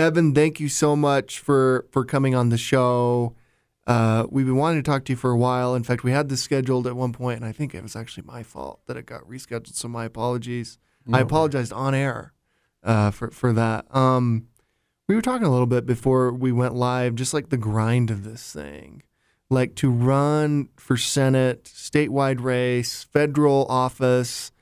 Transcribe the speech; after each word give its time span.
Evan, 0.00 0.34
thank 0.34 0.58
you 0.60 0.68
so 0.68 0.96
much 0.96 1.38
for 1.38 1.86
for 1.90 2.04
coming 2.04 2.34
on 2.34 2.48
the 2.48 2.58
show. 2.58 3.36
Uh, 3.86 4.26
we've 4.30 4.46
been 4.46 4.56
wanting 4.56 4.82
to 4.82 4.90
talk 4.90 5.04
to 5.04 5.12
you 5.12 5.16
for 5.16 5.30
a 5.30 5.36
while. 5.36 5.74
In 5.74 5.82
fact, 5.82 6.04
we 6.04 6.10
had 6.10 6.28
this 6.28 6.42
scheduled 6.42 6.86
at 6.86 6.96
one 6.96 7.12
point, 7.12 7.36
and 7.36 7.44
I 7.44 7.52
think 7.52 7.74
it 7.74 7.82
was 7.82 7.94
actually 7.94 8.24
my 8.26 8.42
fault 8.42 8.80
that 8.86 8.96
it 8.96 9.04
got 9.04 9.22
rescheduled. 9.28 9.74
So 9.74 9.88
my 9.88 10.06
apologies. 10.06 10.78
No 11.06 11.18
I 11.18 11.20
apologized 11.22 11.72
on 11.72 11.94
air 11.94 12.32
uh, 12.82 13.10
for 13.10 13.30
for 13.30 13.52
that. 13.52 13.94
Um, 13.94 14.46
we 15.06 15.14
were 15.14 15.22
talking 15.22 15.46
a 15.46 15.50
little 15.50 15.66
bit 15.66 15.86
before 15.86 16.32
we 16.32 16.52
went 16.52 16.74
live, 16.74 17.14
just 17.14 17.34
like 17.34 17.48
the 17.48 17.56
grind 17.56 18.10
of 18.10 18.22
this 18.24 18.52
thing, 18.52 19.02
like 19.48 19.74
to 19.76 19.90
run 19.90 20.68
for 20.76 20.96
Senate, 20.96 21.64
statewide 21.64 22.40
race, 22.40 23.04
federal 23.04 23.66
office, 23.66 24.52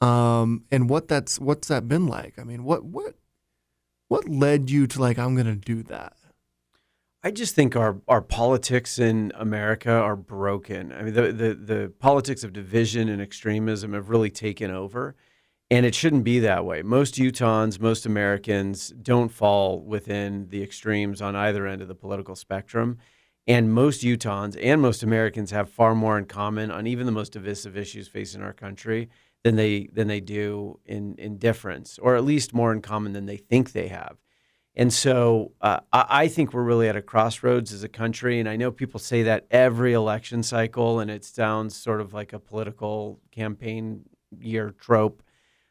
um, 0.00 0.64
and 0.70 0.88
what 0.88 1.08
that's 1.08 1.38
what's 1.38 1.68
that 1.68 1.88
been 1.88 2.06
like? 2.06 2.38
I 2.38 2.44
mean, 2.44 2.64
what 2.64 2.84
what 2.84 3.16
what 4.08 4.28
led 4.28 4.70
you 4.70 4.86
to 4.88 5.00
like 5.00 5.18
I'm 5.18 5.34
going 5.34 5.46
to 5.46 5.54
do 5.54 5.82
that? 5.84 6.14
I 7.22 7.30
just 7.30 7.54
think 7.54 7.74
our, 7.74 8.00
our 8.06 8.22
politics 8.22 8.98
in 8.98 9.32
America 9.34 9.90
are 9.90 10.16
broken. 10.16 10.92
I 10.92 11.02
mean, 11.02 11.14
the, 11.14 11.32
the, 11.32 11.54
the 11.54 11.92
politics 11.98 12.44
of 12.44 12.52
division 12.52 13.08
and 13.08 13.20
extremism 13.20 13.92
have 13.92 14.08
really 14.08 14.30
taken 14.30 14.70
over, 14.70 15.16
and 15.68 15.84
it 15.84 15.94
shouldn't 15.94 16.22
be 16.24 16.38
that 16.40 16.64
way. 16.64 16.82
Most 16.82 17.16
Utahns, 17.16 17.80
most 17.80 18.06
Americans 18.06 18.90
don't 19.02 19.30
fall 19.30 19.80
within 19.80 20.48
the 20.48 20.62
extremes 20.62 21.20
on 21.20 21.34
either 21.34 21.66
end 21.66 21.82
of 21.82 21.88
the 21.88 21.94
political 21.94 22.36
spectrum. 22.36 22.98
And 23.48 23.72
most 23.72 24.02
Utahns 24.02 24.58
and 24.62 24.80
most 24.80 25.02
Americans 25.02 25.50
have 25.50 25.70
far 25.70 25.94
more 25.94 26.18
in 26.18 26.26
common 26.26 26.70
on 26.70 26.86
even 26.86 27.06
the 27.06 27.12
most 27.12 27.32
divisive 27.32 27.76
issues 27.76 28.06
facing 28.06 28.42
our 28.42 28.52
country 28.52 29.08
than 29.44 29.56
they 29.56 29.88
than 29.92 30.08
they 30.08 30.20
do 30.20 30.78
in 30.84 31.14
in 31.16 31.38
difference, 31.38 31.98
or 31.98 32.16
at 32.16 32.24
least 32.24 32.52
more 32.52 32.72
in 32.72 32.82
common 32.82 33.12
than 33.12 33.26
they 33.26 33.36
think 33.36 33.72
they 33.72 33.88
have. 33.88 34.16
And 34.74 34.92
so 34.92 35.52
uh, 35.60 35.80
I, 35.92 36.06
I 36.08 36.28
think 36.28 36.52
we're 36.52 36.62
really 36.62 36.88
at 36.88 36.96
a 36.96 37.02
crossroads 37.02 37.72
as 37.72 37.82
a 37.82 37.88
country. 37.88 38.38
And 38.38 38.48
I 38.48 38.54
know 38.54 38.70
people 38.70 39.00
say 39.00 39.24
that 39.24 39.46
every 39.50 39.92
election 39.92 40.44
cycle, 40.44 41.00
and 41.00 41.10
it 41.10 41.24
sounds 41.24 41.74
sort 41.74 42.00
of 42.00 42.14
like 42.14 42.32
a 42.32 42.38
political 42.38 43.20
campaign 43.32 44.04
year 44.38 44.70
trope, 44.78 45.22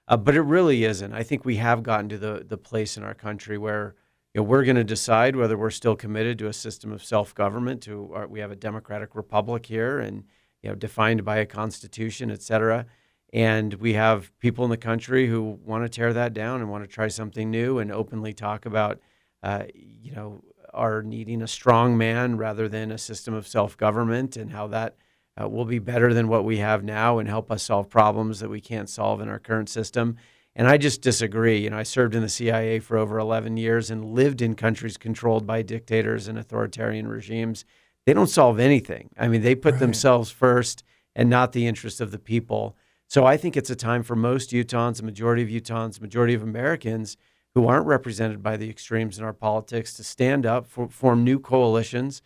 uh, 0.09 0.17
but 0.17 0.35
it 0.35 0.41
really 0.41 0.83
isn't. 0.83 1.13
I 1.13 1.23
think 1.23 1.45
we 1.45 1.55
have 1.57 1.83
gotten 1.83 2.09
to 2.09 2.17
the 2.17 2.45
the 2.47 2.57
place 2.57 2.97
in 2.97 3.03
our 3.03 3.13
country 3.13 3.57
where 3.57 3.95
you 4.33 4.41
know, 4.41 4.43
we're 4.43 4.65
going 4.65 4.75
to 4.75 4.83
decide 4.83 5.35
whether 5.35 5.57
we're 5.57 5.69
still 5.69 5.95
committed 5.95 6.37
to 6.39 6.47
a 6.47 6.53
system 6.53 6.91
of 6.91 7.03
self 7.03 7.33
government. 7.33 7.81
To 7.83 8.11
our, 8.13 8.27
we 8.27 8.39
have 8.41 8.51
a 8.51 8.55
democratic 8.55 9.15
republic 9.15 9.65
here, 9.65 9.99
and 9.99 10.25
you 10.61 10.69
know, 10.69 10.75
defined 10.75 11.23
by 11.23 11.37
a 11.37 11.45
constitution, 11.45 12.29
et 12.29 12.41
cetera. 12.41 12.85
And 13.33 13.73
we 13.75 13.93
have 13.93 14.31
people 14.39 14.63
in 14.63 14.69
the 14.69 14.77
country 14.77 15.27
who 15.27 15.59
want 15.65 15.83
to 15.83 15.89
tear 15.89 16.13
that 16.13 16.33
down 16.33 16.61
and 16.61 16.69
want 16.69 16.83
to 16.83 16.87
try 16.89 17.07
something 17.09 17.51
new 17.51 17.79
and 17.79 17.91
openly 17.91 18.33
talk 18.33 18.65
about, 18.65 18.99
uh, 19.43 19.63
you 19.73 20.13
know, 20.13 20.41
our 20.73 21.01
needing 21.01 21.41
a 21.41 21.47
strong 21.47 21.97
man 21.97 22.37
rather 22.37 22.69
than 22.69 22.91
a 22.91 22.97
system 22.97 23.33
of 23.33 23.47
self 23.47 23.75
government 23.77 24.37
and 24.37 24.51
how 24.51 24.67
that 24.67 24.95
uh, 25.41 25.47
will 25.47 25.65
be 25.65 25.79
better 25.79 26.13
than 26.13 26.27
what 26.27 26.45
we 26.45 26.57
have 26.57 26.83
now 26.83 27.19
and 27.19 27.27
help 27.27 27.51
us 27.51 27.63
solve 27.63 27.89
problems 27.89 28.39
that 28.39 28.49
we 28.49 28.61
can't 28.61 28.89
solve 28.89 29.19
in 29.21 29.27
our 29.29 29.39
current 29.39 29.69
system. 29.69 30.15
And 30.55 30.67
I 30.67 30.77
just 30.77 31.01
disagree. 31.01 31.57
You 31.59 31.69
know, 31.69 31.77
I 31.77 31.83
served 31.83 32.15
in 32.15 32.21
the 32.23 32.29
CIA 32.29 32.79
for 32.79 32.97
over 32.97 33.19
11 33.19 33.57
years 33.57 33.91
and 33.91 34.13
lived 34.13 34.41
in 34.41 34.55
countries 34.55 34.97
controlled 34.97 35.45
by 35.45 35.61
dictators 35.61 36.27
and 36.27 36.37
authoritarian 36.39 37.07
regimes. 37.07 37.65
They 38.05 38.13
don't 38.13 38.27
solve 38.29 38.59
anything. 38.59 39.09
I 39.17 39.27
mean, 39.27 39.41
they 39.41 39.53
put 39.53 39.73
Right. 39.73 39.79
themselves 39.81 40.31
first 40.31 40.83
and 41.15 41.29
not 41.29 41.51
the 41.51 41.67
interests 41.67 41.99
of 42.01 42.11
the 42.11 42.19
people. 42.19 42.75
So 43.07 43.25
I 43.25 43.37
think 43.37 43.55
it's 43.55 43.69
a 43.69 43.75
time 43.75 44.03
for 44.03 44.15
most 44.15 44.51
Utahns, 44.51 44.97
the 44.97 45.03
majority 45.03 45.41
of 45.41 45.49
Utahns, 45.49 46.01
majority 46.01 46.33
of 46.33 46.43
Americans 46.43 47.17
who 47.55 47.65
aren't 47.67 47.87
represented 47.87 48.43
by 48.43 48.57
the 48.57 48.69
extremes 48.69 49.17
in 49.17 49.23
our 49.23 49.33
politics 49.33 49.93
to 49.93 50.03
stand 50.03 50.45
up, 50.45 50.67
for, 50.67 50.89
form 50.89 51.23
new 51.23 51.39
coalitions, 51.39 52.21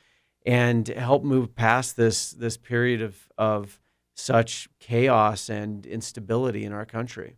and 0.45 0.87
help 0.89 1.23
move 1.23 1.55
past 1.55 1.95
this 1.95 2.31
this 2.31 2.57
period 2.57 3.01
of 3.01 3.29
of 3.37 3.79
such 4.15 4.67
chaos 4.79 5.49
and 5.49 5.85
instability 5.85 6.65
in 6.65 6.73
our 6.73 6.85
country. 6.85 7.37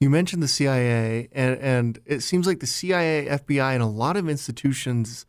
You 0.00 0.10
mentioned 0.10 0.42
the 0.42 0.48
CIA, 0.48 1.28
and, 1.32 1.58
and 1.60 1.98
it 2.04 2.20
seems 2.20 2.46
like 2.46 2.60
the 2.60 2.66
CIA, 2.66 3.26
FBI, 3.26 3.72
and 3.72 3.82
a 3.82 3.86
lot 3.86 4.16
of 4.16 4.28
institutions 4.28 5.24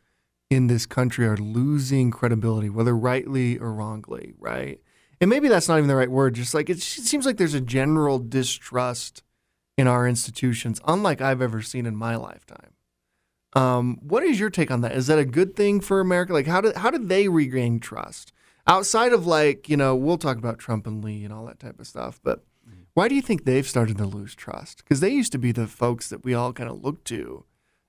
in 0.49 0.67
this 0.67 0.85
country 0.85 1.25
are 1.25 1.37
losing 1.37 2.11
credibility, 2.11 2.69
whether 2.69 2.95
rightly 2.95 3.57
or 3.57 3.71
wrongly, 3.71 4.33
right? 4.37 4.81
And 5.21 5.29
maybe 5.29 5.47
that's 5.47 5.67
not 5.67 5.77
even 5.77 5.87
the 5.87 5.95
right 5.95 6.11
word. 6.11 6.35
Just 6.35 6.53
like 6.53 6.69
it 6.69 6.79
seems 6.79 7.25
like 7.25 7.37
there's 7.37 7.53
a 7.53 7.61
general 7.61 8.19
distrust 8.19 9.23
in 9.77 9.87
our 9.87 10.07
institutions, 10.07 10.79
unlike 10.85 11.21
I've 11.21 11.41
ever 11.41 11.61
seen 11.61 11.85
in 11.85 11.95
my 11.95 12.15
lifetime. 12.15 12.71
Um, 13.53 13.97
what 14.01 14.23
is 14.23 14.39
your 14.39 14.49
take 14.49 14.71
on 14.71 14.81
that? 14.81 14.91
Is 14.91 15.07
that 15.07 15.19
a 15.19 15.25
good 15.25 15.55
thing 15.55 15.79
for 15.79 16.01
America? 16.01 16.33
Like, 16.33 16.47
how 16.47 16.61
did 16.61 16.75
how 16.75 16.89
did 16.89 17.07
they 17.07 17.27
regain 17.27 17.79
trust 17.79 18.33
outside 18.67 19.13
of 19.13 19.25
like 19.25 19.69
you 19.69 19.77
know 19.77 19.95
we'll 19.95 20.17
talk 20.17 20.37
about 20.37 20.59
Trump 20.59 20.87
and 20.87 21.03
Lee 21.03 21.23
and 21.23 21.33
all 21.33 21.45
that 21.45 21.59
type 21.59 21.79
of 21.79 21.87
stuff, 21.87 22.19
but 22.23 22.43
why 22.95 23.09
do 23.09 23.15
you 23.15 23.21
think 23.21 23.43
they've 23.43 23.67
started 23.67 23.97
to 23.97 24.05
lose 24.05 24.35
trust? 24.35 24.77
Because 24.77 25.01
they 25.01 25.09
used 25.09 25.33
to 25.33 25.37
be 25.37 25.51
the 25.51 25.67
folks 25.67 26.07
that 26.09 26.23
we 26.23 26.33
all 26.33 26.53
kind 26.53 26.69
of 26.69 26.81
looked 26.81 27.05
to 27.05 27.43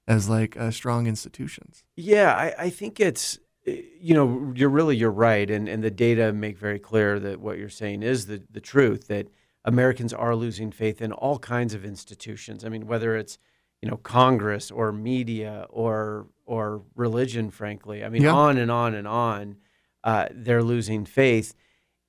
as 0.08 0.28
like 0.28 0.56
uh, 0.56 0.72
strong 0.72 1.06
institutions. 1.06 1.84
Yeah, 1.94 2.34
I, 2.34 2.54
I 2.64 2.70
think 2.70 2.98
it's 2.98 3.38
you 3.66 4.14
know 4.14 4.52
you're 4.54 4.68
really 4.70 4.96
you're 4.96 5.10
right, 5.10 5.50
and 5.50 5.68
and 5.68 5.82
the 5.82 5.90
data 5.90 6.32
make 6.32 6.58
very 6.58 6.78
clear 6.78 7.18
that 7.20 7.40
what 7.40 7.58
you're 7.58 7.68
saying 7.68 8.02
is 8.02 8.26
the 8.26 8.42
the 8.50 8.60
truth 8.60 9.08
that 9.08 9.28
Americans 9.64 10.12
are 10.12 10.36
losing 10.36 10.70
faith 10.70 11.02
in 11.02 11.12
all 11.12 11.38
kinds 11.38 11.74
of 11.74 11.84
institutions. 11.84 12.64
I 12.64 12.68
mean, 12.68 12.86
whether 12.86 13.16
it's 13.16 13.38
you 13.82 13.90
know 13.90 13.96
Congress 13.96 14.70
or 14.70 14.92
media 14.92 15.66
or 15.70 16.28
or 16.44 16.82
religion, 16.94 17.50
frankly. 17.50 18.04
I 18.04 18.08
mean, 18.08 18.22
Yeah. 18.22 18.32
on 18.32 18.56
and 18.56 18.70
on 18.70 18.94
and 18.94 19.08
on. 19.08 19.56
Uh, 20.04 20.26
they're 20.30 20.62
losing 20.62 21.04
faith. 21.04 21.52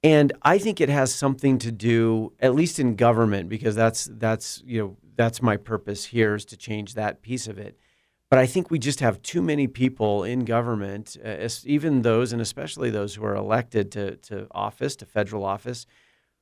And 0.03 0.31
I 0.44 0.59
think 0.59 0.79
it 0.79 0.90
has 0.90 1.12
something 1.12 1.57
to 1.57 1.72
do, 1.72 2.34
at 2.40 2.53
least 2.53 2.78
in 2.78 2.96
government, 2.96 3.50
because 3.50 3.73
that's 3.75 4.07
that's 4.12 4.62
you 4.63 4.79
know 4.79 4.97
that's 5.16 5.41
my 5.41 5.57
purpose 5.57 6.06
here 6.06 6.35
is 6.35 6.46
to 6.46 6.56
change 6.57 6.94
that 6.94 7.23
piece 7.23 7.47
of 7.47 7.57
it. 7.57 7.79
But 8.30 8.40
I 8.40 8.46
think 8.46 8.70
we 8.70 8.80
just 8.80 9.00
have 9.00 9.22
too 9.22 9.42
many 9.42 9.68
people 9.68 10.24
in 10.24 10.44
government, 10.44 11.16
uh, 11.24 11.48
even 11.64 12.02
those, 12.02 12.34
and 12.34 12.42
especially 12.42 12.90
those 12.90 13.16
who 13.16 13.24
are 13.24 13.36
elected 13.36 13.92
to 13.94 14.18
to 14.18 14.48
office, 14.52 14.96
to 14.98 15.06
federal 15.06 15.46
office, 15.46 15.86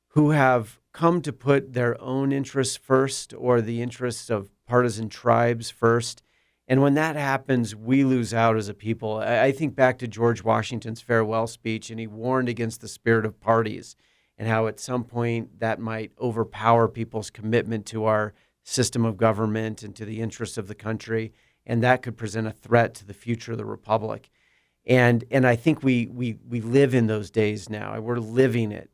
who 0.10 0.32
have 0.32 0.80
come 0.94 1.22
to 1.22 1.34
put 1.34 1.74
their 1.74 2.02
own 2.02 2.32
interests 2.32 2.78
first 2.78 3.34
or 3.38 3.62
the 3.62 3.82
interests 3.82 4.30
of 4.30 4.50
partisan 4.66 5.10
tribes 5.10 5.70
first. 5.70 6.24
And 6.68 6.82
when 6.82 6.96
that 6.96 7.16
happens, 7.16 7.76
we 7.76 8.04
lose 8.04 8.34
out 8.34 8.58
as 8.58 8.70
a 8.70 8.74
people. 8.74 9.18
I 9.18 9.52
think 9.52 9.76
back 9.76 10.00
to 10.00 10.08
George 10.08 10.44
Washington's 10.44 11.02
farewell 11.02 11.46
speech, 11.46 11.92
and 11.92 12.00
he 12.00 12.08
warned 12.08 12.50
against 12.50 12.82
the 12.82 12.88
spirit 12.88 13.26
of 13.26 13.40
parties 13.40 13.96
and 14.38 14.48
how 14.48 14.66
at 14.66 14.80
some 14.80 15.04
point 15.04 15.60
that 15.60 15.80
might 15.80 16.12
overpower 16.20 16.88
people's 16.88 17.30
commitment 17.30 17.86
to 17.88 18.06
our 18.06 18.34
system 18.64 19.06
of 19.06 19.18
government 19.18 19.84
and 19.84 19.96
to 19.96 20.06
the 20.06 20.22
interests 20.22 20.58
of 20.58 20.68
the 20.68 20.76
country. 20.76 21.32
And 21.66 21.82
that 21.84 22.02
could 22.02 22.18
present 22.18 22.48
a 22.48 22.52
threat 22.52 22.94
to 22.96 23.06
the 23.06 23.14
future 23.14 23.54
of 23.54 23.58
the 23.58 23.66
republic. 23.66 24.30
And, 24.86 25.24
and 25.32 25.48
I 25.48 25.56
think 25.56 25.84
we, 25.84 26.06
we, 26.08 26.38
we 26.48 26.62
live 26.62 26.94
in 26.94 27.08
those 27.08 27.32
days 27.32 27.70
now. 27.70 28.00
We're 28.00 28.20
living 28.20 28.72
it 28.72 28.90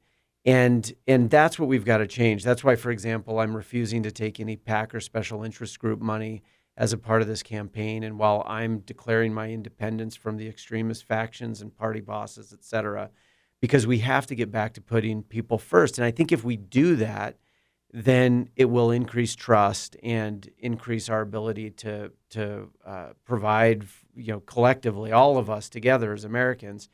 and 0.45 0.91
and 1.07 1.29
that's 1.29 1.59
what 1.59 1.69
we've 1.69 1.85
got 1.85 1.97
to 1.97 2.07
change. 2.07 2.43
That's 2.43 2.63
why, 2.63 2.75
for 2.75 2.91
example, 2.91 3.39
I'm 3.39 3.55
refusing 3.55 4.03
to 4.03 4.11
take 4.11 4.39
any 4.39 4.55
PAC 4.55 4.95
or 4.95 4.99
special 4.99 5.43
interest 5.43 5.79
group 5.79 6.01
money 6.01 6.41
as 6.77 6.93
a 6.93 6.97
part 6.97 7.21
of 7.21 7.27
this 7.27 7.43
campaign. 7.43 8.03
And 8.03 8.17
while 8.17 8.43
I'm 8.47 8.79
declaring 8.79 9.33
my 9.33 9.51
independence 9.51 10.15
from 10.15 10.37
the 10.37 10.47
extremist 10.47 11.05
factions 11.05 11.61
and 11.61 11.75
party 11.75 12.01
bosses, 12.01 12.53
et 12.53 12.63
cetera, 12.63 13.11
because 13.59 13.85
we 13.85 13.99
have 13.99 14.25
to 14.27 14.35
get 14.35 14.51
back 14.51 14.73
to 14.73 14.81
putting 14.81 15.21
people 15.21 15.59
first. 15.59 15.99
And 15.99 16.05
I 16.05 16.11
think 16.11 16.31
if 16.31 16.43
we 16.43 16.57
do 16.57 16.95
that, 16.95 17.37
then 17.93 18.49
it 18.55 18.65
will 18.65 18.91
increase 18.91 19.35
trust 19.35 19.97
and 20.01 20.49
increase 20.59 21.09
our 21.09 21.21
ability 21.21 21.71
to 21.71 22.11
to 22.29 22.69
uh, 22.85 23.09
provide, 23.25 23.85
you 24.15 24.31
know, 24.33 24.39
collectively, 24.39 25.11
all 25.11 25.37
of 25.37 25.49
us 25.49 25.67
together 25.69 26.13
as 26.13 26.23
Americans, 26.23 26.87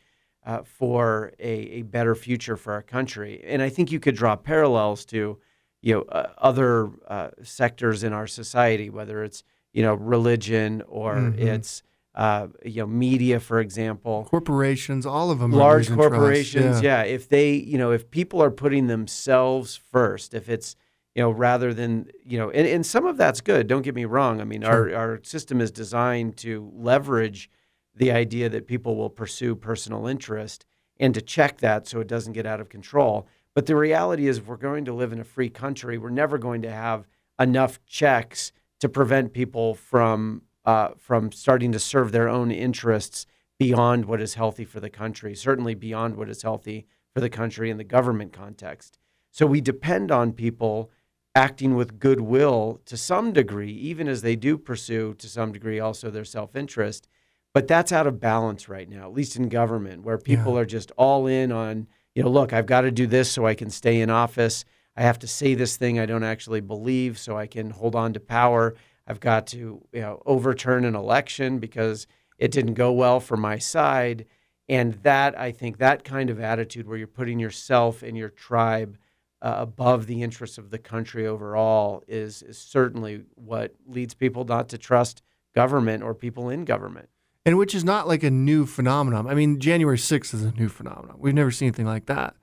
uh, 0.46 0.64
for 0.64 1.32
a, 1.40 1.52
a 1.52 1.82
better 1.84 2.16
future 2.16 2.58
for 2.58 2.74
our 2.74 2.82
country. 2.82 3.44
And 3.46 3.62
I 3.62 3.70
think 3.70 3.92
you 3.92 4.00
could 4.00 4.16
draw 4.16 4.36
parallels 4.36 5.06
to, 5.06 5.38
you 5.82 5.94
know, 5.94 6.02
uh, 6.04 6.30
other 6.40 6.90
uh, 7.08 7.30
sectors 7.44 8.04
in 8.04 8.14
our 8.14 8.26
society, 8.26 8.90
whether 8.90 9.24
it's 9.24 9.44
you 9.74 9.84
know 9.84 9.94
religion 9.94 10.82
or 10.88 11.16
Mhm. 11.16 11.38
it's 11.40 11.84
uh, 12.16 12.48
you 12.66 12.82
know 12.82 12.88
media, 12.88 13.40
for 13.40 13.60
example 13.60 14.26
Corporations, 14.28 15.06
all 15.06 15.30
of 15.30 15.38
them, 15.38 15.54
are 15.54 15.58
large 15.58 15.92
corporations 15.92 16.82
yeah. 16.82 17.04
if 17.04 17.30
they 17.30 17.52
you 17.54 17.78
know 17.78 17.92
if 17.92 18.10
people 18.10 18.42
are 18.42 18.50
putting 18.50 18.88
themselves 18.88 19.76
first 19.76 20.34
if 20.34 20.50
it's 20.50 20.76
you 21.18 21.24
know 21.24 21.32
rather 21.32 21.74
than 21.74 22.08
you 22.24 22.38
know 22.38 22.52
and, 22.52 22.68
and 22.68 22.86
some 22.86 23.08
of 23.08 23.18
that's 23.18 23.42
good 23.42 23.66
don't 23.68 23.82
get 23.82 23.96
me 23.96 24.06
wrong. 24.06 24.40
I 24.40 24.44
mean 24.44 24.64
our, 24.64 24.94
our 24.94 25.20
system 25.24 25.60
is 25.60 25.72
designed 25.72 26.38
to 26.38 26.72
leverage 26.76 27.50
the 27.96 28.12
idea 28.12 28.48
that 28.50 28.68
people 28.68 28.96
will 28.96 29.10
pursue 29.10 29.56
personal 29.56 30.06
interest 30.06 30.66
and 31.00 31.16
to 31.16 31.22
check 31.22 31.58
that 31.58 31.88
so 31.88 32.00
it 32.00 32.08
doesn't 32.08 32.34
get 32.34 32.46
out 32.46 32.62
of 32.62 32.70
control. 32.70 33.28
But 33.56 33.66
the 33.66 33.76
reality 33.76 34.28
is 34.28 34.38
if 34.38 34.46
we're 34.46 34.58
going 34.58 34.86
to 34.86 34.94
live 34.94 35.12
in 35.12 35.20
a 35.20 35.24
free 35.24 35.50
country 35.50 35.98
we're 35.98 36.12
never 36.12 36.38
going 36.38 36.62
to 36.62 36.72
have 36.72 37.08
enough 37.40 37.84
checks 37.88 38.52
to 38.80 38.88
prevent 38.88 39.34
people 39.34 39.74
from 39.74 40.44
uh, 40.66 40.90
from 41.00 41.32
starting 41.32 41.72
to 41.72 41.80
serve 41.80 42.12
their 42.12 42.30
own 42.30 42.52
interests 42.52 43.26
beyond 43.58 44.06
what 44.06 44.22
is 44.22 44.36
healthy 44.36 44.66
for 44.66 44.80
the 44.80 44.90
country, 44.90 45.34
certainly 45.34 45.74
beyond 45.74 46.16
what 46.16 46.30
is 46.30 46.44
healthy 46.44 46.86
for 47.12 47.22
the 47.22 47.30
country 47.30 47.72
in 47.72 47.78
the 47.78 47.84
government 47.84 48.32
context. 48.32 49.00
So 49.32 49.48
we 49.48 49.62
depend 49.62 50.12
on 50.12 50.34
people 50.34 50.92
acting 51.38 51.76
with 51.76 52.00
goodwill 52.00 52.82
to 52.84 52.98
some 52.98 53.32
degree, 53.32 53.72
even 53.72 54.08
as 54.08 54.24
they 54.24 54.36
do 54.36 54.58
pursue 54.58 55.14
to 55.14 55.30
some 55.30 55.52
degree 55.52 55.80
also 55.80 56.10
their 56.10 56.26
self 56.26 56.56
interest. 56.56 57.08
But 57.54 57.68
that's 57.68 57.92
out 57.92 58.08
of 58.08 58.20
balance 58.20 58.68
right 58.68 58.90
now, 58.90 59.04
at 59.04 59.14
least 59.14 59.36
in 59.36 59.48
government, 59.48 60.02
where 60.02 60.18
people 60.18 60.56
yeah. 60.56 60.62
are 60.62 60.66
just 60.66 60.92
all 60.98 61.28
in 61.28 61.52
on, 61.52 61.88
you 62.16 62.24
know, 62.24 62.30
look, 62.30 62.54
I've 62.54 62.66
got 62.66 62.82
to 62.82 62.92
do 62.92 63.06
this 63.06 63.32
so 63.32 63.46
I 63.46 63.54
can 63.54 63.70
stay 63.70 64.02
in 64.02 64.10
office. 64.10 64.66
I 64.96 65.04
have 65.04 65.20
to 65.20 65.28
say 65.28 65.54
this 65.54 65.78
thing 65.78 66.00
I 66.00 66.08
don't 66.08 66.24
actually 66.24 66.62
believe 66.62 67.20
so 67.20 67.38
I 67.38 67.46
can 67.46 67.70
hold 67.70 67.96
on 67.96 68.14
to 68.14 68.20
power. 68.20 68.74
I've 69.06 69.20
got 69.20 69.46
to, 69.48 69.86
you 69.94 70.02
know, 70.02 70.24
overturn 70.26 70.86
an 70.86 70.96
election 70.96 71.60
because 71.60 72.08
it 72.40 72.50
didn't 72.50 72.74
go 72.74 72.92
well 72.92 73.20
for 73.20 73.38
my 73.38 73.60
side. 73.60 74.26
And 74.68 74.96
that, 75.04 75.40
I 75.40 75.52
think, 75.52 75.78
that 75.78 76.04
kind 76.04 76.32
of 76.32 76.40
attitude 76.40 76.88
where 76.88 76.98
you're 76.98 77.06
putting 77.06 77.40
yourself 77.40 78.02
and 78.02 78.18
your 78.18 78.30
tribe 78.30 78.98
uh, 79.42 79.56
above 79.58 80.08
the 80.08 80.24
interests 80.24 80.58
of 80.58 80.70
the 80.70 80.78
country 80.78 81.28
overall 81.28 82.04
is, 82.08 82.42
is 82.42 82.58
certainly 82.58 83.24
what 83.36 83.76
leads 83.86 84.14
people 84.14 84.44
not 84.44 84.70
to 84.70 84.78
trust 84.78 85.22
government 85.54 86.04
or 86.04 86.14
people 86.14 86.50
in 86.50 86.66
government. 86.66 87.10
And 87.46 87.58
which 87.58 87.74
is 87.74 87.84
not 87.84 88.08
like 88.08 88.24
a 88.24 88.32
new 88.32 88.66
phenomenon. 88.66 89.28
I 89.28 89.34
mean, 89.34 89.60
January 89.60 89.98
6th 89.98 90.34
is 90.34 90.44
a 90.44 90.52
new 90.52 90.70
phenomenon. 90.70 91.18
We've 91.20 91.34
never 91.34 91.52
seen 91.52 91.68
anything 91.68 91.86
like 91.86 92.08
that. 92.08 92.36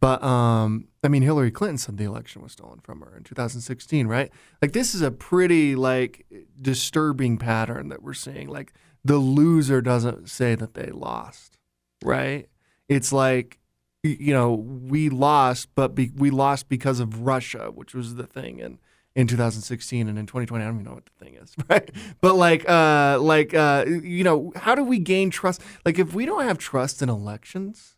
But 0.00 0.22
um, 0.24 0.88
I 1.04 1.08
mean, 1.08 1.22
Hillary 1.22 1.50
Clinton 1.50 1.78
said 1.78 1.98
the 1.98 2.04
election 2.04 2.42
was 2.42 2.52
stolen 2.52 2.80
from 2.80 3.00
her 3.02 3.16
in 3.16 3.22
2016, 3.22 4.06
right? 4.06 4.30
Like 4.60 4.72
this 4.72 4.94
is 4.94 5.02
a 5.02 5.10
pretty 5.10 5.76
like 5.76 6.26
disturbing 6.60 7.36
pattern 7.38 7.88
that 7.88 8.02
we're 8.02 8.14
seeing. 8.14 8.48
Like 8.48 8.72
the 9.04 9.18
loser 9.18 9.80
doesn't 9.80 10.28
say 10.28 10.54
that 10.54 10.74
they 10.74 10.90
lost, 10.90 11.58
right? 12.02 12.48
It's 12.88 13.12
like, 13.12 13.59
you 14.02 14.32
know, 14.32 14.54
we 14.54 15.08
lost, 15.10 15.68
but 15.74 15.94
be, 15.94 16.10
we 16.16 16.30
lost 16.30 16.68
because 16.68 17.00
of 17.00 17.22
Russia, 17.22 17.70
which 17.74 17.94
was 17.94 18.14
the 18.14 18.26
thing 18.26 18.58
in, 18.58 18.78
in 19.14 19.26
2016 19.26 20.08
and 20.08 20.18
in 20.18 20.26
2020. 20.26 20.62
I 20.62 20.66
don't 20.66 20.76
even 20.76 20.86
know 20.86 20.94
what 20.94 21.06
the 21.06 21.24
thing 21.24 21.34
is, 21.34 21.54
right? 21.68 21.90
But 22.20 22.34
like, 22.36 22.68
uh, 22.68 23.18
like, 23.20 23.54
uh, 23.54 23.84
you 23.86 24.24
know, 24.24 24.52
how 24.56 24.74
do 24.74 24.82
we 24.82 24.98
gain 24.98 25.30
trust? 25.30 25.60
Like, 25.84 25.98
if 25.98 26.14
we 26.14 26.24
don't 26.26 26.44
have 26.44 26.58
trust 26.58 27.02
in 27.02 27.08
elections, 27.08 27.96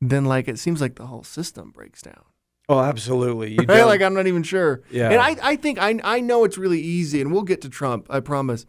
then 0.00 0.24
like 0.24 0.48
it 0.48 0.58
seems 0.58 0.80
like 0.80 0.94
the 0.94 1.06
whole 1.06 1.24
system 1.24 1.70
breaks 1.70 2.02
down. 2.02 2.24
Oh, 2.68 2.78
absolutely. 2.78 3.52
You 3.52 3.58
right? 3.68 3.84
Like 3.84 4.00
I'm 4.00 4.14
not 4.14 4.28
even 4.28 4.44
sure. 4.44 4.82
Yeah. 4.90 5.10
And 5.10 5.20
I, 5.20 5.36
I 5.42 5.56
think 5.56 5.78
I, 5.80 5.98
I 6.04 6.20
know 6.20 6.44
it's 6.44 6.56
really 6.56 6.80
easy, 6.80 7.20
and 7.20 7.32
we'll 7.32 7.42
get 7.42 7.62
to 7.62 7.68
Trump. 7.68 8.06
I 8.08 8.20
promise. 8.20 8.64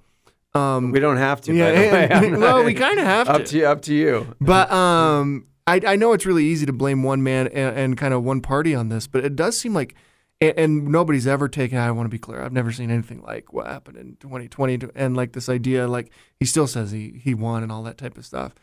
Um, 0.53 0.91
we 0.91 0.99
don't 0.99 1.17
have 1.17 1.39
to. 1.41 1.53
Yeah, 1.53 1.67
and, 1.69 2.37
well, 2.41 2.63
we 2.63 2.73
kind 2.73 2.99
of 2.99 3.05
have 3.05 3.29
up 3.29 3.45
to. 3.45 3.57
you. 3.57 3.65
Up 3.65 3.81
to 3.83 3.93
you. 3.93 4.35
But 4.41 4.71
um, 4.71 5.45
I, 5.67 5.81
I 5.85 5.95
know 5.95 6.13
it's 6.13 6.25
really 6.25 6.45
easy 6.45 6.65
to 6.65 6.73
blame 6.73 7.03
one 7.03 7.23
man 7.23 7.47
and, 7.47 7.77
and 7.77 7.97
kind 7.97 8.13
of 8.13 8.23
one 8.23 8.41
party 8.41 8.73
on 8.73 8.89
this, 8.89 9.07
but 9.07 9.23
it 9.23 9.35
does 9.35 9.59
seem 9.59 9.73
like, 9.73 9.95
and, 10.39 10.57
and 10.57 10.87
nobody's 10.87 11.27
ever 11.27 11.47
taken. 11.47 11.77
I 11.77 11.91
want 11.91 12.05
to 12.05 12.09
be 12.11 12.19
clear. 12.19 12.41
I've 12.41 12.53
never 12.53 12.71
seen 12.71 12.89
anything 12.91 13.21
like 13.21 13.53
what 13.53 13.67
happened 13.67 13.97
in 13.97 14.17
2020, 14.19 14.89
and 14.95 15.15
like 15.15 15.33
this 15.33 15.49
idea, 15.49 15.87
like 15.87 16.11
he 16.39 16.45
still 16.45 16.67
says 16.67 16.91
he 16.91 17.21
he 17.23 17.33
won 17.33 17.63
and 17.63 17.71
all 17.71 17.83
that 17.83 17.97
type 17.97 18.17
of 18.17 18.25
stuff. 18.25 18.53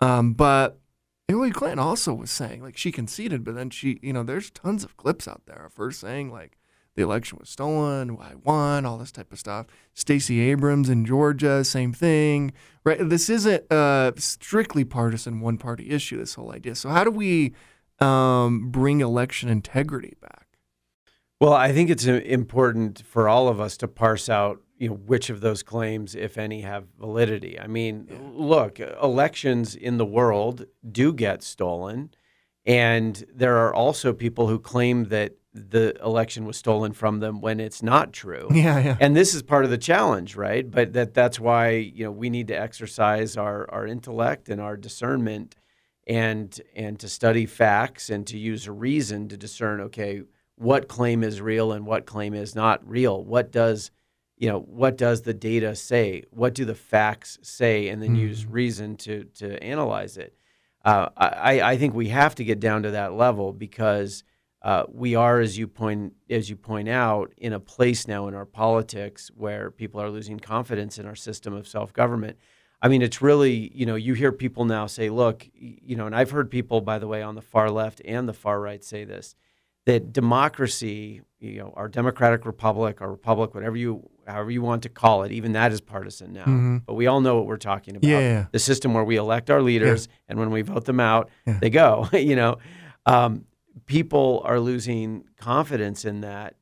Um, 0.00 0.32
but 0.32 0.80
Hillary 1.28 1.50
Clinton 1.50 1.78
also 1.78 2.12
was 2.12 2.30
saying 2.30 2.62
like 2.62 2.76
she 2.76 2.90
conceded, 2.90 3.44
but 3.44 3.54
then 3.54 3.70
she, 3.70 3.98
you 4.02 4.12
know, 4.12 4.22
there's 4.22 4.50
tons 4.50 4.84
of 4.84 4.96
clips 4.96 5.28
out 5.28 5.42
there 5.46 5.66
of 5.66 5.76
her 5.76 5.90
saying 5.90 6.32
like 6.32 6.57
the 6.98 7.04
election 7.04 7.38
was 7.38 7.48
stolen, 7.48 8.18
I 8.20 8.34
won, 8.42 8.84
all 8.84 8.98
this 8.98 9.12
type 9.12 9.32
of 9.32 9.38
stuff. 9.38 9.66
Stacey 9.94 10.40
Abrams 10.40 10.88
in 10.88 11.04
Georgia, 11.04 11.62
same 11.64 11.92
thing. 11.92 12.52
Right? 12.82 12.98
This 13.00 13.30
isn't 13.30 13.64
a 13.70 14.12
strictly 14.16 14.84
partisan 14.84 15.40
one 15.40 15.58
party 15.58 15.90
issue, 15.90 16.18
this 16.18 16.34
whole 16.34 16.52
idea. 16.52 16.74
So 16.74 16.88
how 16.88 17.04
do 17.04 17.12
we 17.12 17.54
um, 18.00 18.70
bring 18.70 19.00
election 19.00 19.48
integrity 19.48 20.16
back? 20.20 20.48
Well, 21.40 21.52
I 21.52 21.72
think 21.72 21.88
it's 21.88 22.08
uh, 22.08 22.14
important 22.24 23.04
for 23.06 23.28
all 23.28 23.46
of 23.46 23.60
us 23.60 23.76
to 23.78 23.88
parse 23.88 24.28
out 24.28 24.60
you 24.76 24.88
know 24.88 24.94
which 24.94 25.30
of 25.30 25.40
those 25.40 25.62
claims 25.62 26.14
if 26.14 26.38
any 26.38 26.60
have 26.60 26.84
validity 27.00 27.58
i 27.58 27.66
mean 27.66 28.06
yeah. 28.08 28.16
look 28.32 28.78
elections 28.78 29.74
in 29.74 29.96
the 29.96 30.06
world 30.06 30.66
do 30.88 31.12
get 31.12 31.42
stolen 31.42 32.10
and 32.64 33.24
there 33.34 33.56
are 33.56 33.74
also 33.74 34.12
people 34.12 34.46
who 34.46 34.56
claim 34.56 35.06
that 35.06 35.32
the 35.58 35.96
election 36.02 36.44
was 36.44 36.56
stolen 36.56 36.92
from 36.92 37.20
them 37.20 37.40
when 37.40 37.60
it's 37.60 37.82
not 37.82 38.12
true. 38.12 38.48
Yeah, 38.58 38.78
yeah. 38.80 38.96
And 39.00 39.14
this 39.14 39.34
is 39.34 39.42
part 39.42 39.64
of 39.64 39.70
the 39.70 39.78
challenge, 39.78 40.34
right? 40.34 40.68
But 40.68 40.92
that 40.94 41.14
that's 41.14 41.38
why 41.38 41.70
you 41.70 42.04
know 42.04 42.10
we 42.10 42.28
need 42.28 42.48
to 42.48 42.54
exercise 42.54 43.36
our 43.36 43.70
our 43.70 43.86
intellect 43.86 44.48
and 44.48 44.60
our 44.60 44.76
discernment, 44.76 45.54
and 46.06 46.60
and 46.74 46.98
to 46.98 47.08
study 47.08 47.46
facts 47.46 48.10
and 48.10 48.26
to 48.26 48.38
use 48.38 48.68
reason 48.68 49.28
to 49.28 49.36
discern. 49.36 49.80
Okay, 49.82 50.22
what 50.56 50.88
claim 50.88 51.22
is 51.22 51.40
real 51.40 51.72
and 51.72 51.86
what 51.86 52.04
claim 52.04 52.34
is 52.34 52.54
not 52.54 52.86
real? 52.88 53.22
What 53.22 53.52
does 53.52 53.90
you 54.36 54.48
know 54.48 54.60
what 54.60 54.96
does 54.96 55.22
the 55.22 55.34
data 55.34 55.76
say? 55.76 56.24
What 56.30 56.54
do 56.54 56.64
the 56.64 56.74
facts 56.74 57.38
say? 57.42 57.88
And 57.88 58.02
then 58.02 58.16
mm. 58.16 58.20
use 58.20 58.46
reason 58.46 58.96
to 58.98 59.24
to 59.36 59.62
analyze 59.62 60.16
it. 60.16 60.34
Uh, 60.84 61.08
I 61.16 61.60
I 61.60 61.76
think 61.76 61.94
we 61.94 62.08
have 62.08 62.34
to 62.36 62.44
get 62.44 62.60
down 62.60 62.82
to 62.84 62.92
that 62.92 63.12
level 63.14 63.52
because 63.52 64.24
uh, 64.62 64.84
we 64.92 65.14
are, 65.14 65.40
as 65.40 65.56
you 65.56 65.68
point 65.68 66.14
as 66.28 66.50
you 66.50 66.56
point 66.56 66.88
out, 66.88 67.32
in 67.36 67.52
a 67.52 67.60
place 67.60 68.08
now 68.08 68.26
in 68.26 68.34
our 68.34 68.46
politics 68.46 69.30
where 69.36 69.70
people 69.70 70.00
are 70.00 70.10
losing 70.10 70.40
confidence 70.40 70.98
in 70.98 71.06
our 71.06 71.14
system 71.14 71.54
of 71.54 71.68
self 71.68 71.92
government. 71.92 72.36
I 72.80 72.88
mean, 72.88 73.02
it's 73.02 73.22
really 73.22 73.70
you 73.74 73.86
know 73.86 73.94
you 73.94 74.14
hear 74.14 74.32
people 74.32 74.64
now 74.64 74.86
say, 74.86 75.10
look, 75.10 75.46
you 75.54 75.94
know, 75.96 76.06
and 76.06 76.14
I've 76.14 76.30
heard 76.30 76.50
people, 76.50 76.80
by 76.80 76.98
the 76.98 77.06
way, 77.06 77.22
on 77.22 77.36
the 77.36 77.42
far 77.42 77.70
left 77.70 78.02
and 78.04 78.28
the 78.28 78.32
far 78.32 78.60
right 78.60 78.82
say 78.82 79.04
this 79.04 79.36
that 79.88 80.12
democracy, 80.12 81.22
you 81.40 81.58
know, 81.60 81.72
our 81.74 81.88
democratic 81.88 82.44
republic, 82.44 83.00
our 83.00 83.10
republic, 83.10 83.54
whatever 83.54 83.76
you 83.76 84.08
however 84.26 84.50
you 84.50 84.60
want 84.60 84.82
to 84.82 84.88
call 84.88 85.22
it, 85.22 85.32
even 85.32 85.52
that 85.52 85.72
is 85.72 85.80
partisan 85.80 86.32
now. 86.32 86.42
Mm-hmm. 86.42 86.78
But 86.78 86.94
we 86.94 87.06
all 87.06 87.20
know 87.20 87.36
what 87.36 87.46
we're 87.46 87.56
talking 87.56 87.96
about. 87.96 88.06
Yeah. 88.06 88.46
The 88.52 88.58
system 88.58 88.92
where 88.92 89.04
we 89.04 89.16
elect 89.16 89.50
our 89.50 89.62
leaders, 89.62 90.06
yeah. 90.06 90.14
and 90.30 90.38
when 90.38 90.50
we 90.50 90.62
vote 90.62 90.84
them 90.84 91.00
out, 91.00 91.30
yeah. 91.46 91.58
they 91.60 91.70
go. 91.70 92.08
you 92.12 92.34
know. 92.34 92.58
Um, 93.06 93.46
people 93.86 94.42
are 94.44 94.60
losing 94.60 95.24
confidence 95.36 96.04
in 96.04 96.20
that. 96.22 96.54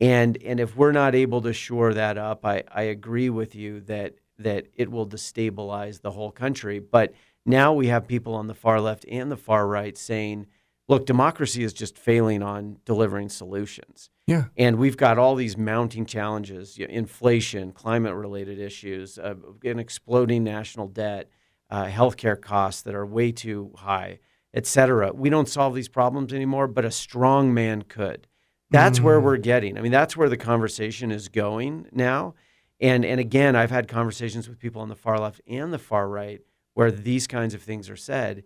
And 0.00 0.36
and 0.42 0.58
if 0.58 0.76
we're 0.76 0.92
not 0.92 1.14
able 1.14 1.42
to 1.42 1.52
shore 1.52 1.94
that 1.94 2.18
up, 2.18 2.44
I, 2.44 2.64
I 2.74 2.82
agree 2.82 3.30
with 3.30 3.54
you 3.54 3.80
that 3.82 4.14
that 4.38 4.66
it 4.74 4.90
will 4.90 5.06
destabilize 5.06 6.00
the 6.00 6.10
whole 6.10 6.32
country. 6.32 6.80
But 6.80 7.14
now 7.46 7.72
we 7.72 7.86
have 7.88 8.06
people 8.06 8.34
on 8.34 8.46
the 8.46 8.54
far 8.54 8.80
left 8.80 9.04
and 9.08 9.30
the 9.30 9.36
far 9.36 9.66
right 9.66 9.96
saying, 9.96 10.46
look, 10.88 11.06
democracy 11.06 11.62
is 11.62 11.72
just 11.72 11.96
failing 11.96 12.42
on 12.42 12.78
delivering 12.84 13.28
solutions. 13.28 14.10
Yeah. 14.26 14.44
And 14.56 14.76
we've 14.76 14.96
got 14.96 15.18
all 15.18 15.34
these 15.34 15.56
mounting 15.56 16.06
challenges 16.06 16.78
you 16.78 16.86
know, 16.86 16.92
inflation, 16.92 17.72
climate 17.72 18.14
related 18.14 18.58
issues, 18.58 19.18
uh, 19.18 19.34
an 19.64 19.78
exploding 19.78 20.44
national 20.44 20.88
debt, 20.88 21.28
uh, 21.70 21.86
healthcare 21.86 22.40
costs 22.40 22.82
that 22.82 22.94
are 22.94 23.06
way 23.06 23.32
too 23.32 23.72
high 23.76 24.18
etc. 24.54 25.12
We 25.12 25.30
don't 25.30 25.48
solve 25.48 25.74
these 25.74 25.88
problems 25.88 26.32
anymore, 26.32 26.68
but 26.68 26.84
a 26.84 26.90
strong 26.90 27.54
man 27.54 27.82
could. 27.82 28.26
That's 28.70 28.98
mm. 28.98 29.02
where 29.04 29.20
we're 29.20 29.36
getting. 29.36 29.78
I 29.78 29.80
mean, 29.80 29.92
that's 29.92 30.16
where 30.16 30.28
the 30.28 30.36
conversation 30.36 31.10
is 31.10 31.28
going 31.28 31.86
now. 31.92 32.34
And 32.80 33.04
and 33.04 33.20
again, 33.20 33.54
I've 33.54 33.70
had 33.70 33.88
conversations 33.88 34.48
with 34.48 34.58
people 34.58 34.82
on 34.82 34.88
the 34.88 34.96
far 34.96 35.18
left 35.18 35.40
and 35.46 35.72
the 35.72 35.78
far 35.78 36.08
right 36.08 36.40
where 36.74 36.90
these 36.90 37.26
kinds 37.26 37.54
of 37.54 37.62
things 37.62 37.88
are 37.88 37.96
said. 37.96 38.44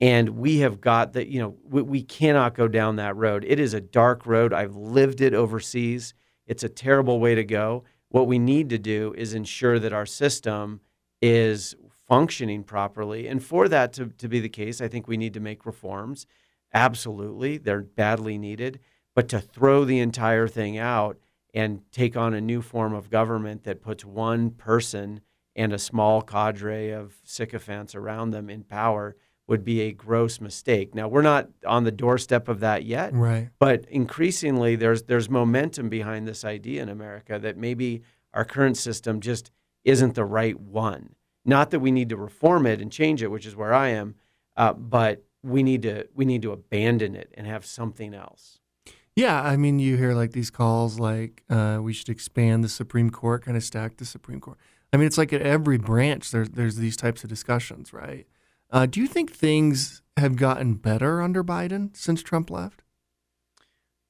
And 0.00 0.30
we 0.30 0.58
have 0.58 0.80
got 0.80 1.14
that, 1.14 1.28
you 1.28 1.40
know, 1.40 1.56
we, 1.64 1.82
we 1.82 2.02
cannot 2.02 2.54
go 2.54 2.68
down 2.68 2.96
that 2.96 3.16
road. 3.16 3.44
It 3.46 3.58
is 3.58 3.72
a 3.72 3.80
dark 3.80 4.26
road. 4.26 4.52
I've 4.52 4.76
lived 4.76 5.20
it 5.20 5.34
overseas. 5.34 6.14
It's 6.46 6.64
a 6.64 6.68
terrible 6.68 7.18
way 7.18 7.34
to 7.34 7.44
go. 7.44 7.84
What 8.08 8.26
we 8.26 8.38
need 8.38 8.70
to 8.70 8.78
do 8.78 9.14
is 9.16 9.34
ensure 9.34 9.78
that 9.78 9.92
our 9.92 10.06
system 10.06 10.80
is 11.22 11.74
functioning 12.08 12.62
properly. 12.62 13.26
And 13.26 13.42
for 13.42 13.68
that 13.68 13.92
to, 13.94 14.06
to 14.06 14.28
be 14.28 14.40
the 14.40 14.48
case, 14.48 14.80
I 14.80 14.88
think 14.88 15.08
we 15.08 15.16
need 15.16 15.34
to 15.34 15.40
make 15.40 15.66
reforms. 15.66 16.26
Absolutely, 16.72 17.58
they're 17.58 17.82
badly 17.82 18.38
needed. 18.38 18.80
But 19.14 19.28
to 19.28 19.40
throw 19.40 19.84
the 19.84 19.98
entire 19.98 20.46
thing 20.46 20.76
out 20.76 21.18
and 21.54 21.80
take 21.90 22.16
on 22.16 22.34
a 22.34 22.40
new 22.40 22.60
form 22.60 22.92
of 22.92 23.10
government 23.10 23.64
that 23.64 23.80
puts 23.80 24.04
one 24.04 24.50
person 24.50 25.20
and 25.54 25.72
a 25.72 25.78
small 25.78 26.20
cadre 26.20 26.90
of 26.90 27.14
sycophants 27.24 27.94
around 27.94 28.30
them 28.30 28.50
in 28.50 28.62
power 28.62 29.16
would 29.46 29.64
be 29.64 29.80
a 29.82 29.92
gross 29.92 30.40
mistake. 30.40 30.94
Now 30.94 31.08
we're 31.08 31.22
not 31.22 31.48
on 31.66 31.84
the 31.84 31.92
doorstep 31.92 32.48
of 32.48 32.60
that 32.60 32.84
yet, 32.84 33.14
right? 33.14 33.48
But 33.58 33.86
increasingly, 33.88 34.76
there's 34.76 35.04
there's 35.04 35.30
momentum 35.30 35.88
behind 35.88 36.26
this 36.26 36.44
idea 36.44 36.82
in 36.82 36.88
America 36.88 37.38
that 37.38 37.56
maybe 37.56 38.02
our 38.34 38.44
current 38.44 38.76
system 38.76 39.20
just 39.20 39.50
isn't 39.84 40.14
the 40.14 40.24
right 40.24 40.58
one. 40.60 41.14
Not 41.46 41.70
that 41.70 41.80
we 41.80 41.90
need 41.90 42.08
to 42.10 42.16
reform 42.16 42.66
it 42.66 42.80
and 42.80 42.90
change 42.90 43.22
it, 43.22 43.30
which 43.30 43.46
is 43.46 43.54
where 43.54 43.72
I 43.72 43.88
am, 43.88 44.16
uh, 44.56 44.72
but 44.72 45.24
we 45.42 45.62
need 45.62 45.82
to 45.82 46.08
we 46.14 46.24
need 46.24 46.42
to 46.42 46.52
abandon 46.52 47.14
it 47.14 47.32
and 47.34 47.46
have 47.46 47.64
something 47.64 48.12
else. 48.12 48.58
Yeah, 49.14 49.40
I 49.40 49.56
mean, 49.56 49.78
you 49.78 49.96
hear 49.96 50.12
like 50.12 50.32
these 50.32 50.50
calls 50.50 50.98
like 50.98 51.42
uh, 51.48 51.78
we 51.80 51.92
should 51.92 52.10
expand 52.10 52.62
the 52.62 52.68
Supreme 52.68 53.10
Court, 53.10 53.44
kind 53.44 53.56
of 53.56 53.64
stack 53.64 53.96
the 53.96 54.04
Supreme 54.04 54.40
Court. 54.40 54.58
I 54.92 54.98
mean, 54.98 55.06
it's 55.06 55.16
like 55.16 55.32
at 55.32 55.40
every 55.40 55.78
branch 55.78 56.30
there's 56.30 56.50
there's 56.50 56.76
these 56.76 56.96
types 56.96 57.22
of 57.22 57.30
discussions, 57.30 57.92
right? 57.92 58.26
Uh, 58.70 58.86
do 58.86 59.00
you 59.00 59.06
think 59.06 59.32
things 59.32 60.02
have 60.16 60.36
gotten 60.36 60.74
better 60.74 61.22
under 61.22 61.44
Biden 61.44 61.96
since 61.96 62.22
Trump 62.22 62.50
left? 62.50 62.82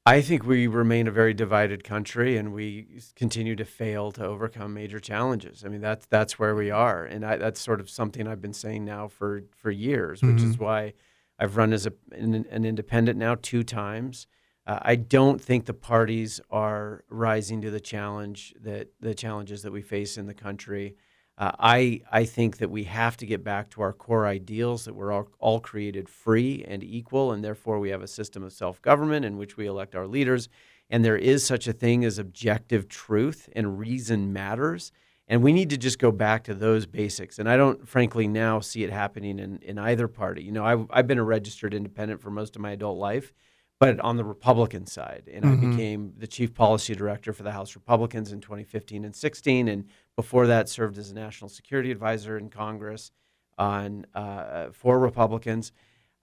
I 0.08 0.20
think 0.20 0.46
we 0.46 0.68
remain 0.68 1.08
a 1.08 1.10
very 1.10 1.34
divided 1.34 1.82
country, 1.82 2.36
and 2.36 2.52
we 2.52 3.00
continue 3.16 3.56
to 3.56 3.64
fail 3.64 4.12
to 4.12 4.24
overcome 4.24 4.72
major 4.72 5.00
challenges. 5.00 5.64
I 5.64 5.68
mean, 5.68 5.80
that's 5.80 6.06
that's 6.06 6.38
where 6.38 6.54
we 6.54 6.70
are, 6.70 7.04
and 7.04 7.26
I, 7.26 7.36
that's 7.36 7.60
sort 7.60 7.80
of 7.80 7.90
something 7.90 8.28
I've 8.28 8.40
been 8.40 8.52
saying 8.52 8.84
now 8.84 9.08
for 9.08 9.42
for 9.56 9.72
years, 9.72 10.22
which 10.22 10.36
mm-hmm. 10.36 10.50
is 10.50 10.58
why 10.58 10.92
I've 11.40 11.56
run 11.56 11.72
as 11.72 11.86
a, 11.86 11.92
an, 12.12 12.46
an 12.48 12.64
independent 12.64 13.18
now 13.18 13.34
two 13.34 13.64
times. 13.64 14.28
Uh, 14.64 14.78
I 14.80 14.94
don't 14.94 15.40
think 15.40 15.66
the 15.66 15.74
parties 15.74 16.40
are 16.50 17.02
rising 17.10 17.60
to 17.62 17.70
the 17.72 17.80
challenge 17.80 18.54
that 18.62 18.90
the 19.00 19.14
challenges 19.14 19.62
that 19.62 19.72
we 19.72 19.82
face 19.82 20.16
in 20.16 20.26
the 20.26 20.34
country. 20.34 20.94
Uh, 21.38 21.52
I 21.58 22.00
I 22.10 22.24
think 22.24 22.58
that 22.58 22.70
we 22.70 22.84
have 22.84 23.16
to 23.18 23.26
get 23.26 23.44
back 23.44 23.68
to 23.70 23.82
our 23.82 23.92
core 23.92 24.26
ideals 24.26 24.86
that 24.86 24.94
we're 24.94 25.12
all, 25.12 25.28
all 25.38 25.60
created 25.60 26.08
free 26.08 26.64
and 26.66 26.82
equal, 26.82 27.32
and 27.32 27.44
therefore 27.44 27.78
we 27.78 27.90
have 27.90 28.02
a 28.02 28.08
system 28.08 28.42
of 28.42 28.52
self 28.52 28.80
government 28.80 29.24
in 29.26 29.36
which 29.36 29.56
we 29.56 29.66
elect 29.66 29.94
our 29.94 30.06
leaders, 30.06 30.48
and 30.88 31.04
there 31.04 31.16
is 31.16 31.44
such 31.44 31.68
a 31.68 31.74
thing 31.74 32.04
as 32.04 32.18
objective 32.18 32.88
truth 32.88 33.50
and 33.54 33.78
reason 33.78 34.32
matters, 34.32 34.92
and 35.28 35.42
we 35.42 35.52
need 35.52 35.68
to 35.70 35.76
just 35.76 35.98
go 35.98 36.10
back 36.10 36.44
to 36.44 36.54
those 36.54 36.86
basics. 36.86 37.38
And 37.38 37.50
I 37.50 37.58
don't, 37.58 37.86
frankly, 37.86 38.26
now 38.26 38.60
see 38.60 38.82
it 38.82 38.90
happening 38.90 39.38
in 39.38 39.58
in 39.58 39.78
either 39.78 40.08
party. 40.08 40.42
You 40.42 40.52
know, 40.52 40.64
I've 40.64 40.86
I've 40.88 41.06
been 41.06 41.18
a 41.18 41.24
registered 41.24 41.74
independent 41.74 42.22
for 42.22 42.30
most 42.30 42.56
of 42.56 42.62
my 42.62 42.70
adult 42.70 42.96
life, 42.96 43.34
but 43.78 44.00
on 44.00 44.16
the 44.16 44.24
Republican 44.24 44.86
side. 44.86 45.28
And 45.30 45.44
mm-hmm. 45.44 45.66
I 45.66 45.70
became 45.70 46.12
the 46.16 46.26
chief 46.26 46.54
policy 46.54 46.94
director 46.94 47.32
for 47.32 47.42
the 47.42 47.52
House 47.52 47.74
Republicans 47.74 48.32
in 48.32 48.40
2015 48.40 49.04
and 49.04 49.14
16. 49.14 49.68
And 49.68 49.84
before 50.16 50.46
that, 50.48 50.68
served 50.68 50.98
as 50.98 51.10
a 51.10 51.14
national 51.14 51.48
security 51.48 51.90
advisor 51.90 52.36
in 52.38 52.50
Congress 52.50 53.12
on 53.58 54.06
uh, 54.14 54.68
for 54.72 54.98
Republicans. 54.98 55.72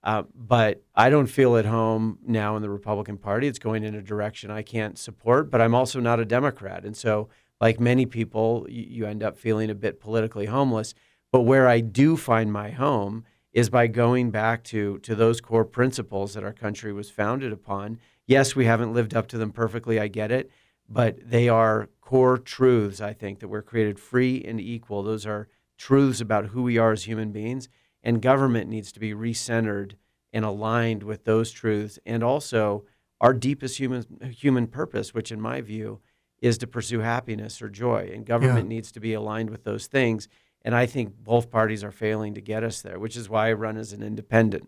Uh, 0.04 0.24
but 0.36 0.84
I 0.94 1.10
don't 1.10 1.28
feel 1.28 1.56
at 1.56 1.66
home 1.66 2.20
now 2.26 2.58
in 2.58 2.62
the 2.62 2.70
Republican 2.70 3.18
Party. 3.18 3.48
It's 3.48 3.60
going 3.60 3.84
in 3.84 3.96
a 3.96 4.02
direction 4.02 4.52
I 4.52 4.62
can't 4.62 4.98
support, 4.98 5.50
but 5.50 5.62
I'm 5.62 5.74
also 5.74 6.02
not 6.02 6.20
a 6.20 6.26
Democrat. 6.26 6.84
And 6.84 6.98
so, 6.98 7.30
like 7.62 7.80
many 7.80 8.06
people, 8.06 8.66
you, 8.70 8.84
you 8.84 9.06
end 9.06 9.24
up 9.24 9.38
feeling 9.38 9.70
a 9.70 9.76
bit 9.76 10.02
politically 10.02 10.48
homeless. 10.48 10.94
But 11.32 11.42
where 11.42 11.68
I 11.68 11.80
do 11.80 12.18
find 12.18 12.52
my 12.52 12.72
home 12.72 13.24
is 13.54 13.70
by 13.70 13.88
going 13.88 14.32
back 14.32 14.64
to 14.66 15.00
to 15.00 15.16
those 15.16 15.40
core 15.40 15.64
principles 15.64 16.34
that 16.34 16.44
our 16.44 16.54
country 16.54 16.92
was 16.92 17.10
founded 17.10 17.54
upon. 17.54 18.00
Yes, 18.26 18.56
we 18.56 18.66
haven't 18.66 18.94
lived 18.94 19.16
up 19.16 19.28
to 19.28 19.38
them 19.38 19.52
perfectly, 19.52 20.00
I 20.00 20.08
get 20.08 20.32
it, 20.32 20.50
but 20.90 21.18
they 21.24 21.48
are 21.48 21.90
core 22.06 22.38
truths, 22.38 23.00
I 23.00 23.14
think, 23.14 23.40
that 23.40 23.48
we're 23.48 23.62
created 23.62 23.98
free 23.98 24.44
and 24.44 24.60
equal. 24.60 25.04
Those 25.04 25.26
are 25.26 25.48
truths 25.78 26.20
about 26.20 26.48
who 26.48 26.64
we 26.64 26.78
are 26.78 26.92
as 26.92 27.06
human 27.06 27.32
beings, 27.32 27.70
and 28.04 28.22
government 28.22 28.70
needs 28.70 28.92
to 28.92 29.00
be 29.00 29.14
recentered 29.14 29.94
and 30.34 30.44
aligned 30.44 31.04
with 31.04 31.24
those 31.24 31.52
truths 31.52 32.00
and 32.06 32.24
also 32.24 32.84
our 33.22 33.34
deepest 33.34 33.78
human 33.78 34.06
human 34.38 34.68
purpose, 34.68 35.14
which 35.14 35.32
in 35.32 35.40
my 35.40 35.62
view 35.62 36.02
is 36.42 36.58
to 36.58 36.68
pursue 36.68 37.00
happiness 37.00 37.62
or 37.62 37.70
joy. 37.70 38.12
And 38.14 38.26
government 38.26 38.66
yeah. 38.66 38.76
needs 38.76 38.92
to 38.92 39.00
be 39.00 39.14
aligned 39.14 39.50
with 39.50 39.64
those 39.64 39.88
things. 39.88 40.28
And 40.62 40.76
I 40.76 40.86
think 40.86 41.16
both 41.24 41.50
parties 41.50 41.86
are 41.86 41.92
failing 41.92 42.34
to 42.34 42.42
get 42.42 42.66
us 42.66 42.82
there, 42.82 43.00
which 43.00 43.16
is 43.16 43.30
why 43.30 43.50
I 43.50 43.54
run 43.54 43.78
as 43.78 43.94
an 43.94 44.04
independent. 44.04 44.68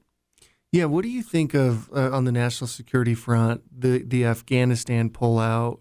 Yeah, 0.72 0.86
what 0.86 1.04
do 1.04 1.10
you 1.10 1.22
think 1.22 1.54
of 1.54 1.92
uh, 1.92 2.12
on 2.12 2.24
the 2.24 2.32
national 2.32 2.68
security 2.68 3.14
front, 3.14 3.62
the 3.78 4.04
the 4.04 4.26
Afghanistan 4.26 5.10
pullout, 5.10 5.80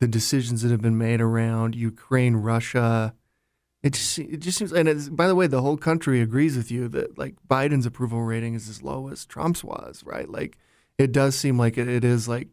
the 0.00 0.08
decisions 0.08 0.62
that 0.62 0.70
have 0.70 0.82
been 0.82 0.98
made 0.98 1.20
around 1.20 1.74
Ukraine, 1.74 2.36
Russia? 2.36 3.14
It 3.82 3.92
just, 3.92 4.18
it 4.18 4.38
just 4.38 4.58
seems, 4.58 4.72
and 4.72 5.16
by 5.16 5.28
the 5.28 5.34
way, 5.34 5.46
the 5.46 5.62
whole 5.62 5.76
country 5.76 6.20
agrees 6.20 6.56
with 6.56 6.70
you 6.70 6.88
that 6.88 7.16
like 7.18 7.36
Biden's 7.48 7.86
approval 7.86 8.22
rating 8.22 8.54
is 8.54 8.68
as 8.68 8.82
low 8.82 9.08
as 9.08 9.24
Trump's 9.24 9.62
was, 9.62 10.02
right? 10.04 10.28
Like, 10.28 10.58
it 10.98 11.12
does 11.12 11.36
seem 11.36 11.58
like 11.58 11.78
it, 11.78 11.88
it 11.88 12.04
is 12.04 12.26
like, 12.26 12.48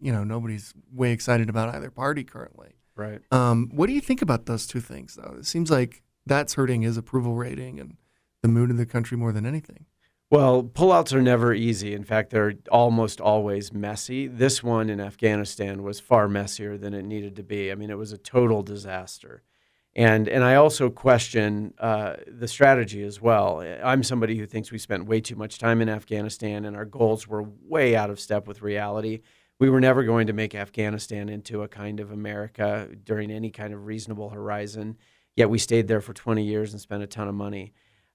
you 0.00 0.12
know, 0.12 0.22
nobody's 0.22 0.72
way 0.92 1.12
excited 1.12 1.48
about 1.48 1.74
either 1.74 1.90
party 1.90 2.24
currently. 2.24 2.74
Right. 2.94 3.20
Um, 3.32 3.70
what 3.72 3.86
do 3.86 3.94
you 3.94 4.00
think 4.00 4.22
about 4.22 4.46
those 4.46 4.66
two 4.66 4.80
things, 4.80 5.16
though? 5.16 5.36
It 5.38 5.46
seems 5.46 5.70
like 5.70 6.02
that's 6.26 6.54
hurting 6.54 6.82
his 6.82 6.96
approval 6.96 7.34
rating 7.34 7.80
and 7.80 7.96
the 8.42 8.48
mood 8.48 8.70
in 8.70 8.76
the 8.76 8.86
country 8.86 9.16
more 9.16 9.32
than 9.32 9.46
anything. 9.46 9.86
Well, 10.30 10.62
pullouts 10.62 11.12
are 11.12 11.20
never 11.20 11.52
easy. 11.52 11.92
In 11.92 12.04
fact, 12.04 12.30
they're 12.30 12.54
almost 12.70 13.20
always 13.20 13.72
messy. 13.72 14.28
This 14.28 14.62
one 14.62 14.88
in 14.88 15.00
Afghanistan 15.00 15.82
was 15.82 15.98
far 15.98 16.28
messier 16.28 16.78
than 16.78 16.94
it 16.94 17.04
needed 17.04 17.34
to 17.36 17.42
be. 17.42 17.72
I 17.72 17.74
mean, 17.74 17.90
it 17.90 17.98
was 17.98 18.12
a 18.12 18.18
total 18.18 18.62
disaster. 18.62 19.42
And, 19.96 20.28
and 20.28 20.44
I 20.44 20.54
also 20.54 20.88
question 20.88 21.74
uh, 21.80 22.14
the 22.28 22.46
strategy 22.46 23.02
as 23.02 23.20
well. 23.20 23.60
I'm 23.82 24.04
somebody 24.04 24.38
who 24.38 24.46
thinks 24.46 24.70
we 24.70 24.78
spent 24.78 25.06
way 25.06 25.20
too 25.20 25.34
much 25.34 25.58
time 25.58 25.80
in 25.82 25.88
Afghanistan 25.88 26.64
and 26.64 26.76
our 26.76 26.84
goals 26.84 27.26
were 27.26 27.44
way 27.66 27.96
out 27.96 28.08
of 28.08 28.20
step 28.20 28.46
with 28.46 28.62
reality. 28.62 29.22
We 29.58 29.68
were 29.68 29.80
never 29.80 30.04
going 30.04 30.28
to 30.28 30.32
make 30.32 30.54
Afghanistan 30.54 31.28
into 31.28 31.64
a 31.64 31.68
kind 31.68 31.98
of 31.98 32.12
America 32.12 32.88
during 33.02 33.32
any 33.32 33.50
kind 33.50 33.74
of 33.74 33.84
reasonable 33.84 34.28
horizon. 34.30 34.96
Yet 35.34 35.50
we 35.50 35.58
stayed 35.58 35.88
there 35.88 36.00
for 36.00 36.12
20 36.12 36.44
years 36.44 36.72
and 36.72 36.80
spent 36.80 37.02
a 37.02 37.08
ton 37.08 37.26
of 37.26 37.34
money. 37.34 37.72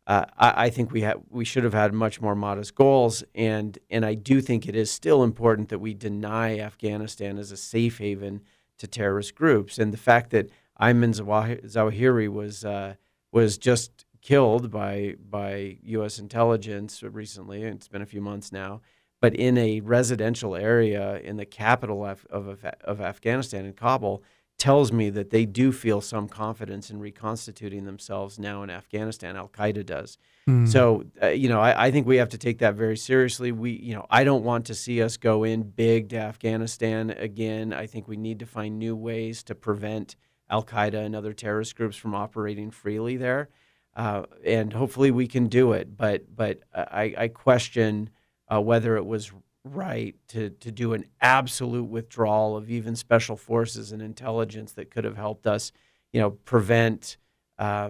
Uh, 0.08 0.26
I, 0.38 0.66
I, 0.66 0.70
think 0.70 0.92
we 0.92 1.02
ha- 1.02 1.20
we 1.30 1.46
should 1.46 1.64
have 1.64 1.74
had 1.74 1.94
much 1.94 2.22
more 2.22 2.36
modest 2.36 2.76
goals, 2.76 3.24
and 3.34 3.78
and 3.90 4.06
I 4.06 4.14
do 4.14 4.40
think 4.40 4.68
it 4.68 4.76
is 4.76 4.92
still 4.92 5.24
important 5.24 5.70
that 5.70 5.80
we 5.80 5.94
deny 5.94 6.60
Afghanistan 6.60 7.40
as 7.40 7.52
a 7.52 7.58
safe 7.58 7.98
haven 7.98 8.42
to 8.78 8.88
terrorist 8.88 9.34
groups. 9.34 9.80
And 9.80 9.92
the 9.92 9.98
fact 9.98 10.30
that 10.30 10.50
Ayman 10.80 11.16
Zawahiri 11.16 12.30
was 12.30 12.64
uh, 12.64 12.96
was 13.32 13.58
just 13.58 14.06
killed 14.22 14.70
by 14.70 15.16
by 15.28 15.78
U.S. 15.84 16.20
intelligence 16.20 17.02
recently, 17.02 17.64
and 17.64 17.76
it's 17.76 17.88
been 17.88 18.02
a 18.04 18.08
few 18.08 18.22
months 18.22 18.52
now, 18.52 18.82
but 19.22 19.34
in 19.36 19.58
a 19.58 19.80
residential 19.80 20.56
area 20.56 21.20
in 21.20 21.38
the 21.38 21.46
capital 21.46 22.06
of, 22.06 22.26
of, 22.30 22.64
of 22.84 23.02
Afghanistan, 23.02 23.66
in 23.66 23.74
Kabul, 23.74 24.24
tells 24.58 24.92
me 24.92 25.10
that 25.10 25.32
they 25.32 25.46
do 25.46 25.72
feel 25.72 26.00
some 26.00 26.30
confidence 26.30 26.90
in 26.90 27.00
reconstituting 27.00 27.86
themselves 27.86 28.40
now 28.40 28.64
in 28.64 28.70
Afghanistan. 28.70 29.36
Al 29.36 29.50
Qaeda 29.50 29.86
does. 29.86 30.18
Mm. 30.48 30.68
So, 30.68 31.04
uh, 31.22 31.28
you 31.28 31.50
know, 31.50 31.60
I, 31.60 31.88
I, 31.88 31.92
think 31.92 32.08
we 32.08 32.18
have 32.18 32.30
to 32.30 32.38
take 32.38 32.60
that 32.60 32.76
very 32.76 32.96
seriously. 32.96 33.52
We, 33.52 33.72
you 33.72 33.94
know, 33.94 34.06
I 34.10 34.24
don't 34.24 34.46
want 34.46 34.66
to 34.68 34.76
see 34.76 35.02
us 35.02 35.18
go 35.18 35.44
in 35.44 35.64
big 35.64 36.10
to 36.10 36.18
Afghanistan 36.18 37.10
again. 37.10 37.74
I 37.74 37.86
think 37.86 38.08
we 38.08 38.16
need 38.16 38.40
to 38.40 38.46
find 38.46 38.80
new 38.80 38.96
ways 38.96 39.44
to 39.44 39.56
prevent 39.56 40.16
Al 40.50 40.64
Qaeda 40.64 41.06
and 41.06 41.16
other 41.16 41.34
terrorist 41.34 41.76
groups 41.76 41.98
from 41.98 42.16
operating 42.16 42.72
freely 42.72 43.18
there. 43.18 43.50
Uh, 43.96 44.24
and 44.46 44.72
hopefully 44.72 45.12
we 45.12 45.28
can 45.28 45.48
do 45.48 45.74
it. 45.74 45.98
But, 45.98 46.34
but 46.34 46.60
I, 46.74 47.14
I 47.18 47.28
question 47.28 48.10
uh, 48.48 48.62
whether 48.62 48.96
it 48.96 49.06
was 49.06 49.32
right 49.66 50.16
to, 50.30 50.52
to 50.52 50.72
do 50.72 50.94
an 50.94 51.06
absolute 51.20 51.86
withdrawal 51.86 52.56
of 52.56 52.70
even 52.70 52.96
special 52.96 53.36
forces 53.36 53.92
and 53.92 54.02
intelligence 54.02 54.74
that 54.74 54.92
could 54.92 55.04
have 55.04 55.18
helped 55.18 55.48
us, 55.48 55.72
you 56.14 56.22
know, 56.22 56.32
prevent, 56.32 57.18
uh, 57.58 57.90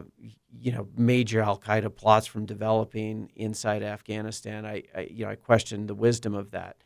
you 0.57 0.71
know, 0.71 0.87
major 0.97 1.41
Al 1.41 1.59
Qaeda 1.59 1.93
plots 1.93 2.25
from 2.25 2.45
developing 2.45 3.29
inside 3.35 3.83
Afghanistan. 3.83 4.65
I, 4.65 4.83
I, 4.95 5.07
you 5.11 5.25
know, 5.25 5.31
I 5.31 5.35
question 5.35 5.87
the 5.87 5.95
wisdom 5.95 6.33
of 6.33 6.51
that. 6.51 6.77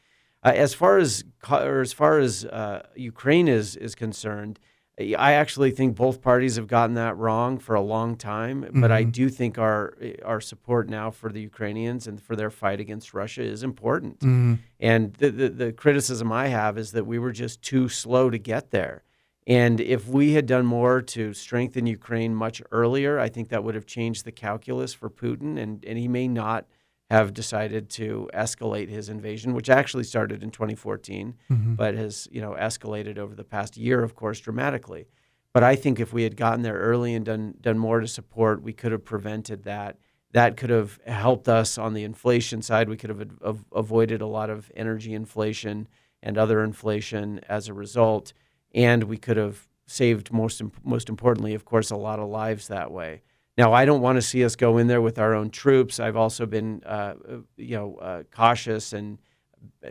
Uh, 0.44 0.54
as 0.56 0.74
far 0.74 0.98
as 0.98 1.24
as 1.50 1.94
far 1.94 2.18
as 2.18 2.46
uh, 2.46 2.88
Ukraine 2.96 3.48
is 3.48 3.76
is 3.76 3.94
concerned, 3.94 4.60
I 5.00 5.34
actually 5.34 5.72
think 5.72 5.96
both 5.96 6.22
parties 6.22 6.58
have 6.58 6.68
gotten 6.68 6.96
that 6.96 7.16
wrong 7.16 7.58
for 7.58 7.74
a 7.74 7.82
long 7.82 8.18
time, 8.18 8.64
mm-hmm. 8.64 8.82
but 8.82 8.92
I 8.92 9.04
mm-hmm. 9.04 9.12
do 9.12 9.30
think 9.30 9.58
our 9.58 9.94
our 10.26 10.42
support 10.42 10.90
now 10.90 11.10
for 11.10 11.32
the 11.32 11.40
Ukrainians 11.42 12.06
and 12.06 12.22
for 12.22 12.36
their 12.36 12.50
fight 12.50 12.80
against 12.82 13.14
Russia 13.14 13.42
is 13.42 13.64
important. 13.64 14.20
Mm-hmm. 14.20 14.56
And 14.80 15.14
the, 15.14 15.30
the, 15.30 15.50
the 15.50 15.72
criticism 15.72 16.32
I 16.32 16.48
have 16.48 16.78
is 16.78 16.92
that 16.92 17.06
we 17.06 17.18
were 17.18 17.32
just 17.32 17.62
too 17.62 17.88
slow 17.88 18.30
to 18.30 18.38
get 18.38 18.72
there. 18.72 19.04
And 19.48 19.80
if 19.80 20.08
we 20.08 20.34
had 20.34 20.46
done 20.46 20.66
more 20.66 21.02
to 21.02 21.34
strengthen 21.34 21.88
Ukraine 21.88 22.36
much 22.36 22.62
earlier, 22.72 23.20
I 23.20 23.30
think 23.30 23.50
that 23.50 23.64
would 23.64 23.76
have 23.76 23.86
changed 23.86 24.26
the 24.26 24.32
calculus 24.32 24.94
for 24.94 25.10
Putin, 25.10 25.58
and 25.58 25.84
and 25.86 25.98
he 25.98 26.10
may 26.10 26.28
not 26.28 26.66
have 27.10 27.34
decided 27.34 27.90
to 27.90 28.30
escalate 28.34 28.88
his 28.88 29.10
invasion, 29.10 29.54
which 29.54 29.70
actually 29.70 30.04
started 30.04 30.44
in 30.44 30.52
2014, 30.52 31.36
mm-hmm. 31.50 31.76
but 31.76 31.96
has 31.96 32.28
you 32.32 32.42
know 32.42 32.56
escalated 32.60 33.18
over 33.18 33.36
the 33.36 33.44
past 33.44 33.78
year, 33.78 34.04
of 34.04 34.16
course, 34.16 34.40
dramatically. 34.40 35.08
But 35.52 35.64
I 35.64 35.76
think 35.76 36.00
if 36.00 36.14
we 36.14 36.24
had 36.24 36.38
gotten 36.38 36.62
there 36.62 36.78
early 36.78 37.16
and 37.16 37.26
done 37.26 37.56
done 37.60 37.80
more 37.80 38.00
to 38.00 38.08
support, 38.08 38.62
we 38.62 38.74
could 38.74 38.92
have 38.92 39.06
prevented 39.06 39.64
that. 39.64 39.98
That 40.32 40.58
could 40.58 40.70
have 40.70 41.00
helped 41.08 41.50
us 41.50 41.80
on 41.80 41.96
the 41.96 42.04
inflation 42.04 42.62
side. 42.62 42.88
We 42.88 42.98
could 42.98 43.10
have 43.10 43.28
av- 43.44 43.66
avoided 43.74 44.22
a 44.22 44.28
lot 44.28 44.52
of 44.52 44.72
energy 44.76 45.14
inflation 45.14 45.88
and 46.22 46.38
other 46.38 46.64
inflation 46.64 47.40
as 47.50 47.68
a 47.68 47.74
result, 47.74 48.34
and 48.76 49.06
we 49.06 49.18
could 49.18 49.38
have 49.38 49.68
saved 49.88 50.32
most 50.32 50.62
most 50.84 51.10
importantly, 51.10 51.56
of 51.56 51.66
course, 51.66 51.90
a 51.90 51.96
lot 51.96 52.20
of 52.20 52.30
lives 52.30 52.68
that 52.68 52.92
way. 52.92 53.24
Now, 53.60 53.74
I 53.74 53.84
don't 53.84 54.00
want 54.00 54.16
to 54.16 54.22
see 54.22 54.46
us 54.46 54.56
go 54.56 54.78
in 54.78 54.88
there 54.88 55.02
with 55.02 55.20
our 55.20 55.36
own 55.36 55.50
troops. 55.50 56.00
I've 56.00 56.16
also 56.16 56.46
been, 56.46 56.82
uh, 56.86 57.16
you 57.58 57.76
know, 57.76 57.96
uh, 57.98 58.24
cautious 58.32 58.94
and 58.94 59.18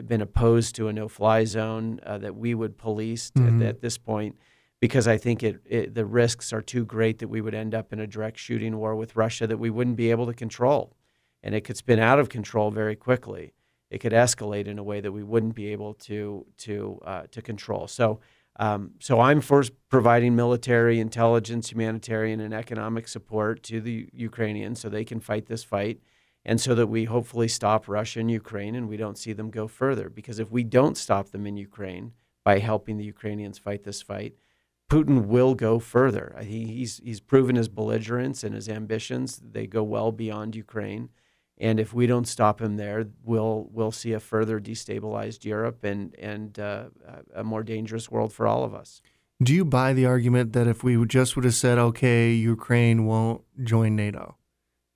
been 0.06 0.22
opposed 0.22 0.74
to 0.76 0.88
a 0.88 0.92
no-fly 0.94 1.44
zone 1.44 2.00
uh, 2.06 2.16
that 2.16 2.34
we 2.34 2.54
would 2.54 2.78
police 2.78 3.30
mm-hmm. 3.30 3.60
at, 3.60 3.68
at, 3.68 3.80
this 3.82 3.98
point. 3.98 4.36
because 4.80 5.06
I 5.06 5.18
think 5.18 5.42
it, 5.42 5.60
it, 5.66 5.94
the 5.94 6.06
risks 6.06 6.50
are 6.50 6.62
too 6.62 6.86
great 6.86 7.18
that 7.18 7.28
we 7.28 7.42
would 7.42 7.54
end 7.54 7.74
up 7.74 7.92
in 7.92 8.00
a 8.00 8.06
direct 8.06 8.38
shooting 8.38 8.78
war 8.78 8.96
with 8.96 9.16
Russia 9.16 9.46
that 9.46 9.58
we 9.58 9.68
wouldn't 9.68 9.96
be 9.96 10.10
able 10.10 10.24
to 10.24 10.32
control, 10.32 10.96
and 11.42 11.54
it 11.54 11.60
could 11.60 11.76
spin 11.76 11.98
out 11.98 12.18
of 12.18 12.30
control 12.30 12.70
very 12.70 12.96
quickly. 12.96 13.52
It 13.90 13.98
could 13.98 14.12
escalate 14.12 14.66
in 14.66 14.78
a 14.78 14.82
way 14.82 15.02
that 15.02 15.12
we 15.12 15.22
wouldn't 15.22 15.54
be 15.54 15.72
able 15.72 15.92
to 15.92 16.46
to 16.58 17.00
uh, 17.04 17.22
to 17.32 17.42
control. 17.42 17.86
So. 17.86 18.20
Um, 18.58 18.92
so 18.98 19.20
I'm 19.20 19.40
for 19.40 19.62
providing 19.88 20.34
military, 20.34 20.98
intelligence, 20.98 21.70
humanitarian, 21.70 22.40
and 22.40 22.52
economic 22.52 23.06
support 23.06 23.62
to 23.64 23.80
the 23.80 24.08
Ukrainians 24.12 24.80
so 24.80 24.88
they 24.88 25.04
can 25.04 25.20
fight 25.20 25.46
this 25.46 25.62
fight, 25.62 26.00
and 26.44 26.60
so 26.60 26.74
that 26.74 26.88
we 26.88 27.04
hopefully 27.04 27.48
stop 27.48 27.88
Russia 27.88 28.20
and 28.20 28.30
Ukraine 28.30 28.74
and 28.74 28.88
we 28.88 28.96
don't 28.96 29.18
see 29.18 29.32
them 29.32 29.50
go 29.50 29.68
further. 29.68 30.08
Because 30.08 30.38
if 30.38 30.50
we 30.50 30.64
don't 30.64 30.96
stop 30.96 31.30
them 31.30 31.46
in 31.46 31.56
Ukraine 31.56 32.12
by 32.44 32.58
helping 32.58 32.96
the 32.96 33.04
Ukrainians 33.04 33.58
fight 33.58 33.84
this 33.84 34.02
fight, 34.02 34.34
Putin 34.90 35.26
will 35.26 35.54
go 35.54 35.78
further. 35.78 36.34
He's 36.42 36.98
he's 37.04 37.20
proven 37.20 37.56
his 37.56 37.68
belligerence 37.68 38.42
and 38.42 38.54
his 38.54 38.68
ambitions. 38.68 39.40
They 39.44 39.66
go 39.66 39.82
well 39.82 40.12
beyond 40.12 40.56
Ukraine, 40.56 41.10
and 41.60 41.80
if 41.80 41.92
we 41.92 42.06
don't 42.06 42.26
stop 42.26 42.60
him 42.60 42.76
there, 42.76 43.06
we'll 43.24 43.68
we'll 43.72 43.92
see 43.92 44.12
a 44.12 44.20
further 44.20 44.60
destabilized 44.60 45.44
Europe 45.44 45.84
and 45.84 46.14
and 46.16 46.58
uh, 46.58 46.84
a 47.34 47.44
more 47.44 47.62
dangerous 47.62 48.10
world 48.10 48.32
for 48.32 48.46
all 48.46 48.64
of 48.64 48.74
us. 48.74 49.02
Do 49.42 49.54
you 49.54 49.64
buy 49.64 49.92
the 49.92 50.06
argument 50.06 50.52
that 50.54 50.66
if 50.66 50.82
we 50.82 51.04
just 51.06 51.36
would 51.36 51.44
have 51.44 51.54
said, 51.54 51.78
"Okay, 51.78 52.32
Ukraine 52.32 53.06
won't 53.06 53.42
join 53.62 53.96
NATO," 53.96 54.36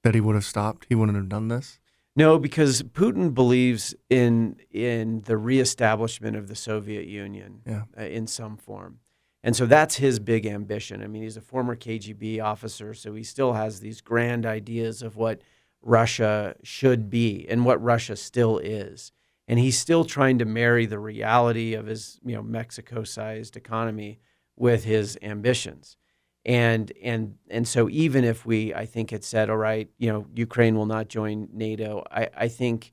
that 0.02 0.14
he 0.14 0.20
would 0.20 0.34
have 0.34 0.44
stopped? 0.44 0.86
He 0.88 0.94
wouldn't 0.94 1.16
have 1.16 1.28
done 1.28 1.48
this. 1.48 1.78
No, 2.14 2.38
because 2.38 2.82
Putin 2.82 3.34
believes 3.34 3.94
in 4.10 4.56
in 4.70 5.22
the 5.22 5.36
reestablishment 5.36 6.36
of 6.36 6.48
the 6.48 6.56
Soviet 6.56 7.06
Union 7.06 7.62
yeah. 7.66 7.84
uh, 7.98 8.04
in 8.04 8.26
some 8.26 8.56
form. 8.56 9.00
And 9.44 9.56
so 9.56 9.66
that's 9.66 9.96
his 9.96 10.20
big 10.20 10.46
ambition. 10.46 11.02
I 11.02 11.08
mean, 11.08 11.22
he's 11.22 11.36
a 11.36 11.40
former 11.40 11.74
KGB 11.74 12.40
officer, 12.40 12.94
so 12.94 13.14
he 13.14 13.24
still 13.24 13.54
has 13.54 13.80
these 13.80 14.00
grand 14.00 14.46
ideas 14.46 15.02
of 15.02 15.16
what 15.16 15.42
Russia 15.82 16.54
should 16.62 17.10
be 17.10 17.46
and 17.48 17.64
what 17.64 17.82
Russia 17.82 18.16
still 18.16 18.58
is. 18.58 19.12
And 19.48 19.58
he's 19.58 19.78
still 19.78 20.04
trying 20.04 20.38
to 20.38 20.44
marry 20.44 20.86
the 20.86 20.98
reality 20.98 21.74
of 21.74 21.86
his, 21.86 22.20
you 22.24 22.34
know, 22.34 22.42
Mexico-sized 22.42 23.56
economy 23.56 24.20
with 24.56 24.84
his 24.84 25.18
ambitions. 25.20 25.96
And 26.44 26.92
and 27.02 27.36
and 27.50 27.68
so 27.68 27.88
even 27.88 28.24
if 28.24 28.44
we, 28.44 28.74
I 28.74 28.86
think, 28.86 29.10
had 29.10 29.22
said, 29.22 29.50
all 29.50 29.56
right, 29.56 29.88
you 29.98 30.12
know, 30.12 30.26
Ukraine 30.34 30.76
will 30.76 30.86
not 30.86 31.08
join 31.08 31.48
NATO, 31.52 32.04
I, 32.10 32.28
I 32.36 32.48
think 32.48 32.92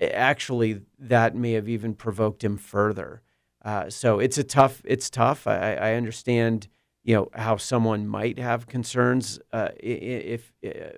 actually 0.00 0.82
that 0.98 1.34
may 1.34 1.52
have 1.52 1.68
even 1.68 1.94
provoked 1.94 2.44
him 2.44 2.56
further 2.56 3.22
uh, 3.64 3.88
so 3.88 4.18
it's 4.18 4.36
a 4.36 4.44
tough. 4.44 4.82
It's 4.84 5.08
tough. 5.08 5.46
I, 5.46 5.74
I, 5.74 5.94
understand, 5.94 6.68
you 7.04 7.14
know, 7.14 7.28
how 7.34 7.56
someone 7.56 8.08
might 8.08 8.38
have 8.38 8.66
concerns. 8.66 9.38
Uh, 9.52 9.68
if, 9.78 10.52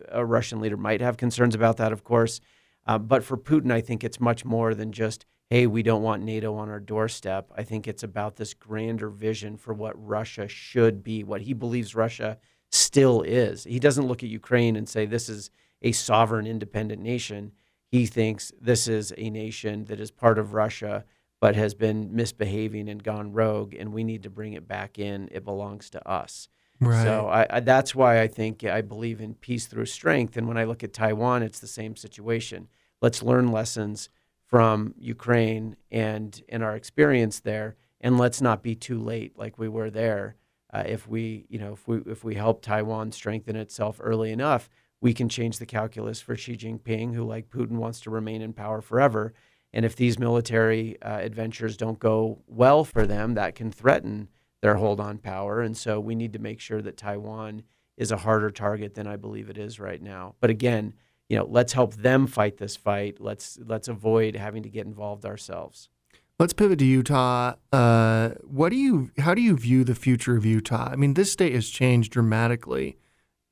a 0.09 0.25
Russian 0.25 0.61
leader 0.61 0.77
might 0.77 1.01
have 1.01 1.17
concerns 1.17 1.55
about 1.55 1.77
that, 1.79 1.93
of 1.93 2.05
course. 2.05 2.41
Uh, 2.87 2.99
but 2.99 3.25
for 3.25 3.37
Putin, 3.37 3.73
I 3.73 3.81
think 3.81 4.05
it's 4.05 4.21
much 4.21 4.45
more 4.45 4.73
than 4.73 4.93
just, 4.93 5.27
hey, 5.51 5.67
we 5.67 5.83
don't 5.83 6.03
want 6.03 6.23
NATO 6.23 6.55
on 6.55 6.69
our 6.69 6.79
doorstep. 6.79 7.51
I 7.57 7.65
think 7.65 7.89
it's 7.89 8.05
about 8.05 8.37
this 8.37 8.55
grander 8.55 9.11
vision 9.11 9.57
for 9.57 9.75
what 9.75 9.95
Russia 9.97 10.47
should 10.47 11.03
be, 11.03 11.25
what 11.25 11.43
he 11.43 11.53
believes 11.53 11.97
Russia 11.97 12.39
still 12.71 13.23
is. 13.23 13.65
He 13.65 13.81
doesn't 13.81 14.07
look 14.07 14.23
at 14.23 14.29
Ukraine 14.29 14.77
and 14.77 14.89
say 14.89 15.07
this 15.07 15.29
is 15.29 15.51
a 15.83 15.91
sovereign, 15.91 16.47
independent 16.47 17.03
nation. 17.03 17.53
He 17.91 18.07
thinks 18.07 18.53
this 18.61 18.87
is 18.87 19.13
a 19.17 19.31
nation 19.31 19.85
that 19.87 20.01
is 20.01 20.11
part 20.13 20.39
of 20.39 20.55
Russia 20.55 21.05
but 21.41 21.55
has 21.55 21.75
been 21.75 22.15
misbehaving 22.15 22.89
and 22.89 23.03
gone 23.03 23.33
rogue, 23.33 23.75
and 23.75 23.93
we 23.93 24.05
need 24.05 24.23
to 24.23 24.31
bring 24.31 24.55
it 24.55 24.67
back 24.67 24.99
in. 24.99 25.29
It 25.33 25.45
belongs 25.45 25.91
to 25.91 26.09
us. 26.09 26.49
Right. 26.81 27.05
So 27.05 27.29
I, 27.29 27.47
I, 27.49 27.61
that's 27.61 27.95
why 27.95 28.21
I 28.21 28.27
think 28.27 28.65
I 28.65 28.81
believe 28.83 29.21
in 29.21 29.35
peace 29.35 29.67
through 29.67 29.87
strength. 29.87 30.37
And 30.37 30.47
when 30.47 30.59
I 30.59 30.65
look 30.65 30.85
at 30.85 30.93
Taiwan, 30.93 31.43
it's 31.43 31.61
the 31.61 31.67
same 31.67 31.97
situation. 31.97 32.69
Let's 33.01 33.23
learn 33.23 33.51
lessons 33.51 34.09
from 34.47 34.95
Ukraine 34.99 35.77
and 35.91 36.41
in 36.49 36.63
our 36.63 36.77
experience 36.77 37.41
there, 37.41 37.77
and 38.01 38.19
let's 38.19 38.41
not 38.41 38.63
be 38.63 38.75
too 38.75 38.99
late 38.99 39.39
like 39.39 39.59
we 39.59 39.69
were 39.69 39.91
there. 39.91 40.37
Uh, 40.73 40.85
if 40.87 41.09
we, 41.09 41.47
you 41.49 41.59
know, 41.59 41.73
if 41.73 41.87
we 41.89 41.99
if 42.07 42.25
we 42.25 42.35
help 42.35 42.63
Taiwan 42.63 43.13
strengthen 43.13 43.57
itself 43.57 43.99
early 44.03 44.31
enough, 44.31 44.69
we 45.01 45.15
can 45.15 45.29
change 45.29 45.59
the 45.59 45.67
calculus 45.67 46.21
for 46.21 46.37
Xi 46.37 46.57
Jinping, 46.57 47.15
who, 47.15 47.25
like 47.25 47.49
Putin, 47.49 47.77
wants 47.77 48.01
to 48.01 48.11
remain 48.11 48.43
in 48.43 48.53
power 48.53 48.81
forever. 48.81 49.33
And 49.77 49.85
if 49.85 49.95
these 49.95 50.19
military 50.19 51.01
uh, 51.03 51.19
adventures 51.19 51.77
don't 51.77 51.99
go 51.99 52.39
well 52.47 52.83
for 52.83 53.07
them, 53.07 53.35
that 53.35 53.55
can 53.55 53.71
threaten 53.71 54.31
their 54.63 54.77
hold 54.77 55.01
on 55.01 55.19
power. 55.19 55.61
And 55.61 55.77
so 55.77 56.01
we 56.01 56.15
need 56.15 56.33
to 56.33 56.39
make 56.39 56.61
sure 56.61 56.81
that 56.81 56.97
Taiwan 56.97 57.63
is 57.99 58.11
a 58.11 58.17
harder 58.17 58.51
target 58.51 58.95
than 58.95 59.07
I 59.07 59.17
believe 59.17 59.51
it 59.51 59.59
is 59.59 59.79
right 59.79 60.01
now. 60.01 60.35
But 60.41 60.49
again, 60.49 60.95
you 61.29 61.37
know, 61.37 61.45
let's 61.45 61.75
help 61.75 61.95
them 61.97 62.27
fight 62.27 62.57
this 62.57 62.75
fight. 62.75 63.21
Let's 63.21 63.59
let's 63.67 63.87
avoid 63.87 64.35
having 64.35 64.63
to 64.63 64.71
get 64.71 64.87
involved 64.87 65.27
ourselves. 65.27 65.91
Let's 66.39 66.55
pivot 66.55 66.79
to 66.79 66.87
Utah. 66.87 67.57
Uh, 67.71 68.31
what 68.45 68.71
do 68.71 68.77
you? 68.77 69.11
How 69.19 69.35
do 69.35 69.43
you 69.43 69.59
view 69.59 69.85
the 69.85 69.95
future 69.95 70.39
of 70.39 70.47
Utah? 70.47 70.89
I 70.91 70.97
mean, 70.97 71.13
this 71.13 71.31
state 71.31 71.53
has 71.53 71.69
changed 71.69 72.13
dramatically, 72.13 72.97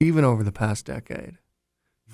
even 0.01 0.25
over 0.25 0.43
the 0.43 0.53
past 0.53 0.87
decade 0.87 1.37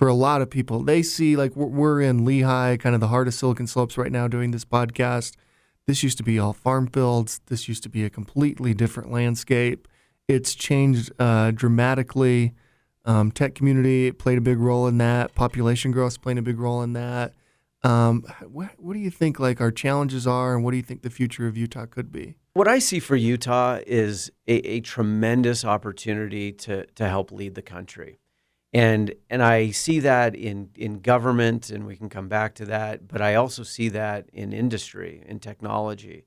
for 0.00 0.08
a 0.08 0.14
lot 0.14 0.40
of 0.40 0.48
people. 0.48 0.82
They 0.82 1.02
see 1.02 1.36
like 1.36 1.54
we're 1.54 2.00
in 2.00 2.20
Lehi, 2.20 2.80
kind 2.80 2.94
of 2.94 3.02
the 3.02 3.08
heart 3.08 3.28
of 3.28 3.34
Silicon 3.34 3.66
Slopes 3.66 3.98
right 3.98 4.10
now 4.10 4.28
doing 4.28 4.50
this 4.50 4.64
podcast. 4.64 5.34
This 5.86 6.02
used 6.02 6.16
to 6.16 6.22
be 6.22 6.38
all 6.38 6.54
farm 6.54 6.86
fields. 6.86 7.42
This 7.48 7.68
used 7.68 7.82
to 7.82 7.90
be 7.90 8.02
a 8.06 8.08
completely 8.08 8.72
different 8.72 9.12
landscape. 9.12 9.86
It's 10.26 10.54
changed 10.54 11.12
uh, 11.18 11.50
dramatically. 11.50 12.54
Um, 13.04 13.30
tech 13.30 13.54
community 13.54 14.10
played 14.10 14.38
a 14.38 14.40
big 14.40 14.58
role 14.58 14.86
in 14.86 14.96
that. 14.96 15.34
Population 15.34 15.90
growth 15.90 16.22
played 16.22 16.38
a 16.38 16.42
big 16.42 16.58
role 16.58 16.80
in 16.80 16.94
that. 16.94 17.34
Um, 17.82 18.24
what, 18.48 18.70
what 18.78 18.94
do 18.94 19.00
you 19.00 19.10
think 19.10 19.38
like 19.38 19.60
our 19.60 19.70
challenges 19.70 20.26
are, 20.26 20.54
and 20.54 20.64
what 20.64 20.70
do 20.70 20.78
you 20.78 20.82
think 20.82 21.02
the 21.02 21.10
future 21.10 21.46
of 21.46 21.58
Utah 21.58 21.84
could 21.84 22.10
be? 22.10 22.38
What 22.54 22.68
I 22.68 22.78
see 22.78 23.00
for 23.00 23.16
Utah 23.16 23.80
is 23.86 24.30
a, 24.48 24.66
a 24.66 24.80
tremendous 24.80 25.62
opportunity 25.62 26.52
to 26.52 26.86
to 26.86 27.06
help 27.06 27.30
lead 27.30 27.54
the 27.54 27.62
country 27.62 28.18
and 28.72 29.14
and 29.28 29.42
I 29.42 29.70
see 29.70 30.00
that 30.00 30.34
in 30.34 30.70
in 30.76 31.00
government, 31.00 31.70
and 31.70 31.86
we 31.86 31.96
can 31.96 32.08
come 32.08 32.28
back 32.28 32.54
to 32.56 32.64
that. 32.66 33.08
But 33.08 33.20
I 33.20 33.34
also 33.34 33.62
see 33.62 33.88
that 33.90 34.28
in 34.32 34.52
industry, 34.52 35.22
in 35.26 35.40
technology. 35.40 36.24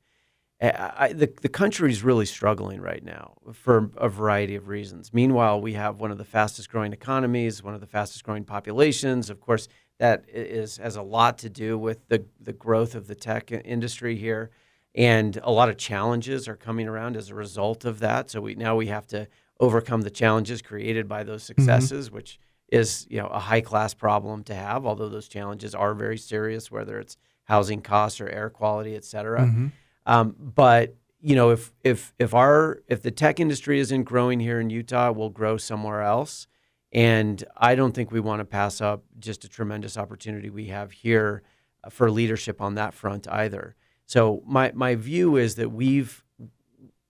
I, 0.62 1.12
the 1.14 1.32
the 1.42 1.50
country 1.50 1.92
is 1.92 2.04
really 2.04 2.26
struggling 2.26 2.80
right 2.80 3.04
now 3.04 3.34
for 3.54 3.92
a 3.98 4.08
variety 4.08 4.56
of 4.56 4.70
reasons. 4.70 5.14
Meanwhile, 5.14 5.60
we 5.60 5.74
have 5.74 6.00
one 6.00 6.12
of 6.12 6.18
the 6.18 6.24
fastest 6.26 6.70
growing 6.70 6.94
economies, 6.94 7.62
one 7.62 7.74
of 7.74 7.82
the 7.82 7.88
fastest 7.88 8.24
growing 8.24 8.46
populations. 8.46 9.30
Of 9.30 9.42
course, 9.42 9.68
that 10.00 10.24
is 10.28 10.78
has 10.78 10.96
a 10.96 11.02
lot 11.02 11.38
to 11.40 11.50
do 11.50 11.78
with 11.78 12.08
the 12.08 12.26
the 12.40 12.54
growth 12.54 12.96
of 12.96 13.08
the 13.08 13.16
tech 13.16 13.52
industry 13.52 14.16
here, 14.16 14.52
and 14.96 15.38
a 15.44 15.52
lot 15.52 15.70
of 15.70 15.78
challenges 15.78 16.48
are 16.48 16.56
coming 16.56 16.88
around 16.88 17.18
as 17.18 17.30
a 17.30 17.36
result 17.36 17.84
of 17.84 18.00
that. 18.00 18.30
So 18.30 18.40
we 18.40 18.56
now 18.56 18.76
we 18.76 18.88
have 18.88 19.08
to 19.08 19.28
overcome 19.60 20.02
the 20.02 20.10
challenges 20.10 20.62
created 20.62 21.08
by 21.08 21.24
those 21.24 21.44
mm-hmm. 21.44 21.62
successes, 21.62 22.08
mm-hmm. 22.08 22.16
which 22.16 22.40
is 22.70 23.06
you 23.10 23.20
know 23.20 23.28
a 23.28 23.40
high 23.40 23.62
class 23.62 23.94
problem 23.94 24.44
to 24.44 24.56
have. 24.56 24.86
Although 24.86 25.10
those 25.10 25.28
challenges 25.28 25.76
are 25.76 25.94
very 25.94 26.18
serious, 26.18 26.72
whether 26.72 27.00
it's 27.00 27.18
housing 27.46 27.82
costs 27.82 28.22
or 28.22 28.30
air 28.30 28.50
quality, 28.50 28.96
et 28.96 29.06
cetera. 29.06 29.42
Mm-hmm. 29.42 29.68
Um, 30.06 30.36
but 30.38 30.96
you 31.22 31.36
know, 31.36 31.52
if 31.52 31.72
if 31.84 32.14
if 32.20 32.34
our 32.34 32.82
if 32.88 33.02
the 33.02 33.12
tech 33.12 33.40
industry 33.40 33.80
isn't 33.80 34.04
growing 34.04 34.40
here 34.40 34.60
in 34.60 34.70
Utah, 34.70 35.12
we'll 35.12 35.30
grow 35.30 35.58
somewhere 35.58 36.02
else. 36.02 36.48
And 36.92 37.44
I 37.58 37.74
don't 37.74 37.94
think 37.94 38.12
we 38.12 38.20
want 38.20 38.42
to 38.42 38.46
pass 38.46 38.80
up 38.80 39.04
just 39.18 39.44
a 39.46 39.50
tremendous 39.50 39.98
opportunity 39.98 40.52
we 40.52 40.68
have 40.68 40.92
here 40.92 41.42
uh, 41.84 41.90
for 41.90 42.12
leadership 42.12 42.62
on 42.62 42.76
that 42.76 42.94
front 42.94 43.28
either. 43.28 43.76
So 44.06 44.44
my 44.46 44.72
my 44.76 44.96
view 44.96 45.38
is 45.38 45.56
that 45.56 45.70
we've 45.70 46.24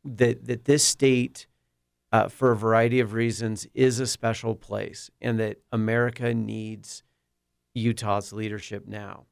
that 0.06 0.45
that 0.45 0.65
this 0.65 0.84
state 0.84 1.47
uh, 2.13 2.28
for 2.30 2.52
a 2.52 2.56
variety 2.56 2.99
of 2.99 3.13
reasons, 3.13 3.65
is 3.73 3.99
a 3.99 4.06
special 4.06 4.54
place, 4.56 5.10
and 5.19 5.39
that 5.39 5.58
America 5.71 6.32
needs 6.32 7.02
Utah's 7.73 8.32
leadership 8.32 8.88
now. 8.88 9.26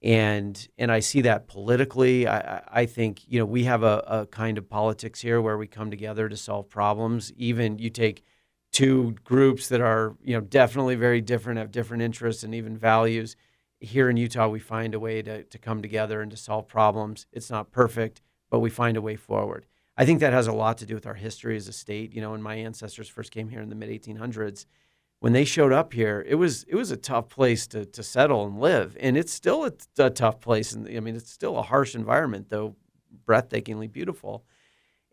And 0.00 0.68
and 0.78 0.90
I 0.92 1.00
see 1.00 1.20
that 1.22 1.48
politically. 1.48 2.28
I, 2.28 2.62
I 2.68 2.86
think 2.86 3.22
you 3.26 3.40
know 3.40 3.44
we 3.44 3.64
have 3.64 3.82
a, 3.82 4.04
a 4.06 4.26
kind 4.26 4.56
of 4.56 4.68
politics 4.68 5.20
here 5.20 5.40
where 5.40 5.58
we 5.58 5.66
come 5.66 5.90
together 5.90 6.28
to 6.28 6.36
solve 6.36 6.70
problems. 6.70 7.32
Even 7.36 7.80
you 7.80 7.90
take 7.90 8.22
two 8.70 9.16
groups 9.24 9.68
that 9.68 9.80
are 9.80 10.16
you 10.22 10.34
know 10.34 10.40
definitely 10.40 10.94
very 10.94 11.20
different, 11.20 11.58
have 11.58 11.72
different 11.72 12.04
interests 12.04 12.44
and 12.44 12.54
even 12.54 12.76
values. 12.76 13.36
Here 13.80 14.08
in 14.08 14.16
Utah, 14.16 14.46
we 14.46 14.60
find 14.60 14.94
a 14.94 15.00
way 15.00 15.22
to, 15.22 15.42
to 15.42 15.58
come 15.58 15.82
together 15.82 16.22
and 16.22 16.30
to 16.30 16.36
solve 16.36 16.68
problems. 16.68 17.26
It's 17.32 17.50
not 17.50 17.72
perfect, 17.72 18.22
but 18.48 18.60
we 18.60 18.70
find 18.70 18.96
a 18.96 19.02
way 19.02 19.16
forward. 19.16 19.66
I 20.02 20.06
think 20.06 20.20
that 20.20 20.32
has 20.32 20.48
a 20.48 20.52
lot 20.52 20.78
to 20.78 20.86
do 20.86 20.94
with 20.96 21.06
our 21.06 21.14
history 21.14 21.56
as 21.56 21.68
a 21.68 21.72
state. 21.72 22.12
You 22.12 22.20
know, 22.22 22.32
when 22.32 22.42
my 22.42 22.56
ancestors 22.56 23.08
first 23.08 23.30
came 23.30 23.48
here 23.48 23.60
in 23.60 23.68
the 23.68 23.76
mid 23.76 23.88
1800s, 23.90 24.66
when 25.20 25.32
they 25.32 25.44
showed 25.44 25.72
up 25.72 25.92
here, 25.92 26.24
it 26.28 26.34
was 26.36 26.64
it 26.64 26.74
was 26.74 26.90
a 26.90 26.96
tough 26.96 27.28
place 27.28 27.68
to 27.68 27.84
to 27.86 28.02
settle 28.02 28.44
and 28.46 28.58
live, 28.60 28.96
and 29.00 29.16
it's 29.16 29.32
still 29.32 29.64
a, 29.64 29.72
a 29.98 30.10
tough 30.10 30.40
place. 30.40 30.72
And 30.72 30.88
I 30.88 31.00
mean, 31.00 31.14
it's 31.16 31.30
still 31.30 31.56
a 31.58 31.62
harsh 31.62 31.94
environment, 31.94 32.48
though 32.50 32.74
breathtakingly 33.26 33.92
beautiful. 33.92 34.44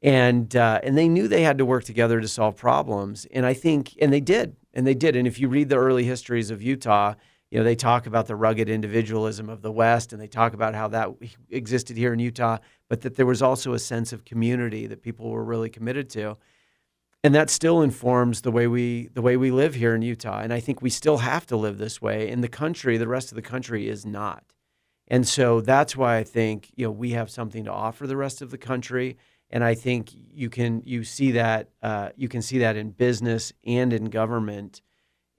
and 0.01 0.55
uh, 0.55 0.79
and 0.83 0.97
they 0.97 1.07
knew 1.09 1.27
they 1.27 1.43
had 1.43 1.57
to 1.57 1.65
work 1.65 1.83
together 1.83 2.21
to 2.21 2.27
solve 2.27 2.55
problems. 2.55 3.25
And 3.31 3.45
I 3.45 3.53
think, 3.53 3.95
and 4.01 4.13
they 4.13 4.21
did, 4.21 4.55
and 4.73 4.87
they 4.87 4.93
did. 4.95 5.15
And 5.15 5.27
if 5.27 5.39
you 5.39 5.49
read 5.49 5.69
the 5.69 5.77
early 5.77 6.05
histories 6.05 6.51
of 6.51 6.61
Utah, 6.61 7.15
you 7.51 7.57
know 7.57 7.63
they 7.63 7.75
talk 7.75 8.05
about 8.05 8.27
the 8.27 8.35
rugged 8.35 8.69
individualism 8.69 9.49
of 9.49 9.61
the 9.61 9.71
West, 9.71 10.13
and 10.13 10.21
they 10.21 10.27
talk 10.27 10.53
about 10.53 10.75
how 10.75 10.87
that 10.89 11.09
existed 11.49 11.97
here 11.97 12.13
in 12.13 12.19
Utah, 12.19 12.57
but 12.87 13.01
that 13.01 13.15
there 13.15 13.25
was 13.25 13.41
also 13.41 13.73
a 13.73 13.79
sense 13.79 14.13
of 14.13 14.25
community 14.25 14.87
that 14.87 15.01
people 15.01 15.29
were 15.29 15.43
really 15.43 15.69
committed 15.69 16.09
to. 16.11 16.37
And 17.21 17.35
that 17.35 17.49
still 17.49 17.81
informs 17.81 18.41
the 18.41 18.51
way 18.51 18.67
we 18.67 19.09
the 19.13 19.21
way 19.21 19.35
we 19.35 19.51
live 19.51 19.75
here 19.75 19.93
in 19.93 20.01
Utah. 20.01 20.39
And 20.39 20.53
I 20.53 20.59
think 20.59 20.81
we 20.81 20.89
still 20.89 21.17
have 21.17 21.45
to 21.47 21.57
live 21.57 21.77
this 21.77 22.01
way. 22.01 22.29
In 22.29 22.41
the 22.41 22.47
country, 22.47 22.97
the 22.97 23.07
rest 23.07 23.31
of 23.31 23.35
the 23.35 23.41
country 23.41 23.89
is 23.89 24.05
not. 24.05 24.43
And 25.07 25.27
so 25.27 25.59
that's 25.59 25.97
why 25.97 26.17
I 26.17 26.23
think 26.23 26.71
you 26.75 26.85
know 26.85 26.91
we 26.91 27.11
have 27.11 27.29
something 27.29 27.65
to 27.65 27.71
offer 27.71 28.07
the 28.07 28.15
rest 28.15 28.41
of 28.41 28.51
the 28.51 28.57
country 28.57 29.17
and 29.51 29.63
I 29.63 29.73
think 29.73 30.11
you 30.13 30.49
can 30.49 30.83
you 30.85 31.03
see 31.03 31.31
that 31.31 31.69
uh, 31.81 32.09
you 32.15 32.27
can 32.27 32.41
see 32.41 32.59
that 32.59 32.75
in 32.75 32.91
business 32.91 33.51
and 33.65 33.91
in 33.91 34.05
government, 34.05 34.81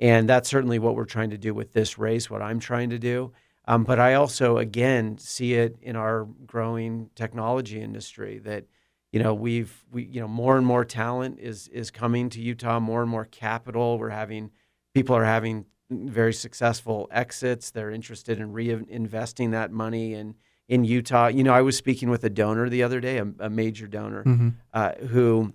and 0.01 0.29
that's 0.29 0.49
certainly 0.49 0.79
what 0.79 0.97
we're 0.97 1.05
trying 1.05 1.31
to 1.31 1.39
do 1.39 1.55
with 1.55 1.73
this 1.73 1.99
race. 1.99 2.29
What 2.29 2.43
I'm 2.43 2.59
trying 2.59 2.91
to 2.91 2.99
do, 2.99 3.33
um, 3.67 3.85
but 3.85 4.01
I 4.01 4.15
also 4.15 4.59
again 4.59 5.19
see 5.19 5.55
it 5.55 5.77
in 5.83 5.95
our 5.95 6.27
growing 6.47 7.11
technology 7.15 7.81
industry 7.81 8.39
that 8.39 8.65
you 9.13 9.23
know 9.23 9.35
we've 9.35 9.85
we 9.93 10.05
you 10.05 10.21
know 10.21 10.29
more 10.29 10.57
and 10.57 10.67
more 10.67 10.85
talent 10.85 11.39
is 11.39 11.69
is 11.69 11.91
coming 11.91 12.31
to 12.31 12.41
Utah, 12.41 12.81
more 12.81 13.03
and 13.03 13.11
more 13.11 13.27
capital. 13.27 13.99
We're 13.99 14.09
having 14.09 14.51
people 14.95 15.15
are 15.15 15.25
having 15.25 15.67
very 15.91 16.33
successful 16.33 17.09
exits. 17.11 17.71
They're 17.71 17.91
interested 17.91 18.39
in 18.39 18.53
reinvesting 18.53 19.51
that 19.51 19.73
money 19.73 20.15
in, 20.15 20.37
in 20.69 20.85
Utah. 20.85 21.27
You 21.27 21.43
know, 21.43 21.53
I 21.53 21.63
was 21.63 21.77
speaking 21.77 22.11
with 22.11 22.23
a 22.25 22.31
donor 22.31 22.69
the 22.69 22.83
other 22.83 23.01
day, 23.01 23.19
a, 23.19 23.27
a 23.41 23.51
major 23.51 23.87
donor, 23.87 24.25
mm-hmm. 24.25 24.49
uh, 24.73 24.93
who 25.09 25.53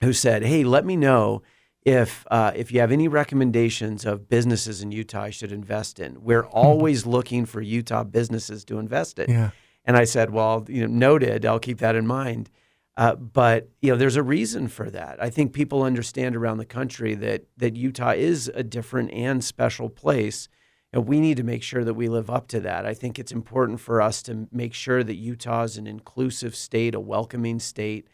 who 0.00 0.12
said, 0.12 0.44
"Hey, 0.44 0.64
let 0.64 0.84
me 0.86 0.96
know 0.96 1.42
if 1.84 2.26
uh, 2.30 2.52
if 2.54 2.72
you 2.72 2.80
have 2.80 2.92
any 2.92 3.08
recommendations 3.08 4.04
of 4.04 4.28
businesses 4.28 4.82
in 4.82 4.90
Utah 4.90 5.22
I 5.22 5.30
should 5.30 5.52
invest 5.52 6.00
in. 6.00 6.22
We're 6.22 6.42
mm-hmm. 6.42 6.56
always 6.56 7.06
looking 7.06 7.46
for 7.46 7.60
Utah 7.60 8.04
businesses 8.04 8.64
to 8.66 8.78
invest 8.78 9.18
in." 9.18 9.30
Yeah. 9.30 9.50
And 9.84 9.96
I 9.96 10.04
said, 10.04 10.30
"Well, 10.30 10.64
you 10.68 10.86
know, 10.86 10.94
noted. 10.94 11.44
I'll 11.44 11.58
keep 11.58 11.78
that 11.78 11.94
in 11.94 12.06
mind." 12.06 12.50
Uh, 12.96 13.16
but 13.16 13.70
you 13.82 13.90
know, 13.90 13.96
there's 13.96 14.16
a 14.16 14.22
reason 14.22 14.68
for 14.68 14.88
that. 14.90 15.22
I 15.22 15.28
think 15.28 15.52
people 15.52 15.82
understand 15.82 16.36
around 16.36 16.58
the 16.58 16.64
country 16.64 17.14
that 17.16 17.44
that 17.56 17.76
Utah 17.76 18.12
is 18.12 18.50
a 18.54 18.62
different 18.62 19.10
and 19.12 19.42
special 19.44 19.88
place 19.88 20.48
and 20.94 21.08
we 21.08 21.18
need 21.18 21.36
to 21.38 21.42
make 21.42 21.64
sure 21.64 21.82
that 21.82 21.94
we 21.94 22.08
live 22.08 22.30
up 22.30 22.46
to 22.46 22.60
that. 22.60 22.86
I 22.86 22.94
think 22.94 23.18
it's 23.18 23.32
important 23.32 23.80
for 23.80 24.00
us 24.00 24.22
to 24.22 24.46
make 24.52 24.72
sure 24.72 25.02
that 25.02 25.16
Utah 25.16 25.64
is 25.64 25.76
an 25.76 25.88
inclusive 25.88 26.54
state, 26.54 26.94
a 26.94 27.00
welcoming 27.00 27.58
state, 27.58 28.06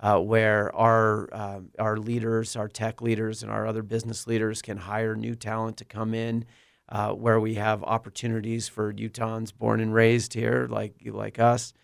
uh, 0.00 0.18
where 0.18 0.74
our 0.74 1.28
uh, 1.32 1.60
our 1.78 1.96
leaders, 1.96 2.56
our 2.56 2.68
tech 2.68 3.02
leaders, 3.02 3.42
and 3.42 3.50
our 3.50 3.66
other 3.66 3.82
business 3.82 4.26
leaders 4.26 4.62
can 4.62 4.76
hire 4.76 5.14
new 5.14 5.34
talent 5.34 5.76
to 5.78 5.84
come 5.84 6.14
in. 6.14 6.44
Uh, 6.90 7.10
where 7.10 7.38
we 7.38 7.56
have 7.56 7.84
opportunities 7.84 8.66
for 8.66 8.94
Utahns 8.94 9.54
born 9.54 9.78
and 9.78 9.92
raised 9.92 10.32
here, 10.32 10.66
like 10.70 10.94
like 11.04 11.38
us. 11.38 11.74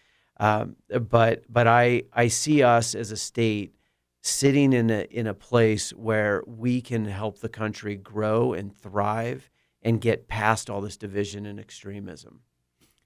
Um, 0.40 0.76
but 0.88 1.44
but 1.48 1.66
I 1.66 2.04
I 2.12 2.28
see 2.28 2.62
us 2.62 2.94
as 2.94 3.10
a 3.10 3.16
state 3.16 3.74
sitting 4.22 4.72
in 4.72 4.88
a 4.88 5.02
in 5.10 5.26
a 5.26 5.34
place 5.34 5.90
where 5.90 6.42
we 6.46 6.80
can 6.80 7.04
help 7.04 7.40
the 7.40 7.50
country 7.50 7.96
grow 7.96 8.54
and 8.54 8.74
thrive 8.74 9.50
and 9.82 10.00
get 10.00 10.26
past 10.26 10.70
all 10.70 10.80
this 10.80 10.96
division 10.96 11.44
and 11.44 11.60
extremism. 11.60 12.40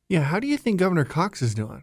Yeah, 0.09 0.23
how 0.23 0.39
do 0.39 0.47
you 0.47 0.57
think 0.57 0.79
Governor 0.79 1.05
Cox 1.05 1.43
is 1.43 1.55
doing? 1.55 1.83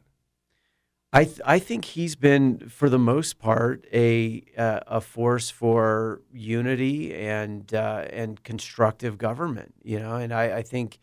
I 1.16 1.24
th- 1.24 1.40
I 1.46 1.60
think 1.60 1.86
he's 1.86 2.16
been, 2.18 2.68
for 2.68 2.90
the 2.90 3.00
most 3.00 3.40
part, 3.40 3.86
a 3.94 4.44
uh, 4.58 4.82
a 4.88 5.00
force 5.02 5.50
for 5.50 6.22
unity 6.34 7.14
and 7.16 7.74
uh, 7.74 8.06
and 8.12 8.44
constructive 8.44 9.18
government. 9.18 9.76
You 9.84 10.00
know, 10.00 10.16
and 10.18 10.34
I, 10.34 10.58
I 10.58 10.62
think, 10.62 11.00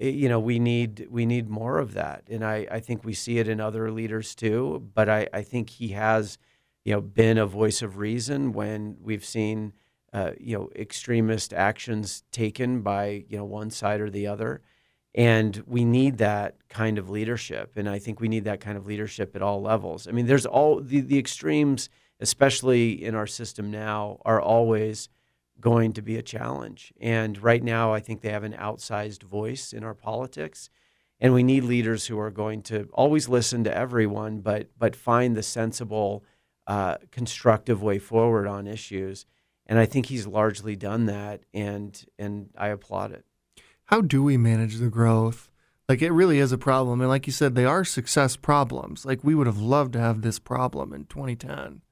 eh, 0.00 0.08
you 0.08 0.28
know, 0.28 0.40
we 0.40 0.58
need 0.58 1.06
we 1.10 1.26
need 1.26 1.48
more 1.48 1.78
of 1.78 1.94
that, 1.94 2.24
and 2.28 2.44
I, 2.44 2.66
I 2.72 2.80
think 2.80 3.04
we 3.04 3.14
see 3.14 3.38
it 3.38 3.46
in 3.48 3.60
other 3.60 3.90
leaders 3.92 4.34
too. 4.34 4.88
But 4.94 5.08
I, 5.08 5.28
I 5.32 5.42
think 5.42 5.70
he 5.70 5.88
has, 5.90 6.38
you 6.84 6.94
know, 6.94 7.00
been 7.00 7.38
a 7.38 7.46
voice 7.46 7.82
of 7.82 7.98
reason 7.98 8.52
when 8.52 8.96
we've 9.00 9.24
seen 9.24 9.74
uh, 10.12 10.32
you 10.40 10.58
know 10.58 10.70
extremist 10.74 11.52
actions 11.52 12.24
taken 12.32 12.82
by 12.82 13.24
you 13.28 13.36
know 13.38 13.44
one 13.44 13.70
side 13.70 14.00
or 14.00 14.10
the 14.10 14.26
other 14.26 14.60
and 15.14 15.62
we 15.66 15.84
need 15.84 16.18
that 16.18 16.56
kind 16.68 16.98
of 16.98 17.10
leadership 17.10 17.72
and 17.76 17.88
i 17.88 17.98
think 17.98 18.20
we 18.20 18.28
need 18.28 18.44
that 18.44 18.60
kind 18.60 18.78
of 18.78 18.86
leadership 18.86 19.36
at 19.36 19.42
all 19.42 19.60
levels. 19.60 20.08
I 20.08 20.12
mean 20.12 20.26
there's 20.26 20.46
all 20.46 20.80
the, 20.80 21.00
the 21.00 21.18
extremes 21.18 21.88
especially 22.20 23.04
in 23.04 23.14
our 23.14 23.26
system 23.26 23.70
now 23.70 24.20
are 24.24 24.40
always 24.40 25.08
going 25.60 25.92
to 25.92 26.02
be 26.02 26.16
a 26.16 26.22
challenge. 26.22 26.92
And 27.00 27.42
right 27.42 27.62
now 27.62 27.92
i 27.92 28.00
think 28.00 28.20
they 28.20 28.30
have 28.30 28.44
an 28.44 28.54
outsized 28.54 29.22
voice 29.22 29.72
in 29.72 29.84
our 29.84 29.94
politics 29.94 30.70
and 31.20 31.32
we 31.34 31.42
need 31.42 31.64
leaders 31.64 32.06
who 32.06 32.18
are 32.18 32.30
going 32.30 32.62
to 32.62 32.88
always 32.92 33.28
listen 33.28 33.64
to 33.64 33.76
everyone 33.76 34.40
but 34.40 34.68
but 34.78 34.96
find 34.96 35.36
the 35.36 35.42
sensible 35.42 36.24
uh, 36.66 36.96
constructive 37.10 37.82
way 37.82 37.98
forward 37.98 38.46
on 38.46 38.66
issues. 38.66 39.26
And 39.66 39.78
I 39.78 39.86
think 39.86 40.06
he's 40.06 40.26
largely 40.26 40.76
done 40.76 41.06
that, 41.06 41.42
and 41.54 42.04
and 42.18 42.50
I 42.56 42.68
applaud 42.68 43.12
it. 43.12 43.24
How 43.86 44.00
do 44.00 44.22
we 44.22 44.36
manage 44.36 44.76
the 44.76 44.88
growth? 44.88 45.50
Like 45.88 46.02
it 46.02 46.10
really 46.10 46.38
is 46.38 46.52
a 46.52 46.58
problem, 46.58 47.00
and 47.00 47.10
like 47.10 47.26
you 47.26 47.32
said, 47.32 47.54
they 47.54 47.64
are 47.64 47.84
success 47.84 48.36
problems. 48.36 49.04
Like 49.04 49.22
we 49.22 49.34
would 49.34 49.46
have 49.46 49.58
loved 49.58 49.92
to 49.94 50.00
have 50.00 50.22
this 50.22 50.38
problem 50.38 50.92
in 50.92 51.04
2010, 51.06 51.82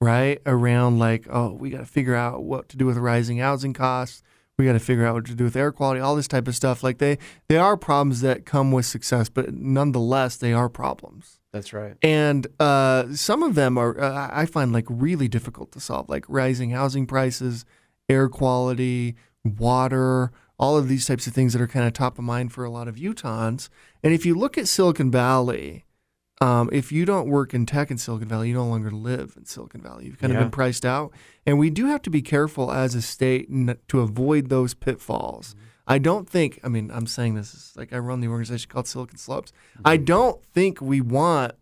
right? 0.00 0.40
Around 0.46 0.98
like, 0.98 1.26
oh, 1.30 1.52
we 1.52 1.70
got 1.70 1.78
to 1.78 1.84
figure 1.84 2.14
out 2.14 2.42
what 2.42 2.68
to 2.70 2.76
do 2.76 2.86
with 2.86 2.96
rising 2.96 3.38
housing 3.38 3.72
costs. 3.72 4.22
We 4.56 4.64
got 4.64 4.72
to 4.72 4.80
figure 4.80 5.04
out 5.04 5.14
what 5.14 5.26
to 5.26 5.34
do 5.34 5.44
with 5.44 5.56
air 5.56 5.72
quality, 5.72 6.00
all 6.00 6.16
this 6.16 6.28
type 6.28 6.48
of 6.48 6.54
stuff. 6.54 6.82
Like 6.82 6.98
they, 6.98 7.18
they 7.48 7.56
are 7.56 7.76
problems 7.76 8.20
that 8.20 8.46
come 8.46 8.70
with 8.72 8.86
success, 8.86 9.28
but 9.28 9.52
nonetheless, 9.52 10.36
they 10.36 10.52
are 10.52 10.68
problems. 10.68 11.40
That's 11.52 11.72
right. 11.72 11.94
And 12.02 12.46
uh, 12.58 13.14
some 13.14 13.42
of 13.42 13.54
them 13.54 13.78
are, 13.78 14.00
uh, 14.00 14.30
I 14.32 14.46
find, 14.46 14.72
like 14.72 14.86
really 14.88 15.28
difficult 15.28 15.72
to 15.72 15.80
solve, 15.80 16.08
like 16.08 16.24
rising 16.28 16.70
housing 16.70 17.06
prices, 17.06 17.64
air 18.08 18.28
quality, 18.28 19.16
water, 19.44 20.32
all 20.58 20.76
of 20.76 20.88
these 20.88 21.06
types 21.06 21.26
of 21.26 21.32
things 21.32 21.52
that 21.52 21.62
are 21.62 21.66
kind 21.66 21.86
of 21.86 21.92
top 21.92 22.18
of 22.18 22.24
mind 22.24 22.52
for 22.52 22.64
a 22.64 22.70
lot 22.70 22.88
of 22.88 22.96
Utahns. 22.96 23.68
And 24.02 24.12
if 24.12 24.24
you 24.24 24.34
look 24.34 24.56
at 24.56 24.68
Silicon 24.68 25.10
Valley, 25.10 25.84
um, 26.40 26.68
if 26.72 26.92
you 26.92 27.04
don't 27.04 27.28
work 27.28 27.54
in 27.54 27.66
tech 27.66 27.90
in 27.90 27.98
Silicon 27.98 28.28
Valley, 28.28 28.48
you 28.48 28.54
no 28.54 28.66
longer 28.66 28.90
live 28.90 29.34
in 29.36 29.46
Silicon 29.46 29.80
Valley. 29.80 30.06
You've 30.06 30.18
kind 30.18 30.32
yeah. 30.32 30.40
of 30.40 30.44
been 30.44 30.50
priced 30.50 30.84
out. 30.84 31.12
And 31.46 31.58
we 31.58 31.70
do 31.70 31.86
have 31.86 32.02
to 32.02 32.10
be 32.10 32.22
careful 32.22 32.72
as 32.72 32.94
a 32.94 33.02
state 33.02 33.48
to 33.88 34.00
avoid 34.00 34.48
those 34.48 34.74
pitfalls. 34.74 35.54
Mm-hmm. 35.54 35.64
I 35.86 35.98
don't 35.98 36.28
think, 36.28 36.60
I 36.64 36.68
mean, 36.68 36.90
I'm 36.92 37.06
saying 37.06 37.34
this 37.34 37.54
is 37.54 37.72
like 37.76 37.92
I 37.92 37.98
run 37.98 38.20
the 38.20 38.28
organization 38.28 38.70
called 38.70 38.86
Silicon 38.86 39.18
Slopes. 39.18 39.52
Mm-hmm. 39.52 39.82
I 39.84 39.96
don't 39.96 40.44
think 40.44 40.80
we 40.80 41.00
want 41.00 41.52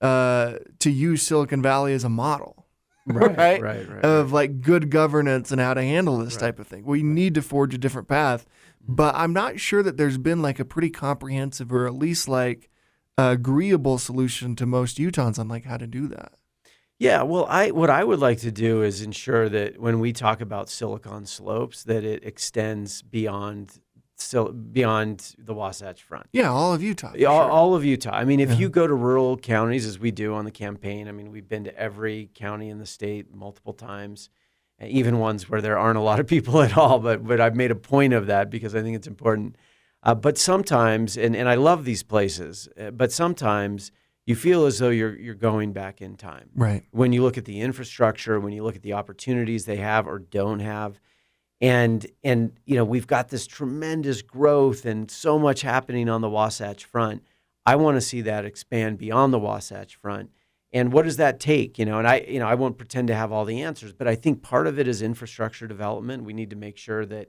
uh, 0.00 0.54
to 0.80 0.90
use 0.90 1.22
Silicon 1.22 1.62
Valley 1.62 1.92
as 1.92 2.04
a 2.04 2.08
model. 2.08 2.65
Right, 3.14 3.38
right, 3.38 3.62
right, 3.62 3.88
right 3.88 4.04
of 4.04 4.32
like 4.32 4.60
good 4.60 4.90
governance 4.90 5.52
and 5.52 5.60
how 5.60 5.74
to 5.74 5.82
handle 5.82 6.18
this 6.18 6.34
right. 6.34 6.40
type 6.40 6.58
of 6.58 6.66
thing. 6.66 6.84
We 6.84 7.04
need 7.04 7.34
to 7.34 7.42
forge 7.42 7.72
a 7.72 7.78
different 7.78 8.08
path, 8.08 8.46
mm-hmm. 8.82 8.96
but 8.96 9.14
I'm 9.14 9.32
not 9.32 9.60
sure 9.60 9.84
that 9.84 9.96
there's 9.96 10.18
been 10.18 10.42
like 10.42 10.58
a 10.58 10.64
pretty 10.64 10.90
comprehensive 10.90 11.72
or 11.72 11.86
at 11.86 11.94
least 11.94 12.28
like 12.28 12.68
agreeable 13.16 13.98
solution 13.98 14.56
to 14.56 14.66
most 14.66 14.98
Utahns 14.98 15.38
on 15.38 15.46
like 15.46 15.66
how 15.66 15.76
to 15.76 15.86
do 15.86 16.08
that. 16.08 16.32
Yeah, 16.98 17.22
well, 17.22 17.46
I 17.48 17.70
what 17.72 17.90
I 17.90 18.02
would 18.02 18.20
like 18.20 18.38
to 18.38 18.50
do 18.50 18.82
is 18.82 19.02
ensure 19.02 19.48
that 19.50 19.78
when 19.78 20.00
we 20.00 20.12
talk 20.12 20.40
about 20.40 20.70
Silicon 20.70 21.26
Slopes, 21.26 21.84
that 21.84 22.04
it 22.04 22.24
extends 22.24 23.02
beyond 23.02 23.80
still 24.16 24.50
beyond 24.50 25.34
the 25.38 25.54
Wasatch 25.54 26.02
Front. 26.02 26.26
Yeah, 26.32 26.50
all 26.50 26.72
of 26.72 26.82
Utah. 26.82 27.08
All, 27.08 27.14
sure. 27.14 27.28
all, 27.28 27.74
of 27.74 27.84
Utah. 27.84 28.12
I 28.12 28.24
mean, 28.24 28.40
if 28.40 28.50
yeah. 28.50 28.56
you 28.56 28.68
go 28.68 28.86
to 28.86 28.94
rural 28.94 29.36
counties, 29.36 29.86
as 29.86 29.98
we 29.98 30.10
do 30.10 30.34
on 30.34 30.44
the 30.44 30.50
campaign, 30.50 31.08
I 31.08 31.12
mean, 31.12 31.30
we've 31.30 31.48
been 31.48 31.64
to 31.64 31.76
every 31.78 32.30
county 32.34 32.68
in 32.68 32.78
the 32.78 32.86
state 32.86 33.34
multiple 33.34 33.72
times, 33.72 34.30
even 34.80 35.18
ones 35.18 35.48
where 35.48 35.60
there 35.60 35.78
aren't 35.78 35.98
a 35.98 36.02
lot 36.02 36.20
of 36.20 36.26
people 36.26 36.62
at 36.62 36.76
all. 36.76 36.98
But 36.98 37.26
but 37.26 37.40
I've 37.40 37.56
made 37.56 37.70
a 37.70 37.76
point 37.76 38.12
of 38.12 38.26
that 38.26 38.50
because 38.50 38.74
I 38.74 38.82
think 38.82 38.96
it's 38.96 39.06
important. 39.06 39.56
Uh, 40.02 40.14
but 40.14 40.38
sometimes, 40.38 41.16
and, 41.16 41.34
and 41.34 41.48
I 41.48 41.56
love 41.56 41.84
these 41.84 42.02
places, 42.02 42.68
uh, 42.78 42.92
but 42.92 43.10
sometimes 43.10 43.90
you 44.24 44.36
feel 44.36 44.66
as 44.66 44.78
though 44.78 44.90
you're 44.90 45.16
you're 45.16 45.34
going 45.34 45.72
back 45.72 46.00
in 46.00 46.16
time. 46.16 46.50
Right. 46.54 46.84
When 46.90 47.12
you 47.12 47.22
look 47.22 47.38
at 47.38 47.44
the 47.44 47.60
infrastructure, 47.60 48.38
when 48.40 48.52
you 48.52 48.62
look 48.62 48.76
at 48.76 48.82
the 48.82 48.92
opportunities 48.92 49.64
they 49.64 49.76
have 49.76 50.06
or 50.06 50.18
don't 50.18 50.60
have, 50.60 51.00
and 51.60 52.06
and 52.22 52.52
you 52.64 52.76
know 52.76 52.84
we've 52.84 53.06
got 53.06 53.28
this 53.28 53.46
tremendous 53.46 54.22
growth 54.22 54.84
and 54.84 55.10
so 55.10 55.38
much 55.38 55.62
happening 55.62 56.08
on 56.08 56.20
the 56.20 56.30
Wasatch 56.30 56.84
Front. 56.84 57.22
I 57.64 57.76
want 57.76 57.96
to 57.96 58.00
see 58.00 58.20
that 58.22 58.44
expand 58.44 58.98
beyond 58.98 59.32
the 59.32 59.38
Wasatch 59.38 59.96
Front. 59.96 60.30
And 60.72 60.92
what 60.92 61.04
does 61.04 61.16
that 61.16 61.40
take? 61.40 61.78
You 61.78 61.86
know, 61.86 61.98
and 61.98 62.06
I 62.06 62.20
you 62.28 62.38
know 62.38 62.46
I 62.46 62.54
won't 62.54 62.78
pretend 62.78 63.08
to 63.08 63.14
have 63.14 63.32
all 63.32 63.44
the 63.44 63.62
answers, 63.62 63.92
but 63.92 64.06
I 64.06 64.14
think 64.14 64.42
part 64.42 64.66
of 64.66 64.78
it 64.78 64.86
is 64.86 65.02
infrastructure 65.02 65.66
development. 65.66 66.24
We 66.24 66.32
need 66.32 66.50
to 66.50 66.56
make 66.56 66.76
sure 66.76 67.06
that 67.06 67.28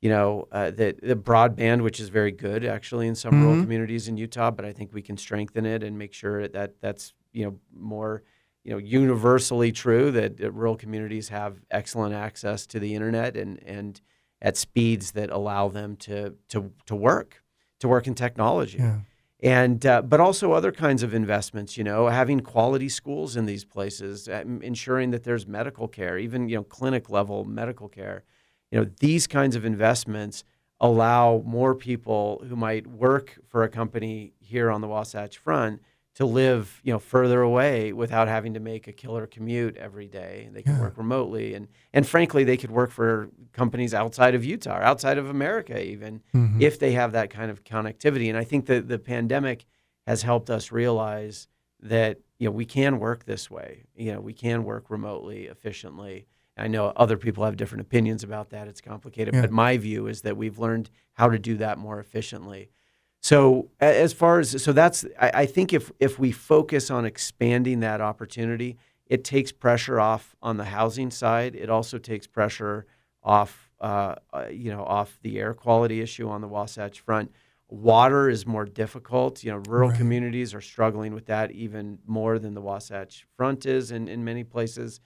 you 0.00 0.10
know, 0.10 0.46
uh, 0.52 0.70
that 0.72 1.00
the 1.00 1.16
broadband, 1.16 1.82
which 1.82 1.98
is 1.98 2.08
very 2.08 2.30
good 2.30 2.64
actually 2.64 3.08
in 3.08 3.14
some 3.14 3.32
mm-hmm. 3.32 3.42
rural 3.42 3.62
communities 3.62 4.08
in 4.08 4.16
Utah, 4.16 4.50
but 4.50 4.64
I 4.64 4.72
think 4.72 4.92
we 4.92 5.02
can 5.02 5.16
strengthen 5.16 5.66
it 5.66 5.82
and 5.82 5.98
make 5.98 6.12
sure 6.12 6.46
that 6.46 6.80
that's 6.80 7.14
you 7.32 7.44
know 7.44 7.58
more 7.76 8.22
you 8.64 8.72
know 8.72 8.78
universally 8.78 9.72
true 9.72 10.10
that, 10.10 10.38
rural 10.52 10.76
communities 10.76 11.28
have 11.28 11.60
excellent 11.70 12.14
access 12.14 12.66
to 12.66 12.78
the 12.78 12.94
internet 12.94 13.36
and 13.36 13.62
and 13.64 14.00
at 14.40 14.56
speeds 14.56 15.12
that 15.12 15.30
allow 15.30 15.68
them 15.68 15.96
to 15.96 16.34
to 16.48 16.72
to 16.86 16.94
work 16.94 17.42
to 17.80 17.88
work 17.88 18.06
in 18.06 18.14
technology. 18.14 18.78
Yeah. 18.78 19.00
And 19.40 19.86
uh, 19.86 20.02
but 20.02 20.18
also 20.18 20.50
other 20.50 20.72
kinds 20.72 21.04
of 21.04 21.14
investments, 21.14 21.76
you 21.76 21.84
know, 21.84 22.08
having 22.08 22.40
quality 22.40 22.88
schools 22.88 23.36
in 23.36 23.46
these 23.46 23.64
places, 23.64 24.28
uh, 24.28 24.42
ensuring 24.62 25.12
that 25.12 25.22
there's 25.22 25.46
medical 25.46 25.86
care, 25.86 26.18
even 26.18 26.48
you 26.48 26.56
know 26.56 26.64
clinic 26.64 27.08
level 27.08 27.44
medical 27.44 27.88
care. 27.88 28.24
You 28.72 28.80
know, 28.80 28.90
these 28.98 29.28
kinds 29.28 29.54
of 29.54 29.64
investments 29.64 30.42
allow 30.80 31.42
more 31.46 31.74
people 31.74 32.42
who 32.48 32.56
might 32.56 32.86
work 32.86 33.38
for 33.46 33.62
a 33.62 33.68
company 33.68 34.32
here 34.40 34.70
on 34.70 34.80
the 34.80 34.88
Wasatch 34.88 35.38
Front 35.38 35.82
to 36.18 36.26
live, 36.26 36.80
you 36.82 36.92
know, 36.92 36.98
further 36.98 37.42
away 37.42 37.92
without 37.92 38.26
having 38.26 38.52
to 38.54 38.58
make 38.58 38.88
a 38.88 38.92
killer 38.92 39.24
commute 39.24 39.76
every 39.76 40.08
day. 40.08 40.48
They 40.52 40.62
can 40.62 40.74
Yeah. 40.74 40.80
work 40.80 40.98
remotely, 40.98 41.54
and 41.54 41.68
and 41.92 42.04
frankly, 42.04 42.42
they 42.42 42.56
could 42.56 42.72
work 42.72 42.90
for 42.90 43.30
companies 43.52 43.94
outside 43.94 44.34
of 44.34 44.44
Utah, 44.44 44.78
or 44.78 44.82
outside 44.82 45.16
of 45.16 45.30
America, 45.30 45.80
even 45.80 46.20
Mhm. 46.34 46.60
if 46.60 46.76
they 46.80 46.90
have 46.92 47.12
that 47.12 47.30
kind 47.30 47.52
of 47.52 47.62
connectivity. 47.62 48.28
And 48.28 48.36
I 48.36 48.42
think 48.42 48.66
that 48.66 48.88
the 48.88 48.98
pandemic 48.98 49.64
has 50.08 50.22
helped 50.22 50.50
us 50.50 50.72
realize 50.72 51.46
that 51.80 52.18
you 52.40 52.46
know 52.48 52.52
we 52.52 52.64
can 52.64 52.98
work 52.98 53.24
this 53.24 53.48
way. 53.48 53.84
You 53.94 54.14
know, 54.14 54.20
we 54.20 54.32
can 54.32 54.64
work 54.64 54.90
remotely 54.90 55.44
efficiently. 55.46 56.26
I 56.56 56.66
know 56.66 56.86
other 56.96 57.16
people 57.16 57.44
have 57.44 57.56
different 57.56 57.82
opinions 57.82 58.24
about 58.24 58.50
that. 58.50 58.66
It's 58.66 58.80
complicated, 58.80 59.34
Yeah. 59.34 59.42
but 59.42 59.52
my 59.52 59.76
view 59.76 60.08
is 60.08 60.22
that 60.22 60.36
we've 60.36 60.58
learned 60.58 60.90
how 61.12 61.28
to 61.30 61.38
do 61.38 61.56
that 61.58 61.78
more 61.78 62.00
efficiently. 62.00 62.70
So 63.20 63.68
as 63.80 64.12
far 64.12 64.38
as 64.38 64.62
so 64.62 64.72
that's 64.72 65.04
I, 65.20 65.30
I 65.42 65.46
think 65.46 65.72
if 65.72 65.90
if 65.98 66.18
we 66.18 66.32
focus 66.32 66.90
on 66.90 67.04
expanding 67.04 67.80
that 67.80 68.00
opportunity, 68.00 68.76
it 69.06 69.24
takes 69.24 69.50
pressure 69.52 69.98
off 70.00 70.36
on 70.42 70.56
the 70.56 70.64
housing 70.64 71.10
side. 71.10 71.54
It 71.54 71.68
also 71.68 71.98
takes 71.98 72.26
pressure 72.26 72.86
off 73.22 73.70
uh, 73.80 74.14
uh, 74.32 74.46
you 74.50 74.70
know 74.70 74.84
off 74.84 75.18
the 75.22 75.38
air 75.38 75.52
quality 75.54 76.00
issue 76.00 76.28
on 76.28 76.40
the 76.40 76.48
Wasatch 76.48 77.00
Front. 77.00 77.32
Water 77.68 78.30
is 78.30 78.46
more 78.46 78.64
difficult. 78.64 79.42
You 79.44 79.50
know, 79.52 79.62
rural 79.68 79.90
Right. 79.90 79.98
communities 79.98 80.54
are 80.54 80.60
struggling 80.60 81.12
with 81.12 81.26
that 81.26 81.50
even 81.50 81.98
more 82.06 82.38
than 82.38 82.54
the 82.54 82.62
Wasatch 82.62 83.26
Front 83.36 83.66
is 83.66 83.90
in, 83.90 84.08
in 84.08 84.24
many 84.24 84.42
places. 84.44 85.00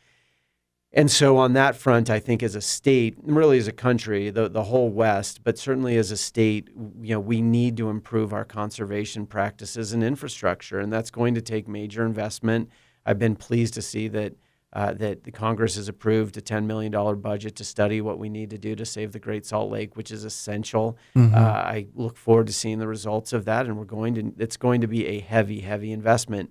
And 0.95 1.11
so 1.11 1.39
on 1.39 1.55
that 1.55 1.75
front, 1.75 2.11
I 2.11 2.21
think 2.21 2.43
as 2.43 2.55
a 2.55 2.61
state, 2.61 3.17
really 3.23 3.57
as 3.57 3.67
a 3.67 3.73
country, 3.73 4.29
the, 4.29 4.49
the 4.49 4.65
whole 4.65 4.91
West, 4.91 5.43
but 5.43 5.57
certainly 5.57 5.97
as 5.97 6.11
a 6.11 6.19
state, 6.19 6.69
you 7.01 7.15
know, 7.15 7.21
we 7.21 7.41
need 7.41 7.79
to 7.79 7.89
improve 7.89 8.35
our 8.35 8.45
conservation 8.45 9.25
practices 9.27 9.95
and 9.95 10.05
infrastructure, 10.05 10.79
and 10.81 10.93
that's 10.93 11.11
going 11.11 11.35
to 11.35 11.41
take 11.41 11.67
major 11.67 12.05
investment. 12.05 12.69
I've 13.07 13.19
been 13.19 13.37
pleased 13.37 13.75
to 13.75 13.83
see 13.83 14.09
that 14.09 14.35
uh, 14.75 14.95
that 14.95 15.25
the 15.25 15.31
Congress 15.31 15.75
has 15.77 15.87
approved 15.87 16.35
a 16.39 16.41
$10 16.41 16.65
million 16.65 16.91
budget 17.21 17.55
to 17.57 17.63
study 17.63 18.01
what 18.01 18.19
we 18.19 18.31
need 18.31 18.49
to 18.49 18.57
do 18.57 18.75
to 18.75 18.87
save 18.87 19.13
the 19.13 19.19
Great 19.19 19.45
Salt 19.45 19.71
Lake, 19.71 19.97
which 19.97 20.11
is 20.11 20.25
essential. 20.25 20.97
Mhm. 21.15 21.35
Uh, 21.35 21.39
I 21.39 21.87
look 21.95 22.17
forward 22.17 22.47
to 22.47 22.55
seeing 22.55 22.79
the 22.79 22.89
results 22.89 23.35
of 23.35 23.45
that, 23.45 23.67
and 23.67 23.77
we're 23.77 23.85
going 23.85 24.15
to. 24.15 24.33
It's 24.39 24.57
going 24.57 24.81
to 24.81 24.87
be 24.87 25.07
a 25.09 25.21
heavy, 25.21 25.61
heavy 25.61 25.93
investment 25.93 26.51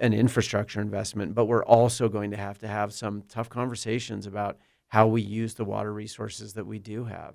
an 0.00 0.12
infrastructure 0.12 0.80
investment, 0.80 1.34
but 1.34 1.46
we're 1.46 1.64
also 1.64 2.08
going 2.08 2.30
to 2.30 2.36
have 2.36 2.58
to 2.58 2.68
have 2.68 2.92
some 2.92 3.22
tough 3.28 3.48
conversations 3.48 4.26
about 4.26 4.58
how 4.88 5.06
we 5.06 5.22
use 5.22 5.54
the 5.54 5.64
water 5.64 5.92
resources 5.92 6.54
that 6.54 6.66
we 6.66 6.78
do 6.78 7.04
have. 7.04 7.34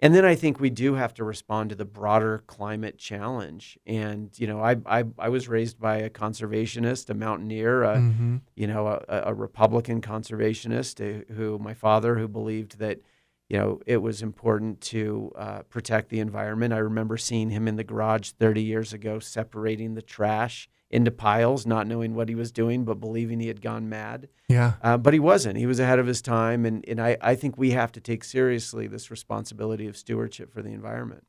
And 0.00 0.14
then 0.14 0.24
I 0.24 0.36
think 0.36 0.60
we 0.60 0.70
do 0.70 0.94
have 0.94 1.12
to 1.14 1.24
respond 1.24 1.70
to 1.70 1.74
the 1.76 1.84
broader 1.84 2.44
climate 2.46 2.98
challenge. 2.98 3.76
And 3.84 4.30
you 4.38 4.46
know, 4.46 4.60
I 4.60 4.76
I, 4.86 5.04
I 5.18 5.28
was 5.28 5.48
raised 5.48 5.80
by 5.80 5.96
a 5.96 6.10
conservationist, 6.10 7.10
a 7.10 7.14
mountaineer, 7.14 7.82
a, 7.82 7.96
Mhm. 7.96 8.42
you 8.54 8.68
know, 8.68 8.86
a, 8.86 9.22
a 9.26 9.34
Republican 9.34 10.00
conservationist 10.00 11.00
uh, 11.00 11.24
who 11.34 11.58
my 11.58 11.74
father 11.74 12.16
who 12.16 12.28
believed 12.28 12.78
that 12.78 13.00
you 13.48 13.58
know 13.58 13.80
it 13.86 13.96
was 13.96 14.22
important 14.22 14.80
to 14.82 15.32
uh, 15.36 15.62
protect 15.62 16.10
the 16.10 16.20
environment. 16.20 16.72
I 16.74 16.78
remember 16.78 17.16
seeing 17.16 17.50
him 17.50 17.66
in 17.66 17.74
the 17.74 17.82
garage 17.84 18.30
30 18.30 18.62
years 18.62 18.92
ago 18.92 19.18
separating 19.18 19.94
the 19.94 20.02
trash 20.02 20.68
into 20.90 21.10
piles, 21.10 21.66
not 21.66 21.86
knowing 21.86 22.14
what 22.14 22.28
he 22.28 22.34
was 22.34 22.50
doing, 22.50 22.84
but 22.84 23.00
believing 23.00 23.40
he 23.40 23.48
had 23.48 23.60
gone 23.60 23.88
mad. 23.88 24.28
Yeah. 24.48 24.74
Uh, 24.82 24.96
but 24.96 25.12
he 25.12 25.20
wasn't. 25.20 25.58
He 25.58 25.66
was 25.66 25.78
ahead 25.78 25.98
of 25.98 26.06
his 26.06 26.22
time, 26.22 26.64
and 26.64 26.84
and 26.88 27.00
I 27.00 27.16
I 27.20 27.34
think 27.34 27.58
we 27.58 27.72
have 27.72 27.92
to 27.92 28.00
take 28.00 28.24
seriously 28.24 28.86
this 28.86 29.10
responsibility 29.10 29.86
of 29.86 29.96
stewardship 29.96 30.52
for 30.52 30.62
the 30.62 30.70
environment. 30.70 31.24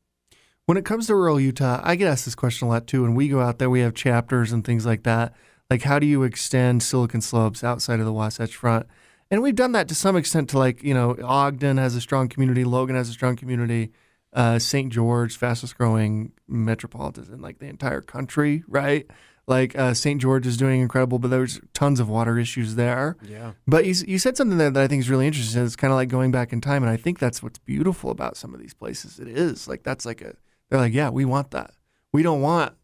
When 0.66 0.78
it 0.78 0.86
comes 0.86 1.08
to 1.08 1.16
rural 1.16 1.40
Utah, 1.40 1.82
I 1.84 1.96
get 1.96 2.08
asked 2.08 2.26
this 2.26 2.36
question 2.36 2.68
a 2.68 2.70
lot 2.70 2.86
too. 2.86 3.02
When 3.02 3.16
we 3.16 3.28
go 3.28 3.42
out 3.42 3.58
there, 3.58 3.70
we 3.70 3.82
have 3.82 3.96
chapters 3.96 4.52
and 4.52 4.64
things 4.64 4.86
like 4.86 5.04
that. 5.04 5.34
Like, 5.70 5.82
how 5.84 6.00
do 6.00 6.08
you 6.08 6.24
extend 6.24 6.84
Silicon 6.84 7.22
Slopes 7.22 7.64
outside 7.64 8.00
of 8.00 8.06
the 8.06 8.14
Wasatch 8.14 8.56
Front? 8.56 8.88
And 9.32 9.42
we've 9.42 9.56
done 9.56 9.74
that 9.74 9.88
to 9.90 9.96
some 9.96 10.16
extent 10.16 10.50
to 10.52 10.60
like, 10.60 10.84
you 10.84 10.94
know, 10.94 11.16
Ogden 11.24 11.78
has 11.78 11.96
a 11.96 12.02
strong 12.02 12.28
community, 12.28 12.64
Logan 12.64 12.96
has 12.96 13.10
a 13.10 13.14
strong 13.14 13.36
community, 13.36 13.92
uh, 14.34 14.60
St. 14.60 14.92
George, 14.92 15.38
fastest 15.38 15.78
growing 15.78 16.32
metropolitan 16.48 17.34
in 17.34 17.42
like 17.42 17.60
the 17.60 17.68
entire 17.68 18.02
country, 18.02 18.64
right? 18.68 19.10
Like 19.50 19.76
uh, 19.76 19.96
St. 19.96 20.22
George 20.22 20.46
is 20.46 20.58
doing 20.58 20.80
incredible, 20.80 21.18
but 21.18 21.32
there's 21.32 21.60
tons 21.74 22.00
of 22.00 22.08
water 22.08 22.38
issues 22.38 22.76
there. 22.76 23.18
Yeah. 23.28 23.54
But 23.66 23.88
you, 23.88 23.96
you 24.08 24.20
said 24.20 24.38
something 24.38 24.60
there 24.60 24.70
that 24.70 24.84
I 24.84 24.88
think 24.88 25.00
is 25.00 25.10
really 25.10 25.26
interesting. 25.26 25.66
It's 25.66 25.76
kind 25.76 25.92
of 25.92 25.96
like 25.96 26.08
going 26.08 26.32
back 26.32 26.54
in 26.54 26.62
time, 26.62 26.84
and 26.84 26.92
I 26.92 26.98
think 26.98 27.18
that's 27.18 27.42
what's 27.42 27.58
beautiful 27.58 28.12
about 28.12 28.38
some 28.38 28.54
of 28.54 28.62
these 28.62 28.76
places. 28.76 29.20
It 29.20 29.28
is 29.28 29.68
like 29.68 29.82
that's 29.82 30.06
like 30.06 30.22
a 30.22 30.36
they're 30.70 30.80
like, 30.80 30.94
yeah, 30.94 31.10
we 31.10 31.26
want 31.26 31.50
that. 31.52 31.72
We 32.14 32.22
don't 32.22 32.42
want 32.42 32.76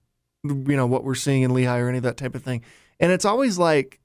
you 0.44 0.76
know 0.76 0.88
what 0.88 1.04
we're 1.04 1.14
seeing 1.14 1.44
in 1.44 1.52
Lehi 1.52 1.80
or 1.80 1.88
any 1.88 1.98
of 1.98 2.04
that 2.04 2.18
type 2.18 2.34
of 2.34 2.44
thing. 2.44 2.64
And 3.00 3.12
it's 3.12 3.26
always 3.26 3.60
like, 3.60 4.00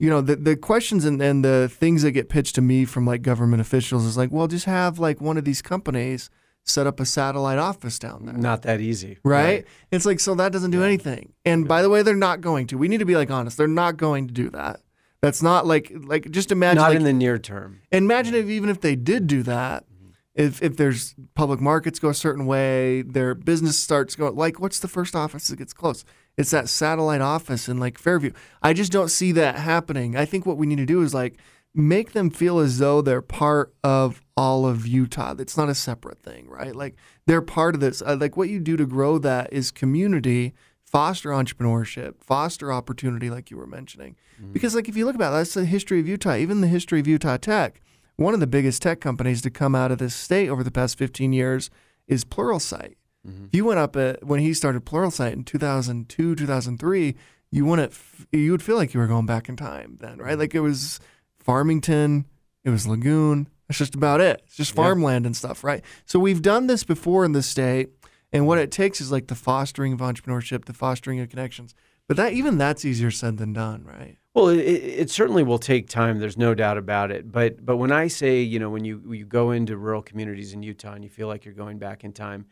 you 0.00 0.10
know, 0.10 0.20
the 0.20 0.34
the 0.34 0.56
questions 0.56 1.04
and, 1.04 1.22
and 1.22 1.44
the 1.44 1.70
things 1.72 2.02
that 2.02 2.10
get 2.10 2.28
pitched 2.28 2.56
to 2.56 2.62
me 2.62 2.84
from 2.84 3.06
like 3.06 3.22
government 3.22 3.60
officials 3.60 4.04
is 4.04 4.16
like, 4.16 4.32
well, 4.32 4.48
just 4.48 4.64
have 4.64 4.98
like 4.98 5.20
one 5.20 5.38
of 5.38 5.44
these 5.44 5.62
companies 5.62 6.30
set 6.64 6.86
up 6.86 7.00
a 7.00 7.04
satellite 7.06 7.58
office 7.58 7.98
down 7.98 8.24
there 8.26 8.34
Not 8.36 8.62
that 8.62 8.80
easy. 8.80 9.18
right? 9.24 9.66
It's 9.90 10.06
like 10.06 10.20
so 10.20 10.34
that 10.36 10.52
doesn't 10.52 10.70
do 10.70 10.78
Yeah. 10.80 10.86
anything. 10.86 11.32
And 11.44 11.66
by 11.66 11.82
the 11.82 11.90
way, 11.90 12.02
they're 12.02 12.14
not 12.14 12.40
going 12.40 12.66
to. 12.68 12.78
We 12.78 12.88
need 12.88 12.98
to 12.98 13.04
be 13.04 13.16
like 13.16 13.30
honest. 13.30 13.56
They're 13.56 13.66
not 13.66 13.96
going 13.96 14.28
to 14.28 14.32
do 14.32 14.48
that. 14.50 14.80
That's 15.20 15.42
not 15.42 15.66
like 15.66 15.92
like 15.94 16.30
just 16.30 16.50
imagine 16.52 16.76
Not 16.82 16.90
like, 16.90 16.96
in 16.96 17.04
the 17.04 17.12
near 17.12 17.38
term. 17.38 17.80
imagine 17.90 18.34
if 18.34 18.48
even 18.48 18.68
if 18.70 18.80
they 18.80 18.96
did 18.96 19.26
do 19.26 19.42
that, 19.44 19.84
Mm-hmm. 19.84 20.10
if 20.34 20.62
if 20.62 20.76
there's 20.76 21.14
public 21.34 21.60
markets 21.60 21.98
go 21.98 22.08
a 22.08 22.14
certain 22.14 22.46
way, 22.46 23.02
their 23.02 23.34
business 23.34 23.78
starts 23.78 24.14
going 24.16 24.34
like 24.36 24.60
what's 24.60 24.78
the 24.78 24.88
first 24.88 25.14
office 25.16 25.48
that 25.48 25.56
gets 25.56 25.72
close? 25.72 26.04
It's 26.38 26.50
that 26.52 26.68
satellite 26.68 27.20
office 27.20 27.68
in 27.68 27.78
like 27.78 27.98
Fairview. 27.98 28.32
I 28.62 28.72
just 28.72 28.90
don't 28.90 29.10
see 29.10 29.32
that 29.32 29.56
happening. 29.56 30.16
I 30.16 30.24
think 30.24 30.46
what 30.46 30.56
we 30.58 30.66
need 30.66 30.78
to 30.78 30.86
do 30.86 31.02
is 31.02 31.12
like 31.12 31.38
make 31.74 32.12
them 32.12 32.30
feel 32.30 32.58
as 32.58 32.78
though 32.78 33.00
they're 33.00 33.22
part 33.22 33.74
of 33.82 34.20
all 34.36 34.66
of 34.66 34.86
Utah. 34.86 35.34
It's 35.38 35.56
not 35.56 35.68
a 35.68 35.74
separate 35.74 36.22
thing, 36.22 36.48
right? 36.48 36.74
Like 36.74 36.96
they're 37.26 37.42
part 37.42 37.74
of 37.74 37.80
this. 37.80 38.02
Uh, 38.02 38.16
like 38.20 38.36
what 38.36 38.48
you 38.48 38.60
do 38.60 38.76
to 38.76 38.86
grow 38.86 39.18
that 39.18 39.52
is 39.52 39.70
community, 39.70 40.52
foster 40.84 41.30
entrepreneurship, 41.30 42.22
foster 42.22 42.72
opportunity, 42.72 43.30
like 43.30 43.50
you 43.50 43.56
were 43.56 43.66
mentioning. 43.66 44.16
Mm-hmm. 44.40 44.52
Because 44.52 44.74
like 44.74 44.88
if 44.88 44.96
you 44.96 45.06
look 45.06 45.14
about 45.14 45.32
it, 45.32 45.36
that's 45.36 45.54
the 45.54 45.64
history 45.64 46.00
of 46.00 46.08
Utah, 46.08 46.36
even 46.36 46.60
the 46.60 46.68
history 46.68 47.00
of 47.00 47.06
Utah 47.06 47.38
Tech. 47.38 47.80
One 48.16 48.34
of 48.34 48.40
the 48.40 48.46
biggest 48.46 48.82
tech 48.82 49.00
companies 49.00 49.40
to 49.42 49.50
come 49.50 49.74
out 49.74 49.90
of 49.90 49.98
this 49.98 50.14
state 50.14 50.50
over 50.50 50.62
the 50.62 50.70
past 50.70 50.98
15 50.98 51.32
years 51.32 51.70
is 52.06 52.24
Pluralsight. 52.24 52.96
Mm-hmm. 53.26 53.46
If 53.46 53.54
you 53.54 53.64
went 53.64 53.80
up 53.80 53.96
at, 53.96 54.24
when 54.24 54.40
he 54.40 54.52
started 54.52 54.84
Pluralsight 54.84 55.32
in 55.32 55.44
2002, 55.44 56.34
2003, 56.34 57.14
you 57.50 57.64
wouldn't 57.64 57.92
f- 57.92 58.26
you 58.32 58.50
would 58.50 58.62
feel 58.62 58.76
like 58.76 58.92
you 58.92 59.00
were 59.00 59.06
going 59.06 59.26
back 59.26 59.48
in 59.48 59.56
time 59.56 59.96
then, 60.00 60.18
right? 60.18 60.32
Mm-hmm. 60.32 60.40
Like 60.40 60.54
it 60.54 60.60
was 60.60 61.00
Farmington, 61.42 62.26
it 62.64 62.70
was 62.70 62.86
Lagoon. 62.86 63.48
That's 63.68 63.78
just 63.78 63.94
about 63.94 64.20
it. 64.20 64.42
It's 64.46 64.56
just 64.56 64.72
Yeah. 64.72 64.82
farmland 64.82 65.26
and 65.26 65.36
stuff, 65.36 65.64
right? 65.64 65.82
So 66.04 66.18
we've 66.18 66.42
done 66.42 66.66
this 66.66 66.84
before 66.84 67.24
in 67.24 67.32
the 67.32 67.42
state, 67.42 67.90
and 68.32 68.46
what 68.46 68.58
it 68.58 68.70
takes 68.70 69.00
is 69.00 69.10
like 69.10 69.26
the 69.28 69.34
fostering 69.34 69.92
of 69.92 70.00
entrepreneurship, 70.00 70.64
the 70.66 70.72
fostering 70.72 71.20
of 71.20 71.28
connections. 71.28 71.74
But 72.08 72.16
that 72.16 72.32
even 72.32 72.58
that's 72.58 72.84
easier 72.84 73.10
said 73.10 73.38
than 73.38 73.52
done, 73.52 73.84
right? 73.84 74.18
Well, 74.34 74.48
it, 74.48 74.58
it 74.60 75.10
certainly 75.10 75.42
will 75.42 75.58
take 75.58 75.88
time. 75.88 76.18
There's 76.18 76.36
no 76.38 76.54
doubt 76.54 76.78
about 76.78 77.10
it. 77.10 77.30
But 77.30 77.64
but 77.64 77.76
when 77.76 77.92
I 77.92 78.08
say, 78.08 78.40
you 78.40 78.58
know, 78.58 78.70
when 78.70 78.84
you 78.84 78.98
when 79.04 79.18
you 79.18 79.24
go 79.26 79.50
into 79.50 79.76
rural 79.76 80.02
communities 80.02 80.52
in 80.52 80.62
Utah 80.62 80.92
and 80.94 81.04
you 81.04 81.10
feel 81.10 81.28
like 81.28 81.44
you're 81.44 81.54
going 81.54 81.78
back 81.78 82.02
in 82.04 82.12
time, 82.12 82.46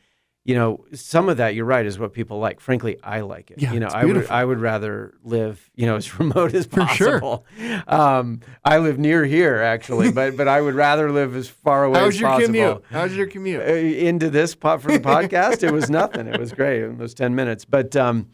you 0.45 0.55
know, 0.55 0.85
some 0.95 1.29
of 1.29 1.37
that 1.37 1.55
you're 1.55 1.67
right 1.67 1.85
is 1.85 1.99
what 1.99 2.13
people 2.13 2.39
like. 2.39 2.61
Frankly, 2.61 2.99
I 3.03 3.21
like 3.21 3.51
it. 3.51 3.61
Yeah, 3.61 3.73
you 3.73 3.81
know, 3.81 3.89
I 3.89 4.05
would. 4.05 4.27
I 4.29 4.45
would 4.45 4.59
rather 4.59 5.15
live, 5.23 5.71
you 5.75 5.87
know, 5.87 5.97
as 6.03 6.19
remote 6.19 6.55
as 6.55 6.67
possible. 6.67 7.47
For 7.57 7.63
sure. 7.63 7.83
Um, 7.87 8.41
I 8.65 8.79
live 8.79 8.99
near 8.99 9.25
here 9.25 9.59
actually, 9.59 10.13
but 10.13 10.37
but 10.37 10.49
I 10.49 10.61
would 10.61 10.75
rather 10.75 11.13
live 11.13 11.37
as 11.37 11.49
far 11.49 11.85
away 11.85 11.99
How 12.01 12.07
was 12.07 12.15
as 12.15 12.21
your 12.21 12.31
possible. 12.31 12.47
commute? 12.47 12.85
How 12.91 13.03
was 13.03 13.17
your 13.17 13.27
commute? 13.27 13.61
Uh, 13.61 13.73
into 13.73 14.31
this 14.31 14.55
pot 14.55 14.81
for 14.81 14.91
the 14.91 15.01
podcast, 15.01 15.63
it 15.63 15.73
was 15.73 15.91
nothing. 15.91 16.27
It 16.27 16.41
was 16.41 16.53
great 16.53 16.83
in 16.83 16.97
those 16.97 17.15
ten 17.15 17.35
minutes. 17.35 17.67
But 17.67 17.95
um, 17.95 18.31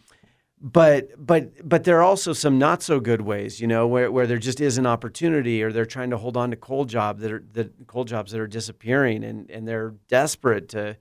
but 0.60 1.10
but 1.18 1.68
but 1.68 1.84
there 1.84 1.98
are 1.98 2.02
also 2.02 2.32
some 2.32 2.58
not 2.58 2.82
so 2.82 2.98
good 2.98 3.20
ways, 3.20 3.60
you 3.60 3.66
know, 3.66 3.86
where, 3.86 4.10
where 4.10 4.26
there 4.26 4.38
just 4.38 4.60
is 4.60 4.78
an 4.78 4.86
opportunity, 4.86 5.62
or 5.62 5.70
they're 5.70 5.84
trying 5.84 6.10
to 6.10 6.18
hold 6.18 6.36
on 6.36 6.50
to 6.50 6.56
coal 6.56 6.84
job 6.84 7.18
that 7.18 7.32
are 7.32 7.44
that 7.52 7.86
coal 7.86 8.04
jobs 8.04 8.32
that 8.32 8.40
are 8.40 8.46
disappearing, 8.46 9.22
and 9.22 9.50
and 9.50 9.68
they're 9.68 9.94
desperate 10.08 10.68
to, 10.70 10.96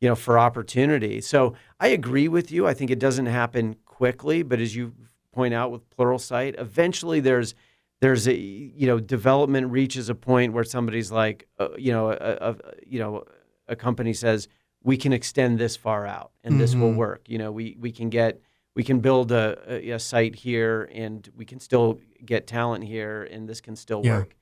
you 0.00 0.08
know, 0.08 0.14
for 0.14 0.38
opportunity. 0.38 1.20
So 1.20 1.54
I 1.80 1.88
agree 1.88 2.28
with 2.28 2.50
you. 2.52 2.66
I 2.66 2.74
think 2.74 2.90
it 2.90 2.98
doesn't 2.98 3.26
happen 3.26 3.76
quickly, 3.84 4.42
but 4.42 4.60
as 4.60 4.76
you 4.76 4.94
point 5.32 5.54
out 5.54 5.70
with 5.70 5.88
Plural 5.90 6.18
Pluralsight, 6.18 6.58
eventually 6.58 7.20
there's 7.20 7.54
there's 8.00 8.28
a 8.28 8.34
you 8.34 8.86
know 8.86 9.00
development 9.00 9.70
reaches 9.70 10.08
a 10.08 10.14
point 10.14 10.52
where 10.52 10.64
somebody's 10.64 11.10
like 11.10 11.48
uh, 11.58 11.68
you 11.76 11.92
know 11.92 12.10
a, 12.10 12.50
a, 12.50 12.56
you 12.86 12.98
know 12.98 13.24
a 13.66 13.76
company 13.76 14.12
says 14.12 14.48
we 14.82 14.96
can 14.96 15.12
extend 15.12 15.58
this 15.58 15.76
far 15.76 16.06
out 16.06 16.30
and 16.44 16.52
mm-hmm. 16.52 16.60
this 16.60 16.74
will 16.74 16.88
mm-hmm. 16.88 16.98
work. 16.98 17.28
You 17.28 17.38
know, 17.38 17.52
we 17.52 17.76
we 17.78 17.92
can 17.92 18.08
get 18.08 18.40
we 18.74 18.84
can 18.84 19.00
build 19.00 19.32
a, 19.32 19.58
a, 19.68 19.90
a, 19.90 19.98
site 19.98 20.36
here 20.36 20.88
and 20.94 21.28
we 21.36 21.44
can 21.44 21.58
still 21.58 21.98
get 22.24 22.46
talent 22.46 22.84
here 22.84 23.24
and 23.24 23.48
this 23.48 23.60
can 23.60 23.74
still 23.74 24.02
yeah. 24.04 24.18
work. 24.18 24.36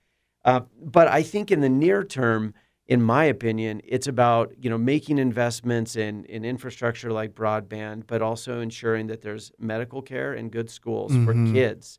Uh, 0.44 0.60
but 0.80 1.08
I 1.08 1.22
think 1.22 1.50
in 1.50 1.60
the 1.60 1.68
near 1.68 2.04
term, 2.04 2.52
in 2.88 3.02
my 3.02 3.24
opinion, 3.24 3.80
it's 3.84 4.06
about 4.06 4.52
you 4.58 4.70
know 4.70 4.78
making 4.78 5.18
investments 5.18 5.96
in 5.96 6.24
in 6.26 6.44
infrastructure 6.44 7.10
like 7.10 7.34
broadband, 7.34 8.04
but 8.06 8.22
also 8.22 8.60
ensuring 8.60 9.08
that 9.08 9.22
there's 9.22 9.52
medical 9.58 10.02
care 10.02 10.34
and 10.34 10.52
good 10.52 10.70
schools 10.70 11.12
mm-hmm. 11.12 11.48
for 11.48 11.52
kids, 11.52 11.98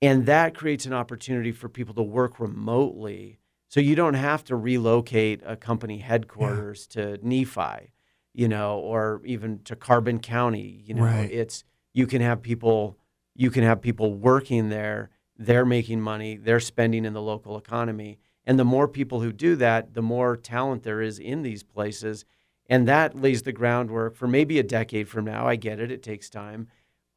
and 0.00 0.26
that 0.26 0.54
creates 0.54 0.86
an 0.86 0.92
opportunity 0.92 1.52
for 1.52 1.68
people 1.68 1.94
to 1.94 2.02
work 2.02 2.40
remotely. 2.40 3.38
So 3.68 3.80
you 3.80 3.94
don't 3.94 4.14
have 4.14 4.44
to 4.44 4.56
relocate 4.56 5.42
a 5.44 5.54
company 5.54 5.98
headquarters 5.98 6.88
yeah. 6.94 7.02
to 7.02 7.18
Nephi, 7.22 7.92
you 8.32 8.48
know, 8.48 8.78
or 8.78 9.20
even 9.26 9.60
to 9.64 9.76
Carbon 9.76 10.20
County. 10.20 10.82
You 10.86 10.94
know, 10.94 11.02
right. 11.02 11.30
it's 11.30 11.64
you 11.92 12.06
can 12.06 12.22
have 12.22 12.40
people 12.40 12.96
you 13.34 13.50
can 13.50 13.62
have 13.62 13.82
people 13.82 14.14
working 14.14 14.70
there. 14.70 15.10
They're 15.36 15.66
making 15.66 16.00
money. 16.00 16.36
They're 16.36 16.60
spending 16.60 17.04
in 17.04 17.12
the 17.12 17.22
local 17.22 17.58
economy 17.58 18.18
and 18.48 18.58
the 18.58 18.64
more 18.64 18.88
people 18.88 19.20
who 19.20 19.30
do 19.30 19.56
that, 19.56 19.92
the 19.92 20.00
more 20.00 20.34
talent 20.34 20.82
there 20.82 21.02
is 21.02 21.18
in 21.18 21.42
these 21.42 21.62
places. 21.62 22.24
And 22.66 22.88
that 22.88 23.14
lays 23.14 23.42
the 23.42 23.52
groundwork 23.52 24.16
for 24.16 24.26
maybe 24.26 24.58
a 24.58 24.62
decade 24.62 25.06
from 25.06 25.26
now. 25.26 25.46
I 25.46 25.56
get 25.56 25.78
it, 25.78 25.90
it 25.90 26.02
takes 26.02 26.30
time. 26.30 26.68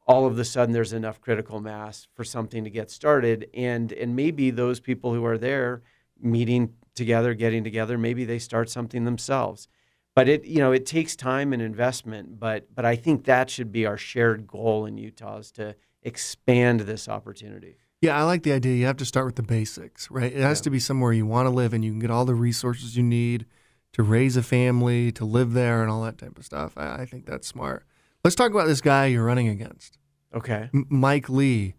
All 0.06 0.26
of 0.26 0.38
a 0.38 0.44
sudden, 0.44 0.74
there's 0.74 0.92
enough 0.92 1.22
critical 1.22 1.58
mass 1.58 2.06
for 2.12 2.22
something 2.22 2.64
to 2.64 2.70
get 2.70 2.90
started. 2.90 3.48
And, 3.54 3.94
and 3.94 4.14
maybe 4.14 4.50
those 4.50 4.78
people 4.78 5.14
who 5.14 5.24
are 5.24 5.38
there 5.38 5.80
meeting 6.20 6.74
together, 6.94 7.32
getting 7.32 7.64
together, 7.64 7.96
maybe 7.96 8.26
they 8.26 8.38
start 8.38 8.68
something 8.68 9.06
themselves. 9.06 9.68
But 10.14 10.28
it, 10.28 10.44
you 10.44 10.58
know, 10.58 10.72
it 10.72 10.84
takes 10.84 11.16
time 11.16 11.54
and 11.54 11.62
investment. 11.62 12.40
But, 12.40 12.74
but 12.74 12.84
I 12.84 12.94
think 12.94 13.24
that 13.24 13.48
should 13.48 13.72
be 13.72 13.86
our 13.86 13.96
shared 13.96 14.46
goal 14.46 14.84
in 14.84 14.98
Utah 14.98 15.38
is 15.38 15.50
to 15.52 15.76
expand 16.02 16.80
this 16.80 17.08
opportunity. 17.08 17.78
Yeah, 18.02 18.18
I 18.18 18.24
like 18.24 18.42
the 18.42 18.52
idea. 18.52 18.74
You 18.74 18.86
have 18.86 18.96
to 18.96 19.04
start 19.04 19.26
with 19.26 19.36
the 19.36 19.44
basics, 19.44 20.10
right? 20.10 20.32
It 20.32 20.40
has 20.40 20.58
yeah. 20.58 20.64
to 20.64 20.70
be 20.70 20.80
somewhere 20.80 21.12
you 21.12 21.24
want 21.24 21.46
to 21.46 21.50
live 21.50 21.72
and 21.72 21.84
you 21.84 21.92
can 21.92 22.00
get 22.00 22.10
all 22.10 22.24
the 22.24 22.34
resources 22.34 22.96
you 22.96 23.02
need 23.04 23.46
to 23.92 24.02
raise 24.02 24.36
a 24.36 24.42
family, 24.42 25.12
to 25.12 25.24
live 25.24 25.52
there, 25.52 25.82
and 25.82 25.90
all 25.90 26.02
that 26.02 26.18
type 26.18 26.36
of 26.36 26.44
stuff. 26.44 26.72
I, 26.76 27.02
I 27.02 27.06
think 27.06 27.26
that's 27.26 27.46
smart. 27.46 27.84
Let's 28.24 28.34
talk 28.34 28.50
about 28.50 28.66
this 28.66 28.80
guy 28.80 29.06
you're 29.06 29.24
running 29.24 29.46
against. 29.48 29.98
Okay, 30.34 30.68
M- 30.74 30.86
Mike 30.88 31.28
Lee. 31.28 31.74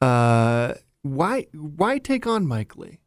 Uh, 0.00 0.74
why 1.02 1.46
why 1.52 1.98
take 1.98 2.26
on 2.26 2.46
Mike 2.46 2.76
Lee? 2.76 3.00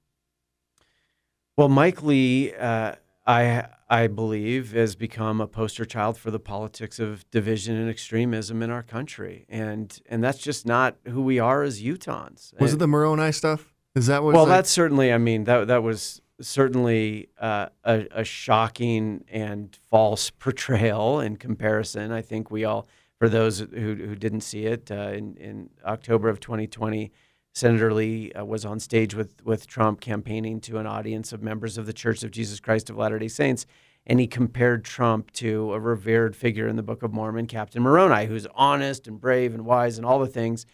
Well, 1.58 1.70
Mike 1.70 2.04
Lee, 2.04 2.54
uh, 2.54 2.96
I 3.26 3.66
I 3.90 4.08
believe, 4.08 4.72
has 4.74 4.96
become 4.96 5.42
a 5.42 5.48
poster 5.48 5.84
child 5.84 6.18
for 6.18 6.30
the 6.30 6.40
politics 6.40 7.00
of 7.00 7.30
division 7.32 7.76
and 7.76 7.90
extremism 7.90 8.62
in 8.62 8.70
our 8.70 8.84
country, 8.84 9.46
and 9.50 10.00
and 10.08 10.24
that's 10.24 10.38
just 10.38 10.66
not 10.66 10.98
who 11.08 11.22
we 11.22 11.40
are 11.40 11.64
as 11.64 11.82
Utahns. 11.82 12.54
Was 12.60 12.74
it 12.74 12.80
the 12.80 12.88
Moroni 12.88 13.32
stuff? 13.32 13.74
Is 13.96 14.06
that 14.08 14.24
what? 14.24 14.36
Well, 14.36 14.46
that's 14.46 14.70
certainly. 14.70 15.12
I 15.12 15.18
mean, 15.18 15.46
that 15.46 15.68
that 15.68 15.82
was 15.82 16.22
certainly 16.40 17.30
uh, 17.40 17.70
a, 17.84 18.06
a 18.12 18.24
shocking 18.24 19.26
and 19.28 19.78
false 19.90 20.30
portrayal 20.40 21.20
in 21.20 21.38
comparison. 21.38 22.12
I 22.12 22.22
think 22.22 22.52
we 22.52 22.66
all, 22.66 22.88
for 23.18 23.28
those 23.28 23.60
who 23.60 23.96
who 23.96 24.16
didn't 24.16 24.42
see 24.42 24.66
it, 24.66 24.92
uh, 24.92 25.12
in 25.14 25.36
in 25.38 25.70
October 25.84 26.30
of 26.30 26.40
2020. 26.40 27.12
Senator 27.54 27.94
Lee 27.94 28.32
uh, 28.32 28.46
was 28.46 28.64
on 28.66 28.80
stage 28.80 29.16
with, 29.16 29.44
with 29.44 29.68
Trump 29.68 30.00
campaigning 30.02 30.62
to 30.62 30.78
an 30.78 30.88
audience 30.88 31.34
of 31.34 31.42
members 31.42 31.78
of 31.78 31.86
the 31.86 31.94
Church 31.94 32.24
of 32.24 32.32
Jesus 32.32 32.60
Christ 32.60 32.90
of 32.90 32.98
Latter 32.98 33.20
day 33.20 33.28
Saints. 33.28 33.66
And 34.08 34.20
he 34.20 34.28
compared 34.28 34.86
Trump 34.86 35.32
to 35.34 35.74
a 35.74 35.80
revered 35.80 36.36
figure 36.36 36.68
in 36.68 36.78
the 36.78 36.84
Book 36.84 37.04
of 37.04 37.12
Mormon, 37.12 37.48
Captain 37.48 37.84
Moroni, 37.84 38.26
who's 38.28 38.48
honest 38.56 39.08
and 39.08 39.20
brave 39.20 39.54
and 39.54 39.66
wise 39.66 39.98
and 39.98 40.06
all 40.06 40.20
the 40.20 40.28
things. 40.28 40.66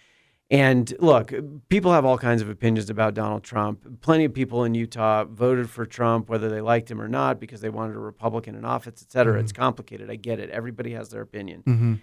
And 0.51 0.93
look, 0.99 1.33
people 1.69 1.91
have 1.91 2.05
all 2.05 2.19
kinds 2.19 2.43
of 2.43 2.49
opinions 2.49 2.91
about 2.91 3.15
Donald 3.15 3.43
Trump. 3.43 3.99
Plenty 4.01 4.25
of 4.25 4.33
people 4.33 4.63
in 4.63 4.75
Utah 4.75 5.25
voted 5.25 5.71
for 5.71 5.87
Trump, 5.87 6.29
whether 6.29 6.49
they 6.49 6.61
liked 6.61 6.89
him 6.89 7.01
or 7.01 7.07
not, 7.07 7.39
because 7.39 7.61
they 7.61 7.69
wanted 7.69 7.95
a 7.95 7.99
Republican 7.99 8.53
in 8.53 8.63
office, 8.63 9.01
et 9.01 9.11
cetera. 9.11 9.33
Mm-hmm. 9.33 9.43
It's 9.43 9.51
complicated. 9.51 10.11
I 10.11 10.15
get 10.17 10.39
it. 10.39 10.51
Everybody 10.51 10.91
has 10.91 11.09
their 11.09 11.21
opinion. 11.23 11.63
Mm-hmm. 11.65 11.93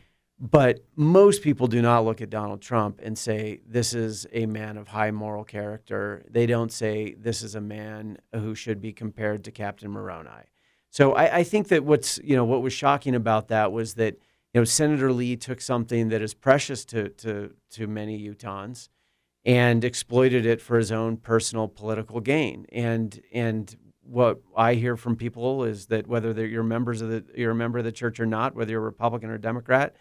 But 0.44 0.84
most 0.96 1.40
people 1.42 1.68
do 1.68 1.80
not 1.80 2.04
look 2.04 2.20
at 2.20 2.28
Donald 2.28 2.60
Trump 2.60 2.98
and 3.00 3.16
say, 3.16 3.60
this 3.64 3.94
is 3.94 4.26
a 4.32 4.46
man 4.46 4.76
of 4.76 4.88
high 4.88 5.12
moral 5.12 5.44
character. 5.44 6.24
They 6.28 6.46
don't 6.46 6.72
say, 6.72 7.14
this 7.14 7.42
is 7.42 7.54
a 7.54 7.60
man 7.60 8.18
who 8.34 8.56
should 8.56 8.80
be 8.80 8.92
compared 8.92 9.44
to 9.44 9.52
Captain 9.52 9.88
Moroni. 9.88 10.48
So 10.90 11.12
I, 11.12 11.36
I 11.36 11.42
think 11.44 11.68
that 11.68 11.84
what's, 11.84 12.18
you 12.24 12.34
know, 12.34 12.44
what 12.44 12.60
was 12.60 12.72
shocking 12.72 13.14
about 13.14 13.46
that 13.48 13.70
was 13.70 13.94
that, 13.94 14.14
you 14.52 14.60
know, 14.60 14.64
Senator 14.64 15.12
Lee 15.12 15.36
took 15.36 15.60
something 15.60 16.08
that 16.08 16.22
is 16.22 16.34
precious 16.34 16.84
to, 16.86 17.10
to, 17.10 17.54
to 17.70 17.86
many 17.86 18.18
Utahns 18.28 18.88
and 19.44 19.84
exploited 19.84 20.44
it 20.44 20.60
for 20.60 20.76
his 20.76 20.90
own 20.90 21.18
personal 21.18 21.68
political 21.68 22.18
gain. 22.18 22.66
And, 22.72 23.22
and 23.32 23.76
what 24.02 24.40
I 24.56 24.74
hear 24.74 24.96
from 24.96 25.14
people 25.14 25.62
is 25.62 25.86
that 25.86 26.08
whether 26.08 26.44
you're 26.44 26.64
members 26.64 27.00
of 27.00 27.10
the, 27.10 27.24
you're 27.36 27.52
a 27.52 27.54
member 27.54 27.78
of 27.78 27.84
the 27.84 27.92
church 27.92 28.18
or 28.18 28.26
not, 28.26 28.56
whether 28.56 28.72
you're 28.72 28.80
a 28.80 28.84
Republican 28.84 29.30
or 29.30 29.38
Democrat, 29.38 29.94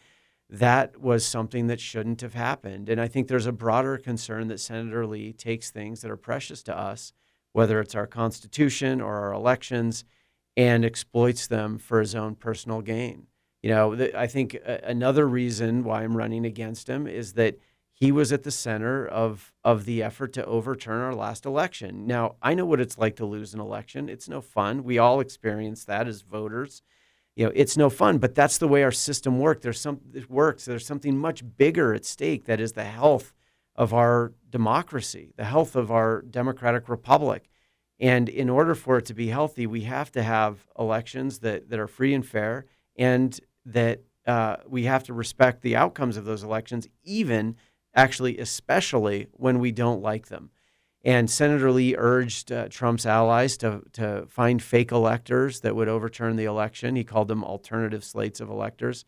that 0.51 0.99
was 0.99 1.25
something 1.25 1.67
that 1.67 1.79
shouldn't 1.79 2.19
have 2.19 2.33
happened. 2.33 2.89
And 2.89 2.99
I 2.99 3.07
think 3.07 3.27
there's 3.27 3.45
a 3.45 3.53
broader 3.53 3.97
concern 3.97 4.49
that 4.49 4.59
Senator 4.59 5.07
Lee 5.07 5.31
takes 5.31 5.71
things 5.71 6.01
that 6.01 6.11
are 6.11 6.17
precious 6.17 6.61
to 6.63 6.77
us, 6.77 7.13
whether 7.53 7.79
it's 7.79 7.95
our 7.95 8.05
Constitution 8.05 8.99
or 8.99 9.15
our 9.15 9.31
elections, 9.31 10.03
and 10.57 10.83
exploits 10.83 11.47
them 11.47 11.77
for 11.77 12.01
his 12.01 12.13
own 12.13 12.35
personal 12.35 12.81
gain. 12.81 13.27
You 13.63 13.69
know, 13.69 14.09
I 14.15 14.27
think 14.27 14.57
uh, 14.65 14.79
another 14.83 15.25
reason 15.25 15.85
why 15.85 16.03
I'm 16.03 16.17
running 16.17 16.45
against 16.45 16.89
him 16.89 17.07
is 17.07 17.33
that 17.33 17.57
he 17.93 18.11
was 18.11 18.33
at 18.33 18.43
the 18.43 18.51
center 18.51 19.05
of 19.07 19.53
of 19.63 19.85
the 19.85 20.03
effort 20.03 20.33
to 20.33 20.45
overturn 20.45 21.01
our 21.01 21.13
last 21.13 21.45
election. 21.45 22.07
Now, 22.07 22.35
I 22.41 22.55
know 22.55 22.65
what 22.65 22.81
it's 22.81 22.97
like 22.97 23.15
to 23.17 23.25
lose 23.25 23.53
an 23.53 23.59
election. 23.59 24.09
It's 24.09 24.27
no 24.27 24.41
fun. 24.41 24.83
We 24.83 24.97
all 24.97 25.19
experience 25.19 25.85
that 25.85 26.07
as 26.07 26.23
voters 26.23 26.81
you 27.36 27.46
know 27.46 27.52
it's 27.56 27.78
no 27.78 27.89
fun 27.89 28.17
but 28.17 28.36
that's 28.36 28.58
the 28.58 28.67
way 28.67 28.84
our 28.84 28.91
system 28.91 29.39
works. 29.39 29.63
There's 29.63 29.80
some 29.80 30.02
it 30.13 30.30
works. 30.30 30.65
There's 30.65 30.86
something 30.86 31.17
much 31.17 31.44
bigger 31.58 31.94
at 31.94 32.06
stake 32.06 32.46
that 32.46 32.60
is 32.60 32.74
the 32.74 32.84
health 32.84 33.34
of 33.76 33.94
our 33.94 34.34
democracy 34.50 35.34
the 35.38 35.46
health 35.46 35.76
of 35.76 35.91
our 35.91 36.22
democratic 36.24 36.89
republic. 36.89 37.50
And 38.00 38.30
in 38.30 38.50
order 38.50 38.74
for 38.74 38.98
it 38.98 39.06
to 39.06 39.13
be 39.13 39.28
healthy 39.28 39.67
we 39.67 39.82
have 39.82 40.12
to 40.13 40.24
have 40.24 40.67
elections 40.78 41.39
that, 41.39 41.70
that 41.70 41.80
are 41.80 41.88
free 41.88 42.13
and 42.13 42.26
fair 42.26 42.65
and 42.98 43.39
that 43.65 44.02
uh, 44.26 44.58
we 44.67 44.84
have 44.84 45.04
to 45.04 45.13
respect 45.13 45.62
the 45.62 45.76
outcomes 45.76 46.17
of 46.17 46.26
those 46.26 46.44
elections 46.44 46.88
even 47.04 47.56
actually 47.96 48.38
especially 48.38 49.28
when 49.34 49.60
we 49.60 49.72
don't 49.72 50.02
like 50.02 50.28
them 50.28 50.50
and 51.03 51.29
Senator 51.29 51.71
Lee 51.71 51.95
urged 51.97 52.51
uh, 52.51 52.67
Trump's 52.69 53.05
allies 53.05 53.57
to, 53.57 53.81
to 53.93 54.25
find 54.29 54.61
fake 54.61 54.91
electors 54.91 55.61
that 55.61 55.75
would 55.75 55.87
overturn 55.87 56.35
the 56.35 56.45
election. 56.45 56.95
He 56.95 57.03
called 57.03 57.27
them 57.27 57.43
alternative 57.43 58.03
slates 58.03 58.39
of 58.39 58.49
electors. 58.49 59.05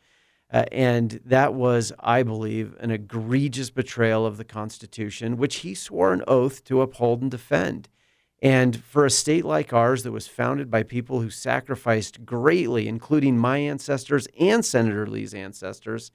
Uh, 0.51 0.65
and 0.71 1.19
that 1.25 1.53
was, 1.53 1.91
I 1.99 2.23
believe, 2.23 2.75
an 2.79 2.91
egregious 2.91 3.69
betrayal 3.69 4.25
of 4.25 4.37
the 4.37 4.43
Constitution, 4.43 5.37
which 5.37 5.57
he 5.57 5.73
swore 5.73 6.13
an 6.13 6.23
oath 6.27 6.63
to 6.65 6.81
uphold 6.81 7.21
and 7.21 7.31
defend. 7.31 7.89
And 8.41 8.83
for 8.83 9.05
a 9.05 9.09
state 9.09 9.45
like 9.45 9.71
ours 9.71 10.03
that 10.03 10.11
was 10.11 10.27
founded 10.27 10.69
by 10.69 10.83
people 10.83 11.21
who 11.21 11.29
sacrificed 11.29 12.25
greatly, 12.25 12.87
including 12.87 13.37
my 13.37 13.57
ancestors 13.57 14.27
and 14.39 14.65
Senator 14.65 15.07
Lee's 15.07 15.33
ancestors, 15.33 16.11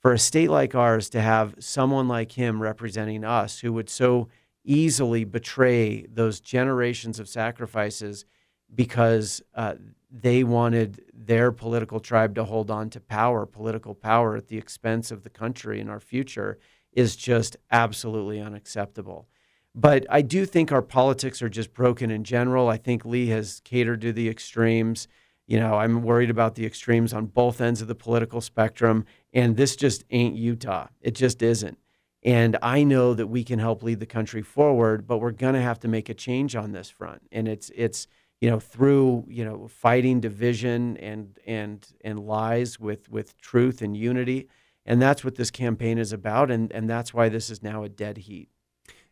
for 0.00 0.12
a 0.12 0.18
state 0.18 0.50
like 0.50 0.74
ours 0.74 1.08
to 1.10 1.20
have 1.20 1.54
someone 1.58 2.08
like 2.08 2.32
him 2.32 2.60
representing 2.60 3.22
us 3.22 3.60
who 3.60 3.72
would 3.72 3.88
so 3.88 4.28
easily 4.70 5.24
betray 5.24 6.06
those 6.06 6.38
generations 6.38 7.18
of 7.18 7.28
sacrifices 7.28 8.24
because 8.72 9.42
uh, 9.56 9.74
they 10.12 10.44
wanted 10.44 11.02
their 11.12 11.50
political 11.50 11.98
tribe 11.98 12.36
to 12.36 12.44
hold 12.44 12.70
on 12.70 12.88
to 12.90 13.00
power, 13.00 13.46
political 13.46 13.94
power 13.94 14.36
at 14.36 14.46
the 14.46 14.56
expense 14.56 15.10
of 15.10 15.24
the 15.24 15.30
country 15.30 15.80
and 15.80 15.90
our 15.90 15.98
future 15.98 16.56
is 16.92 17.16
just 17.16 17.56
absolutely 17.72 18.40
unacceptable. 18.40 19.26
But 19.74 20.06
I 20.08 20.22
do 20.22 20.46
think 20.46 20.70
our 20.70 20.82
politics 20.82 21.42
are 21.42 21.48
just 21.48 21.74
broken 21.74 22.12
in 22.12 22.22
general. 22.22 22.68
I 22.68 22.76
think 22.76 23.04
Lee 23.04 23.28
has 23.28 23.60
catered 23.64 24.00
to 24.02 24.12
the 24.12 24.28
extremes. 24.28 25.08
You 25.48 25.58
know, 25.58 25.74
I'm 25.74 26.02
worried 26.02 26.30
about 26.30 26.54
the 26.54 26.66
extremes 26.66 27.12
on 27.12 27.26
both 27.26 27.60
ends 27.60 27.82
of 27.82 27.88
the 27.88 27.94
political 27.96 28.40
spectrum, 28.40 29.04
and 29.32 29.56
this 29.56 29.74
just 29.74 30.04
ain't 30.10 30.36
Utah. 30.36 30.88
It 31.00 31.16
just 31.16 31.42
isn't. 31.42 31.78
And 32.22 32.58
I 32.62 32.84
know 32.84 33.14
that 33.14 33.28
we 33.28 33.44
can 33.44 33.58
help 33.58 33.82
lead 33.82 34.00
the 34.00 34.06
country 34.06 34.42
forward, 34.42 35.06
but 35.06 35.18
we're 35.18 35.30
going 35.30 35.54
to 35.54 35.60
have 35.60 35.80
to 35.80 35.88
make 35.88 36.08
a 36.08 36.14
change 36.14 36.54
on 36.54 36.72
this 36.72 36.90
front. 36.90 37.22
And 37.32 37.48
it's 37.48 37.70
it's 37.74 38.06
you 38.40 38.50
know 38.50 38.60
through 38.60 39.24
you 39.28 39.44
know 39.44 39.68
fighting 39.68 40.20
division 40.20 40.96
and 40.98 41.38
and 41.46 41.86
and 42.02 42.20
lies 42.20 42.78
with 42.78 43.10
with 43.10 43.38
truth 43.38 43.80
and 43.80 43.96
unity. 43.96 44.48
And 44.84 45.00
that's 45.00 45.24
what 45.24 45.36
this 45.36 45.50
campaign 45.50 45.98
is 45.98 46.12
about. 46.12 46.50
And, 46.50 46.72
and 46.72 46.88
that's 46.88 47.14
why 47.14 47.28
this 47.28 47.50
is 47.50 47.62
now 47.62 47.84
a 47.84 47.88
dead 47.88 48.16
heat. 48.18 48.48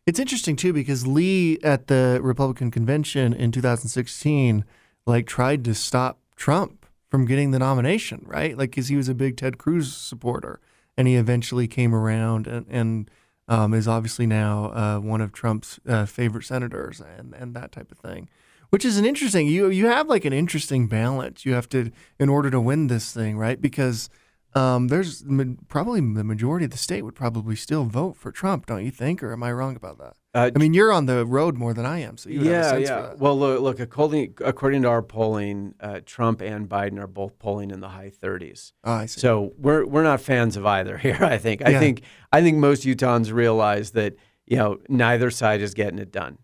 It's 0.05 0.19
interesting 0.19 0.55
too 0.55 0.73
because 0.73 1.05
Lee 1.05 1.59
at 1.63 1.87
the 1.87 2.19
Republican 2.21 2.71
convention 2.71 3.33
in 3.33 3.51
2016 3.51 4.65
like 5.05 5.25
tried 5.25 5.63
to 5.65 5.73
stop 5.73 6.19
Trump 6.35 6.85
from 7.09 7.25
getting 7.25 7.51
the 7.51 7.59
nomination, 7.59 8.23
right? 8.27 8.57
Like 8.57 8.71
cuz 8.71 8.87
he 8.87 8.95
was 8.95 9.09
a 9.09 9.15
big 9.15 9.37
Ted 9.37 9.57
Cruz 9.57 9.95
supporter 9.95 10.59
and 10.99 11.07
he 11.07 11.15
eventually 11.15 11.65
came 11.65 11.95
around 11.95 12.45
and, 12.45 12.65
and 12.69 13.11
um, 13.47 13.73
is 13.73 13.87
obviously 13.87 14.27
now 14.27 14.65
uh, 14.65 14.99
one 14.99 15.21
of 15.21 15.31
Trump's 15.31 15.79
uh, 15.87 16.05
favorite 16.05 16.43
senators 16.43 16.99
and, 16.99 17.33
and 17.33 17.55
that 17.55 17.71
type 17.71 17.89
of 17.89 17.97
thing. 17.99 18.27
Which 18.69 18.83
is 18.83 18.97
an 18.97 19.05
interesting 19.05 19.47
you 19.47 19.69
you 19.69 19.87
have 19.87 20.09
like 20.09 20.25
an 20.25 20.33
interesting 20.33 20.87
balance 20.87 21.45
you 21.45 21.53
have 21.53 21.69
to 21.69 21.91
in 22.19 22.27
order 22.27 22.51
to 22.51 22.59
win 22.59 22.87
this 22.87 23.13
thing, 23.13 23.37
right? 23.37 23.59
Because 23.59 24.09
um, 24.53 24.89
there's 24.89 25.23
probably 25.69 26.01
the 26.01 26.23
majority 26.25 26.65
of 26.65 26.71
the 26.71 26.77
state 26.77 27.03
would 27.03 27.15
probably 27.15 27.55
still 27.55 27.85
vote 27.85 28.17
for 28.17 28.29
Trump, 28.29 28.65
don't 28.65 28.83
you 28.83 28.91
think? 28.91 29.23
Or 29.23 29.31
am 29.31 29.41
I 29.41 29.53
wrong 29.53 29.77
about 29.77 29.99
that? 29.99 30.17
Uh, 30.33 30.51
I 30.55 30.59
mean, 30.59 30.75
you're 30.75 30.91
on 30.91 31.07
the 31.07 31.25
road 31.25 31.57
more 31.57 31.73
than 31.73 31.87
I 31.87 31.99
am, 31.99 32.17
so 32.17 32.29
you 32.29 32.43
yeah, 32.43 32.77
yeah. 32.77 33.13
Well, 33.17 33.37
look, 33.37 33.61
look 33.61 33.79
according 33.79 34.35
according 34.45 34.83
to 34.83 34.87
our 34.87 35.01
polling, 35.01 35.73
uh, 35.79 36.01
Trump 36.05 36.41
and 36.41 36.69
Biden 36.69 36.99
are 36.99 37.07
both 37.07 37.39
polling 37.39 37.71
in 37.71 37.79
the 37.79 37.89
high 37.89 38.11
30s. 38.11 38.73
Oh, 38.83 38.93
I 38.93 39.05
see. 39.07 39.21
So 39.21 39.53
we're 39.57 39.87
we're 39.87 40.03
not 40.03 40.21
fans 40.21 40.55
of 40.55 40.67
either 40.67 40.97
here. 41.05 41.17
I 41.19 41.39
think. 41.39 41.63
I 41.65 41.71
yeah. 41.71 41.79
think 41.79 42.03
I 42.31 42.41
think 42.41 42.57
most 42.57 42.83
Utahns 42.83 43.33
realize 43.33 43.91
that 43.91 44.17
you 44.45 44.57
know 44.57 44.77
neither 44.87 45.31
side 45.31 45.61
is 45.61 45.73
getting 45.73 45.97
it 45.97 46.11
done 46.11 46.37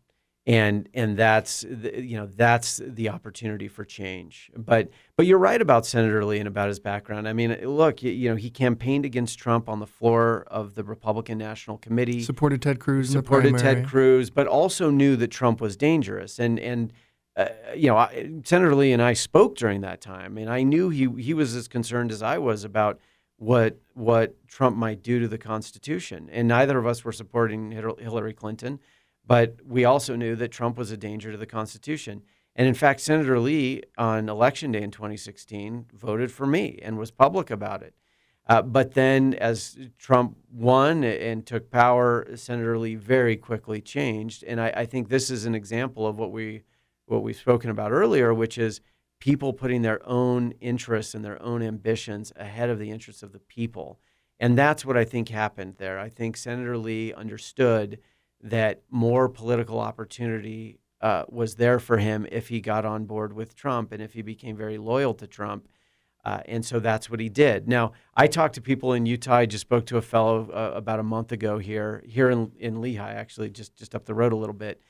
and 0.48 0.88
and 0.94 1.18
that's 1.18 1.66
the, 1.68 2.02
you 2.04 2.16
know 2.18 2.28
that's 2.28 2.80
the 2.86 3.10
opportunity 3.10 3.68
for 3.68 3.84
change. 3.84 4.52
But 4.56 4.90
but 5.16 5.26
you're 5.26 5.40
right 5.40 5.60
about 5.60 5.86
Senator 5.86 6.24
Lee 6.24 6.38
and 6.40 6.48
about 6.48 6.68
his 6.68 6.80
background. 6.80 7.28
I 7.28 7.34
mean, 7.34 7.58
look, 7.64 8.04
you, 8.04 8.12
you 8.12 8.30
know, 8.30 8.36
he 8.36 8.50
campaigned 8.50 9.06
against 9.06 9.40
Trump 9.40 9.68
on 9.68 9.80
the 9.80 9.88
floor 9.88 10.46
of 10.48 10.76
the 10.76 10.84
Republican 10.84 11.40
National 11.40 11.78
Committee, 11.78 12.22
supported 12.22 12.62
Ted 12.62 12.80
Cruz, 12.80 13.10
supported 13.10 13.58
Ted 13.58 13.88
Cruz, 13.88 14.30
but 14.30 14.46
also 14.46 14.92
knew 14.92 15.16
that 15.16 15.32
Trump 15.32 15.62
was 15.62 15.76
dangerous. 15.76 16.38
And 16.38 16.60
and 16.60 16.94
uh, 17.36 17.48
you 17.76 17.88
know, 17.88 17.98
I, 17.98 18.30
Senator 18.44 18.76
Lee 18.76 18.94
and 18.94 19.02
I 19.02 19.14
spoke 19.14 19.56
during 19.56 19.82
that 19.82 20.00
time, 20.00 20.38
and 20.38 20.50
I 20.50 20.62
knew 20.62 20.90
he 20.90 21.10
he 21.22 21.34
was 21.34 21.56
as 21.56 21.68
concerned 21.68 22.12
as 22.12 22.22
I 22.22 22.38
was 22.38 22.64
about 22.64 23.00
what 23.38 23.80
what 23.94 24.36
Trump 24.48 24.78
might 24.78 25.02
do 25.02 25.20
to 25.20 25.28
the 25.28 25.40
Constitution. 25.40 26.30
And 26.32 26.48
neither 26.48 26.78
of 26.78 26.86
us 26.86 27.04
were 27.04 27.12
supporting 27.12 27.72
Hillary 27.72 28.34
Clinton. 28.34 28.80
But 29.28 29.58
we 29.66 29.86
also 29.86 30.16
knew 30.16 30.36
that 30.36 30.52
Trump 30.52 30.78
was 30.78 30.92
a 30.92 30.98
danger 30.98 31.32
to 31.32 31.38
the 31.38 31.46
Constitution. 31.46 32.22
And 32.56 32.68
in 32.68 32.74
fact, 32.74 33.02
Senator 33.02 33.40
Lee 33.40 33.82
on 33.98 34.30
election 34.30 34.72
day 34.72 34.82
in 34.82 34.92
2016 34.92 35.88
voted 35.94 36.32
for 36.32 36.46
me 36.46 36.80
and 36.82 36.98
was 36.98 37.12
public 37.12 37.50
about 37.50 37.84
it. 37.84 37.94
Uh, 38.48 38.62
but 38.62 38.94
then, 38.94 39.34
as 39.36 39.76
Trump 39.98 40.38
won 40.52 41.04
and 41.04 41.46
took 41.46 41.72
power, 41.72 42.28
Senator 42.36 42.78
Lee 42.78 42.94
very 42.94 43.36
quickly 43.36 43.82
changed. 43.82 44.44
And 44.44 44.62
I, 44.62 44.72
I, 44.76 44.86
think 44.86 45.10
this 45.10 45.32
is 45.32 45.46
an 45.46 45.56
example 45.56 46.06
of 46.06 46.20
what 46.20 46.32
we 46.32 46.62
what 47.08 47.24
we've 47.24 47.36
spoken 47.36 47.72
about 47.72 47.92
earlier, 47.92 48.36
which 48.36 48.60
is 48.60 48.82
people 49.20 49.52
putting 49.52 49.82
their 49.82 50.08
own 50.08 50.52
interests 50.62 51.16
and 51.16 51.26
their 51.26 51.42
own 51.42 51.64
ambitions 51.64 52.32
ahead 52.36 52.70
of 52.70 52.78
the 52.78 52.92
interests 52.92 53.24
of 53.24 53.32
the 53.32 53.40
people. 53.40 54.00
And 54.40 54.58
that's 54.58 54.86
what 54.86 54.98
I 54.98 55.06
think 55.06 55.30
happened 55.30 55.76
there. 55.78 55.98
I 56.00 56.10
think 56.10 56.38
Senator 56.38 56.78
Lee 56.78 57.14
understood 57.14 58.00
that 58.46 58.84
more 58.92 59.28
political 59.28 59.80
opportunity 59.80 60.80
uh, 61.02 61.24
was 61.30 61.56
there 61.56 61.80
for 61.80 61.98
him 61.98 62.28
if 62.32 62.48
he 62.48 62.62
got 62.62 62.86
on 62.86 63.06
board 63.06 63.34
with 63.34 63.56
Trump 63.56 63.92
and 63.92 64.02
if 64.02 64.14
he 64.14 64.22
became 64.22 64.56
very 64.56 64.78
loyal 64.78 65.14
to 65.16 65.28
Trump. 65.28 65.68
Uh, 66.24 66.42
and 66.46 66.64
so 66.66 66.80
that's 66.80 67.10
what 67.10 67.20
he 67.20 67.30
did. 67.30 67.68
Now, 67.68 67.94
I 68.16 68.28
talked 68.28 68.56
to 68.56 68.62
people 68.62 68.94
in 68.94 69.06
Utah. 69.06 69.36
I 69.36 69.46
just 69.46 69.62
spoke 69.62 69.86
to 69.88 69.98
a 69.98 70.02
fellow 70.02 70.50
uh, 70.52 70.76
about 70.76 71.00
a 71.00 71.04
month 71.04 71.32
ago 71.32 71.58
here, 71.58 72.04
here 72.08 72.30
in, 72.30 72.52
in 72.60 72.78
Lehi, 72.78 73.00
actually, 73.00 73.50
just, 73.50 73.76
just 73.76 73.94
up 73.94 74.06
the 74.06 74.16
road 74.16 74.34
a 74.34 74.36
little 74.36 74.56
bit. 74.56 74.82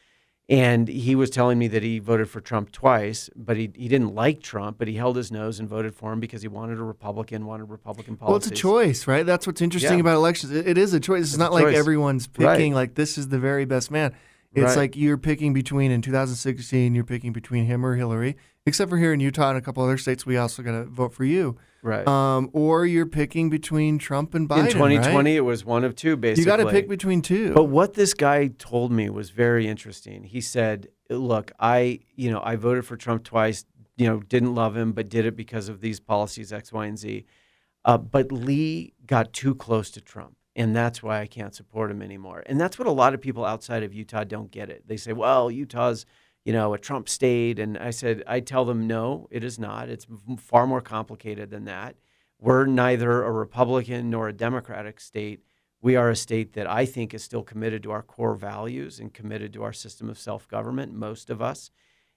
And 0.48 0.88
he 0.88 1.16
was 1.16 1.32
telling 1.32 1.58
me 1.58 1.68
that 1.70 1.82
he 1.82 1.98
voted 1.98 2.30
for 2.30 2.40
Trump 2.40 2.72
twice, 2.72 3.32
but 3.36 3.58
he, 3.58 3.72
he 3.76 3.88
didn't 3.88 4.14
like 4.14 4.44
Trump, 4.44 4.78
but 4.78 4.88
he 4.88 4.94
held 4.94 5.18
his 5.18 5.32
nose 5.32 5.60
and 5.60 5.68
voted 5.68 5.96
for 5.96 6.14
him 6.14 6.20
because 6.20 6.44
he 6.44 6.48
wanted 6.48 6.78
a 6.78 6.84
Republican, 6.84 7.48
wanted 7.48 7.64
Republican 7.66 8.16
policies. 8.16 8.30
Well, 8.30 8.38
it's 8.38 8.48
a 8.48 8.52
choice, 8.52 9.08
right? 9.08 9.26
That's 9.26 9.48
what's 9.48 9.62
interesting 9.62 9.94
yeah. 9.94 10.02
about 10.02 10.16
elections. 10.16 10.52
It, 10.52 10.68
it 10.68 10.78
is 10.78 10.94
a 10.94 11.00
choice. 11.00 11.24
It's, 11.24 11.32
it's 11.32 11.40
not 11.40 11.52
like 11.52 11.66
choice. 11.66 11.76
everyone's 11.76 12.28
picking 12.28 12.74
right. 12.74 12.82
like 12.82 12.96
this 12.96 13.18
is 13.18 13.30
the 13.30 13.40
very 13.40 13.66
best 13.66 13.90
man. 13.90 14.14
It's 14.54 14.64
right. 14.64 14.78
like 14.78 14.96
you're 14.96 15.18
picking 15.18 15.52
between 15.52 15.92
in 15.92 16.02
2016, 16.02 16.94
you're 16.94 17.04
picking 17.04 17.34
between 17.34 17.66
him 17.66 17.86
or 17.86 17.96
Hillary, 17.96 18.38
except 18.66 18.90
for 18.90 18.98
here 18.98 19.14
in 19.14 19.20
Utah 19.20 19.50
and 19.50 19.58
a 19.58 19.62
couple 19.62 19.84
other 19.84 19.98
states, 19.98 20.26
we 20.26 20.38
also 20.38 20.62
got 20.62 20.72
to 20.72 20.86
vote 20.86 21.14
for 21.14 21.26
you. 21.26 21.58
Right. 21.86 22.08
Um, 22.08 22.50
or 22.52 22.88
you're 22.88 23.06
picking 23.06 23.52
between 23.52 24.00
Trump 24.00 24.34
and 24.34 24.50
Biden. 24.50 24.66
In 24.66 24.72
2020, 24.72 25.14
right? 25.14 25.38
it 25.38 25.42
was 25.42 25.64
one 25.64 25.84
of 25.84 25.96
two, 25.96 26.18
basically. 26.18 26.42
You 26.42 26.58
got 26.58 26.64
to 26.64 26.72
pick 26.72 26.90
between 26.90 27.22
two. 27.22 27.54
But 27.54 27.66
what 27.66 27.94
this 27.94 28.16
guy 28.16 28.48
told 28.48 28.92
me 28.92 29.08
was 29.12 29.30
very 29.30 29.68
interesting. 29.68 30.24
He 30.24 30.42
said, 30.42 30.88
look, 31.12 31.52
I, 31.60 32.00
you 32.16 32.32
know, 32.32 32.42
I 32.44 32.56
voted 32.56 32.88
for 32.88 32.98
Trump 32.98 33.24
twice, 33.24 33.66
you 33.98 34.08
know, 34.08 34.20
didn't 34.20 34.56
love 34.56 34.76
him, 34.76 34.94
but 34.94 35.10
did 35.10 35.28
it 35.28 35.36
because 35.36 35.70
of 35.70 35.80
these 35.80 36.00
policies, 36.00 36.52
X, 36.52 36.74
Y, 36.74 36.88
and 36.88 36.98
Z. 36.98 37.24
Uh, 37.86 38.00
but 38.00 38.32
Lee 38.32 38.94
got 39.06 39.32
too 39.32 39.54
close 39.54 39.92
to 39.92 40.02
Trump. 40.02 40.36
And 40.56 40.76
that's 40.76 41.04
why 41.04 41.22
I 41.22 41.28
can't 41.28 41.54
support 41.54 41.92
him 41.92 42.02
anymore. 42.02 42.42
And 42.48 42.60
that's 42.60 42.80
what 42.80 42.88
a 42.88 42.92
lot 42.92 43.14
of 43.14 43.22
people 43.22 43.46
outside 43.46 43.84
of 43.84 43.94
Utah 43.94 44.24
don't 44.24 44.50
get 44.50 44.72
it. 44.72 44.88
They 44.88 44.98
say, 44.98 45.14
well, 45.14 45.52
Utah's, 45.52 46.08
you 46.46 46.54
know, 46.54 46.74
a 46.74 46.78
Trump 46.78 47.10
state. 47.10 47.60
And 47.60 47.78
I 47.78 47.90
said, 47.90 48.24
I 48.28 48.40
tell 48.40 48.64
them, 48.64 48.88
no, 48.88 49.28
it 49.32 49.44
is 49.44 49.60
not. 49.60 49.90
It's 49.90 50.08
far 50.38 50.66
more 50.66 50.82
complicated 50.82 51.50
than 51.50 51.66
that. 51.66 51.96
We're 52.40 52.66
neither 52.66 53.24
a 53.24 53.32
Republican 53.32 54.10
nor 54.10 54.30
a 54.30 54.34
Democratic 54.34 55.00
state. 55.00 55.42
We 55.82 55.96
are 55.96 56.10
a 56.10 56.16
state 56.16 56.54
that 56.54 56.70
I 56.70 56.86
think 56.86 57.14
is 57.14 57.24
still 57.24 57.44
committed 57.44 57.84
to 57.84 57.92
our 57.92 58.04
core 58.04 58.36
values 58.36 59.00
and 59.00 59.14
committed 59.14 59.54
to 59.54 59.64
our 59.64 59.74
system 59.74 60.10
of 60.10 60.20
self 60.20 60.48
government, 60.48 60.94
most 60.94 61.30
of 61.30 61.42
us. 61.42 61.72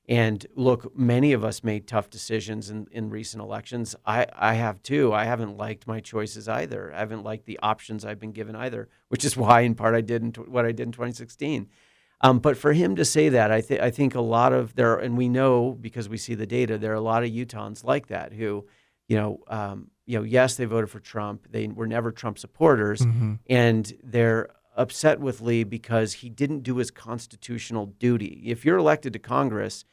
And 0.08 0.46
look, 0.54 0.96
many 0.96 1.34
of 1.34 1.44
us 1.44 1.62
made 1.62 1.86
tough 1.86 2.08
decisions 2.08 2.70
in, 2.70 2.86
in 2.90 3.10
recent 3.10 3.42
elections. 3.42 3.94
I, 4.06 4.26
I 4.34 4.54
have 4.54 4.82
too. 4.82 5.12
I 5.12 5.24
haven't 5.24 5.58
liked 5.58 5.86
my 5.86 6.00
choices 6.00 6.48
either. 6.48 6.92
I 6.94 7.00
haven't 7.00 7.24
liked 7.24 7.44
the 7.44 7.58
options 7.62 8.06
I've 8.06 8.18
been 8.18 8.32
given 8.32 8.56
either, 8.56 8.88
which 9.08 9.24
is 9.24 9.36
why, 9.36 9.60
in 9.60 9.74
part, 9.74 9.94
I 9.94 10.00
did 10.00 10.22
in 10.22 10.30
what 10.50 10.64
I 10.64 10.72
did 10.72 10.86
in 10.86 10.92
2016. 10.92 11.68
Um, 12.20 12.40
but 12.40 12.56
for 12.56 12.72
him 12.72 12.96
to 12.96 13.04
say 13.04 13.28
that, 13.28 13.52
I, 13.52 13.60
th- 13.60 13.80
I 13.80 13.90
think 13.90 14.14
a 14.14 14.20
lot 14.20 14.52
of 14.52 14.74
there, 14.74 14.96
and 14.96 15.16
we 15.16 15.28
know 15.28 15.76
because 15.80 16.08
we 16.08 16.16
see 16.16 16.34
the 16.34 16.46
data, 16.46 16.76
there 16.76 16.92
are 16.92 16.96
a 16.96 17.00
lot 17.00 17.22
of 17.22 17.30
Utahns 17.30 17.84
like 17.84 18.08
that 18.08 18.32
who, 18.32 18.66
you 19.06 19.16
know, 19.16 19.40
um, 19.46 19.90
you 20.04 20.18
know, 20.18 20.24
yes, 20.24 20.56
they 20.56 20.64
voted 20.64 20.90
for 20.90 21.00
Trump. 21.00 21.46
They 21.50 21.68
were 21.68 21.86
never 21.86 22.10
Trump 22.10 22.38
supporters, 22.38 23.02
mm-hmm. 23.02 23.34
and 23.48 23.92
they're 24.02 24.48
upset 24.76 25.20
with 25.20 25.40
Lee 25.40 25.64
because 25.64 26.14
he 26.14 26.30
didn't 26.30 26.62
do 26.62 26.76
his 26.76 26.90
constitutional 26.90 27.86
duty. 27.86 28.42
If 28.46 28.64
you're 28.64 28.78
elected 28.78 29.12
to 29.12 29.18
Congress, 29.18 29.84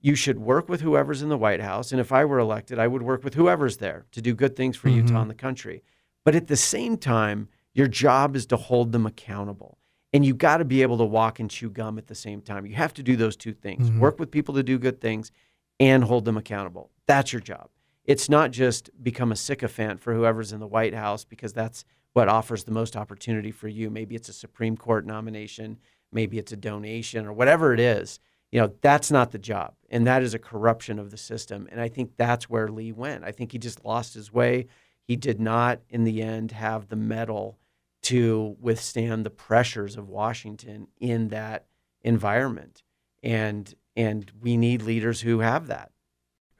you 0.00 0.14
should 0.14 0.38
work 0.38 0.68
with 0.68 0.82
whoever's 0.82 1.22
in 1.22 1.28
the 1.28 1.38
White 1.38 1.60
House. 1.60 1.92
And 1.92 2.00
if 2.00 2.12
I 2.12 2.24
were 2.24 2.38
elected, 2.38 2.78
I 2.78 2.86
would 2.86 3.02
work 3.02 3.24
with 3.24 3.34
whoever's 3.34 3.78
there 3.78 4.06
to 4.12 4.20
do 4.20 4.34
good 4.34 4.54
things 4.54 4.76
for 4.76 4.88
mm-hmm. 4.88 5.06
Utah 5.06 5.22
and 5.22 5.30
the 5.30 5.34
country. 5.34 5.82
But 6.24 6.34
at 6.34 6.48
the 6.48 6.56
same 6.56 6.98
time, 6.98 7.48
your 7.72 7.88
job 7.88 8.36
is 8.36 8.44
to 8.46 8.56
hold 8.56 8.92
them 8.92 9.06
accountable. 9.06 9.78
And 10.14 10.24
you 10.24 10.32
got 10.32 10.58
to 10.58 10.64
be 10.64 10.80
able 10.80 10.96
to 10.98 11.04
walk 11.04 11.40
and 11.40 11.50
chew 11.50 11.68
gum 11.68 11.98
at 11.98 12.06
the 12.06 12.14
same 12.14 12.40
time. 12.40 12.64
You 12.64 12.76
have 12.76 12.94
to 12.94 13.02
do 13.02 13.16
those 13.16 13.36
two 13.36 13.52
things 13.52 13.90
mm-hmm. 13.90 14.00
work 14.00 14.18
with 14.18 14.30
people 14.30 14.54
to 14.54 14.62
do 14.62 14.78
good 14.78 15.00
things 15.00 15.30
and 15.78 16.04
hold 16.04 16.24
them 16.24 16.38
accountable. 16.38 16.90
That's 17.06 17.32
your 17.32 17.42
job. 17.42 17.68
It's 18.04 18.28
not 18.28 18.50
just 18.50 18.90
become 19.02 19.32
a 19.32 19.36
sycophant 19.36 20.00
for 20.00 20.14
whoever's 20.14 20.52
in 20.52 20.60
the 20.60 20.66
White 20.66 20.94
House 20.94 21.24
because 21.24 21.52
that's 21.52 21.84
what 22.12 22.28
offers 22.28 22.64
the 22.64 22.70
most 22.70 22.96
opportunity 22.96 23.50
for 23.50 23.68
you. 23.68 23.90
Maybe 23.90 24.14
it's 24.14 24.28
a 24.28 24.32
Supreme 24.32 24.76
Court 24.76 25.04
nomination, 25.04 25.78
maybe 26.12 26.38
it's 26.38 26.52
a 26.52 26.56
donation 26.56 27.26
or 27.26 27.32
whatever 27.32 27.74
it 27.74 27.80
is 27.80 28.20
you 28.54 28.60
know 28.60 28.72
that's 28.80 29.10
not 29.10 29.32
the 29.32 29.38
job 29.38 29.74
and 29.90 30.06
that 30.06 30.22
is 30.22 30.32
a 30.32 30.38
corruption 30.38 30.98
of 31.00 31.10
the 31.10 31.16
system 31.16 31.68
and 31.72 31.80
i 31.80 31.88
think 31.88 32.12
that's 32.16 32.48
where 32.48 32.68
lee 32.68 32.92
went 32.92 33.24
i 33.24 33.32
think 33.32 33.50
he 33.52 33.58
just 33.58 33.84
lost 33.84 34.14
his 34.14 34.32
way 34.32 34.66
he 35.02 35.16
did 35.16 35.40
not 35.40 35.80
in 35.90 36.04
the 36.04 36.22
end 36.22 36.52
have 36.52 36.88
the 36.88 36.96
mettle 36.96 37.58
to 38.04 38.56
withstand 38.60 39.24
the 39.24 39.30
pressures 39.30 39.96
of 39.96 40.08
washington 40.08 40.88
in 40.98 41.28
that 41.28 41.66
environment. 42.02 42.82
And 43.22 43.74
and 43.96 44.30
we 44.40 44.56
need 44.56 44.82
leaders 44.82 45.20
who 45.20 45.38
have 45.40 45.68
that. 45.68 45.92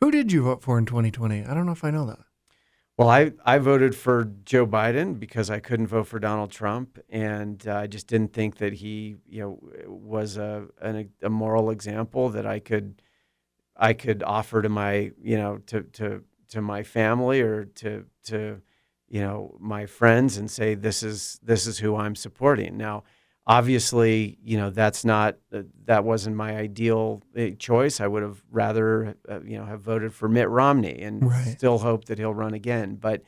Who 0.01 0.11
did 0.11 0.33
you 0.33 0.43
vote 0.43 0.63
for 0.63 0.79
in 0.79 0.87
2020 0.87 1.45
i 1.45 1.55
don't 1.55 1.67
know 1.67 1.73
if 1.73 1.85
i 1.85 1.91
know 1.91 2.07
that. 2.07 2.21
Well, 2.97 3.09
I, 3.09 3.33
I 3.45 3.59
voted 3.59 3.97
for 3.97 4.31
Joe 4.45 4.69
Biden 4.69 5.19
because 5.19 5.51
I 5.51 5.59
couldn't 5.59 5.89
vote 5.89 6.07
for 6.07 6.21
Donald 6.21 6.53
Trump, 6.53 7.01
and 7.09 7.67
uh, 7.67 7.79
I 7.79 7.87
just 7.89 8.07
didn't 8.07 8.33
think 8.33 8.59
that 8.59 8.73
he, 8.73 9.17
you 9.27 9.41
know, 9.41 9.59
was 9.89 10.37
a, 10.37 10.67
an, 10.81 11.11
a 11.21 11.29
moral 11.29 11.71
example 11.71 12.29
that 12.31 12.47
I 12.47 12.61
could 12.61 13.03
I 13.77 13.93
could 13.95 14.23
offer 14.23 14.63
to 14.63 14.69
my, 14.69 15.11
you 15.21 15.37
know, 15.37 15.59
to 15.67 15.83
to 15.83 16.23
to 16.51 16.63
my 16.63 16.85
family 16.85 17.41
or 17.41 17.65
to 17.65 18.05
to 18.27 18.63
you 19.09 19.21
know 19.21 19.57
my 19.61 19.87
friends 19.87 20.37
and 20.37 20.51
say 20.51 20.75
this 20.75 21.03
is 21.03 21.39
this 21.43 21.67
is 21.67 21.79
who 21.79 21.97
I'm 21.97 22.15
supporting. 22.17 22.77
Now, 22.77 23.05
obviously, 23.47 24.39
you 24.43 24.57
know, 24.57 24.71
that's 24.71 25.05
not 25.05 25.37
uh, 25.53 25.63
that 25.85 26.05
wasn't 26.05 26.37
my 26.37 26.57
ideal 26.57 27.23
uh, 27.37 27.51
choice. 27.59 28.01
I 28.01 28.07
would 28.07 28.23
have 28.23 28.43
rather, 28.51 29.17
uh, 29.29 29.41
you 29.43 29.59
know, 29.59 29.65
have 29.65 29.83
voted 29.83 30.15
for 30.15 30.29
Mitt 30.29 30.49
Romney 30.49 31.01
and 31.03 31.29
right. 31.31 31.57
still 31.57 31.79
hope 31.79 32.07
that 32.07 32.19
he'll 32.19 32.35
run 32.35 32.55
again. 32.55 32.97
But, 32.97 33.23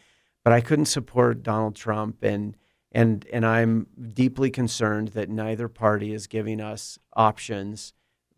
but 0.45 0.53
I 0.53 0.61
couldn't 0.61 0.87
support 0.87 1.43
Donald 1.43 1.77
Trump, 1.77 2.23
and 2.23 2.57
and 2.93 3.27
and 3.33 3.45
I'm 3.45 3.87
deeply 4.13 4.51
concerned 4.51 5.09
that 5.09 5.29
neither 5.29 5.69
party 5.69 6.13
is 6.13 6.27
giving 6.27 6.61
us 6.61 6.99
options 7.15 7.93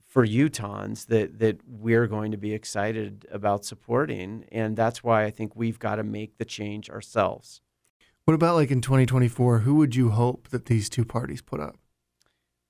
for 0.08 0.26
Utahns 0.26 1.06
that 1.06 1.38
that 1.38 1.60
we're 1.68 2.06
going 2.06 2.32
to 2.32 2.38
be 2.38 2.54
excited 2.54 3.26
about 3.30 3.64
supporting, 3.64 4.46
and 4.50 4.76
that's 4.76 5.04
why 5.04 5.24
I 5.24 5.30
think 5.30 5.54
we've 5.54 5.78
got 5.78 5.96
to 5.96 6.02
make 6.02 6.38
the 6.38 6.44
change 6.44 6.90
ourselves. 6.90 7.60
What 8.24 8.34
about 8.34 8.56
like 8.56 8.70
in 8.70 8.80
2024? 8.80 9.60
Who 9.60 9.76
would 9.76 9.94
you 9.94 10.10
hope 10.10 10.48
that 10.48 10.66
these 10.66 10.88
two 10.88 11.04
parties 11.04 11.42
put 11.42 11.60
up? 11.60 11.76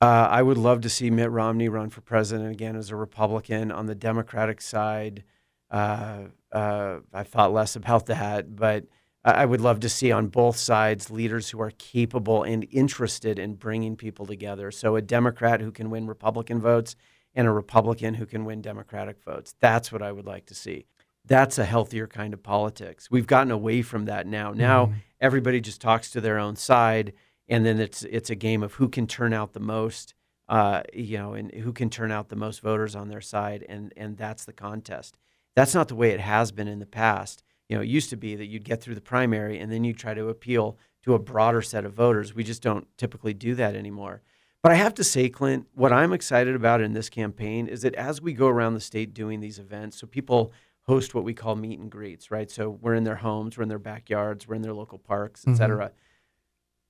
Uh, 0.00 0.28
I 0.30 0.42
would 0.42 0.58
love 0.58 0.80
to 0.82 0.88
see 0.88 1.10
Mitt 1.10 1.30
Romney 1.30 1.68
run 1.68 1.90
for 1.90 2.00
president 2.00 2.52
again 2.52 2.76
as 2.76 2.90
a 2.90 2.96
Republican. 2.96 3.72
On 3.72 3.86
the 3.86 3.96
Democratic 3.96 4.60
side, 4.60 5.24
uh, 5.70 6.24
uh, 6.52 6.98
I 7.12 7.24
thought 7.24 7.52
less 7.52 7.74
about 7.74 8.06
that, 8.06 8.54
but 8.54 8.84
I 9.24 9.44
would 9.44 9.60
love 9.60 9.80
to 9.80 9.88
see 9.88 10.12
on 10.12 10.28
both 10.28 10.56
sides 10.56 11.10
leaders 11.10 11.50
who 11.50 11.60
are 11.60 11.72
capable 11.72 12.44
and 12.44 12.66
interested 12.70 13.38
in 13.38 13.54
bringing 13.54 13.96
people 13.96 14.26
together. 14.26 14.70
So 14.70 14.94
a 14.94 15.02
Democrat 15.02 15.60
who 15.60 15.72
can 15.72 15.90
win 15.90 16.06
Republican 16.06 16.60
votes 16.60 16.94
and 17.38 17.46
a 17.46 17.52
Republican 17.52 18.14
who 18.14 18.26
can 18.26 18.44
win 18.44 18.60
Democratic 18.60 19.22
votes. 19.22 19.54
That's 19.60 19.92
what 19.92 20.02
I 20.02 20.10
would 20.10 20.26
like 20.26 20.46
to 20.46 20.56
see. 20.56 20.86
That's 21.24 21.56
a 21.56 21.64
healthier 21.64 22.08
kind 22.08 22.34
of 22.34 22.42
politics. 22.42 23.12
We've 23.12 23.28
gotten 23.28 23.52
away 23.52 23.82
from 23.82 24.06
that 24.06 24.26
now. 24.26 24.50
Now 24.50 24.86
mm-hmm. 24.86 24.94
everybody 25.20 25.60
just 25.60 25.80
talks 25.80 26.10
to 26.10 26.20
their 26.20 26.40
own 26.40 26.56
side, 26.56 27.12
and 27.46 27.64
then 27.64 27.78
it's 27.78 28.02
it's 28.02 28.28
a 28.28 28.34
game 28.34 28.64
of 28.64 28.74
who 28.74 28.88
can 28.88 29.06
turn 29.06 29.32
out 29.32 29.52
the 29.52 29.60
most, 29.60 30.14
uh, 30.48 30.82
you 30.92 31.16
know, 31.16 31.34
and 31.34 31.52
who 31.52 31.72
can 31.72 31.90
turn 31.90 32.10
out 32.10 32.28
the 32.28 32.34
most 32.34 32.60
voters 32.60 32.96
on 32.96 33.08
their 33.08 33.20
side, 33.20 33.64
and 33.68 33.92
and 33.96 34.16
that's 34.16 34.44
the 34.44 34.52
contest. 34.52 35.16
That's 35.54 35.76
not 35.76 35.86
the 35.86 35.94
way 35.94 36.10
it 36.10 36.20
has 36.20 36.50
been 36.50 36.66
in 36.66 36.80
the 36.80 36.86
past. 36.86 37.44
You 37.68 37.76
know, 37.76 37.82
it 37.82 37.88
used 37.88 38.10
to 38.10 38.16
be 38.16 38.34
that 38.34 38.46
you'd 38.46 38.64
get 38.64 38.82
through 38.82 38.96
the 38.96 39.00
primary 39.00 39.60
and 39.60 39.70
then 39.70 39.84
you 39.84 39.92
try 39.92 40.14
to 40.14 40.28
appeal 40.28 40.76
to 41.04 41.14
a 41.14 41.18
broader 41.18 41.62
set 41.62 41.84
of 41.84 41.92
voters. 41.92 42.34
We 42.34 42.42
just 42.42 42.62
don't 42.62 42.88
typically 42.96 43.34
do 43.34 43.54
that 43.56 43.76
anymore. 43.76 44.22
But 44.68 44.74
I 44.74 44.80
have 44.80 44.92
to 44.96 45.04
say, 45.04 45.30
Clint, 45.30 45.66
what 45.72 45.94
I'm 45.94 46.12
excited 46.12 46.54
about 46.54 46.82
in 46.82 46.92
this 46.92 47.08
campaign 47.08 47.68
is 47.68 47.80
that 47.80 47.94
as 47.94 48.20
we 48.20 48.34
go 48.34 48.48
around 48.48 48.74
the 48.74 48.80
state 48.80 49.14
doing 49.14 49.40
these 49.40 49.58
events, 49.58 49.96
so 49.98 50.06
people 50.06 50.52
host 50.82 51.14
what 51.14 51.24
we 51.24 51.32
call 51.32 51.56
meet 51.56 51.78
and 51.78 51.90
greets, 51.90 52.30
right? 52.30 52.50
So 52.50 52.68
we're 52.68 52.92
in 52.92 53.04
their 53.04 53.16
homes, 53.16 53.56
we're 53.56 53.62
in 53.62 53.70
their 53.70 53.78
backyards, 53.78 54.46
we're 54.46 54.56
in 54.56 54.60
their 54.60 54.74
local 54.74 54.98
parks, 54.98 55.44
et 55.46 55.52
mm-hmm. 55.52 55.56
cetera. 55.56 55.92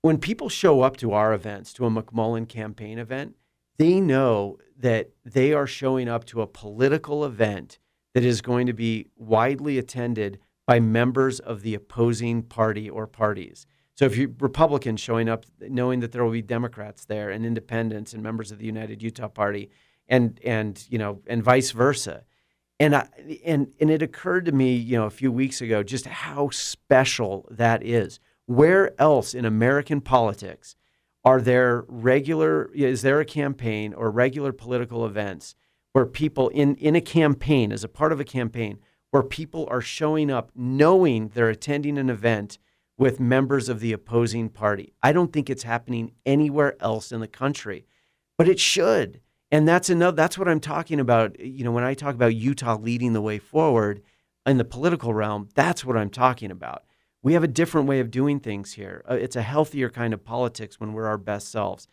When 0.03 0.18
people 0.18 0.49
show 0.49 0.81
up 0.81 0.97
to 0.97 1.12
our 1.12 1.33
events, 1.33 1.72
to 1.74 1.87
a 1.87 1.89
McMullin 1.89 2.49
campaign 2.49 2.99
event, 2.99 3.37
they 3.76 4.01
know 4.01 4.59
that 4.76 5.11
they 5.24 5.53
are 5.53 5.68
showing 5.68 6.09
up 6.09 6.24
to 6.24 6.43
a 6.43 6.49
political 6.49 7.24
event 7.24 7.79
that 8.12 8.24
is 8.24 8.41
going 8.41 8.66
to 8.66 8.72
be 8.72 9.07
widely 9.14 9.79
attended 9.79 10.41
by 10.66 10.81
members 10.81 11.39
of 11.39 11.62
the 11.62 11.74
opposing 11.74 12.43
party 12.43 12.91
or 12.91 13.07
parties. 13.07 13.68
So 13.99 14.05
if 14.05 14.17
you 14.17 14.33
Republicans 14.39 15.01
showing 15.01 15.29
up 15.29 15.45
knowing 15.61 15.99
that 16.01 16.13
there 16.13 16.25
will 16.25 16.31
be 16.31 16.41
Democrats 16.41 17.05
there 17.05 17.31
and 17.31 17.45
independents 17.45 18.15
and 18.15 18.23
members 18.23 18.53
of 18.53 18.59
the 18.59 18.65
United 18.65 19.03
Utah 19.03 19.27
Party 19.27 19.71
and 20.07 20.39
and 20.45 20.87
you 20.89 20.99
know 20.99 21.21
and 21.27 21.43
vice 21.43 21.73
versa. 21.73 22.23
And 22.79 22.95
I, 22.95 23.09
and 23.45 23.73
and 23.81 23.91
it 23.91 24.01
occurred 24.01 24.45
to 24.45 24.53
me, 24.53 24.77
you 24.77 24.97
know, 24.97 25.07
a 25.07 25.11
few 25.11 25.33
weeks 25.33 25.61
ago 25.61 25.83
just 25.83 26.07
how 26.07 26.49
special 26.51 27.49
that 27.51 27.83
is. 27.83 28.21
Where 28.47 28.95
else 29.01 29.35
in 29.35 29.45
American 29.45 30.01
politics 30.01 30.77
are 31.25 31.41
there 31.41 31.85
regular 31.89 32.71
is 32.73 33.03
there 33.03 33.19
a 33.19 33.25
campaign 33.25 33.93
or 33.93 34.13
regular 34.13 34.53
political 34.53 35.07
events 35.07 35.57
where 35.93 36.07
people 36.07 36.51
in, 36.51 36.77
in 36.77 36.95
a 36.95 37.01
campaign, 37.01 37.73
as 37.73 37.83
a 37.83 37.89
part 37.89 38.13
of 38.13 38.21
a 38.21 38.25
campaign, 38.25 38.79
where 39.11 39.25
people 39.25 39.67
are 39.69 39.81
showing 39.81 40.31
up 40.31 40.53
knowing 40.55 41.31
they're 41.31 41.51
attending 41.51 41.99
an 41.99 42.09
event 42.09 42.59
with 42.99 43.21
members 43.21 43.69
of 43.69 43.81
the 43.81 43.93
opposing 43.93 44.51
party. 44.51 44.93
I 45.03 45.13
don't 45.13 45.33
think 45.33 45.49
it's 45.49 45.63
happening 45.63 46.13
anywhere 46.27 46.77
else 46.81 47.13
in 47.13 47.21
the 47.21 47.29
country, 47.29 47.87
but 48.37 48.49
it 48.49 48.61
should. 48.61 49.21
And 49.51 49.67
that's 49.67 49.89
another 49.89 50.15
that's 50.15 50.37
what 50.37 50.49
I'm 50.49 50.61
talking 50.61 51.01
about, 51.01 51.41
you 51.41 51.65
know, 51.65 51.73
when 51.73 51.85
I 51.85 51.95
talk 51.95 52.15
about 52.15 52.35
Utah 52.35 52.77
leading 52.77 53.15
the 53.15 53.23
way 53.23 53.39
forward 53.39 54.03
in 54.45 54.59
the 54.59 54.65
political 54.65 55.15
realm, 55.15 55.49
that's 55.55 55.85
what 55.85 55.97
I'm 55.97 56.11
talking 56.11 56.51
about. 56.51 56.85
We 57.23 57.33
have 57.33 57.45
a 57.45 57.49
different 57.49 57.89
way 57.89 58.01
of 58.01 58.11
doing 58.11 58.41
things 58.41 58.75
here. 58.75 59.03
Uh, 59.09 59.15
it's 59.15 59.37
a 59.37 59.43
healthier 59.43 59.89
kind 59.89 60.13
of 60.13 60.25
politics 60.25 60.79
when 60.79 60.93
we're 60.93 61.07
our 61.07 61.19
best 61.19 61.51
selves 61.51 61.89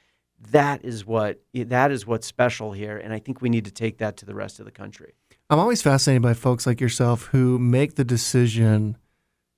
that 0.51 0.83
is 0.83 1.05
what 1.05 1.41
that 1.53 1.91
is 1.91 2.05
what's 2.05 2.27
special 2.27 2.73
here 2.73 2.97
and 2.97 3.13
i 3.13 3.19
think 3.19 3.41
we 3.41 3.49
need 3.49 3.65
to 3.65 3.71
take 3.71 3.97
that 3.97 4.17
to 4.17 4.25
the 4.25 4.35
rest 4.35 4.59
of 4.59 4.65
the 4.65 4.71
country 4.71 5.13
i'm 5.49 5.59
always 5.59 5.81
fascinated 5.81 6.21
by 6.21 6.33
folks 6.33 6.67
like 6.67 6.81
yourself 6.81 7.27
who 7.27 7.57
make 7.57 7.95
the 7.95 8.03
decision 8.03 8.97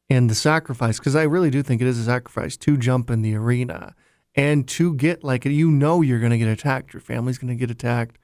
and 0.10 0.30
the 0.30 0.36
sacrifice 0.36 1.00
because 1.00 1.16
i 1.16 1.24
really 1.24 1.50
do 1.50 1.62
think 1.64 1.82
it 1.82 1.88
is 1.88 2.00
a 2.00 2.04
sacrifice 2.04 2.58
to 2.58 2.78
jump 2.78 3.10
in 3.10 3.22
the 3.22 3.36
arena 3.36 3.96
and 4.36 4.68
to 4.68 4.94
get 4.96 5.24
like 5.24 5.46
you 5.46 5.70
know 5.70 6.02
you're 6.02 6.20
going 6.20 6.32
to 6.32 6.38
get 6.38 6.48
attacked 6.48 6.94
your 6.94 7.02
family's 7.02 7.38
going 7.38 7.50
to 7.50 7.56
get 7.56 7.72
attacked 7.72 8.18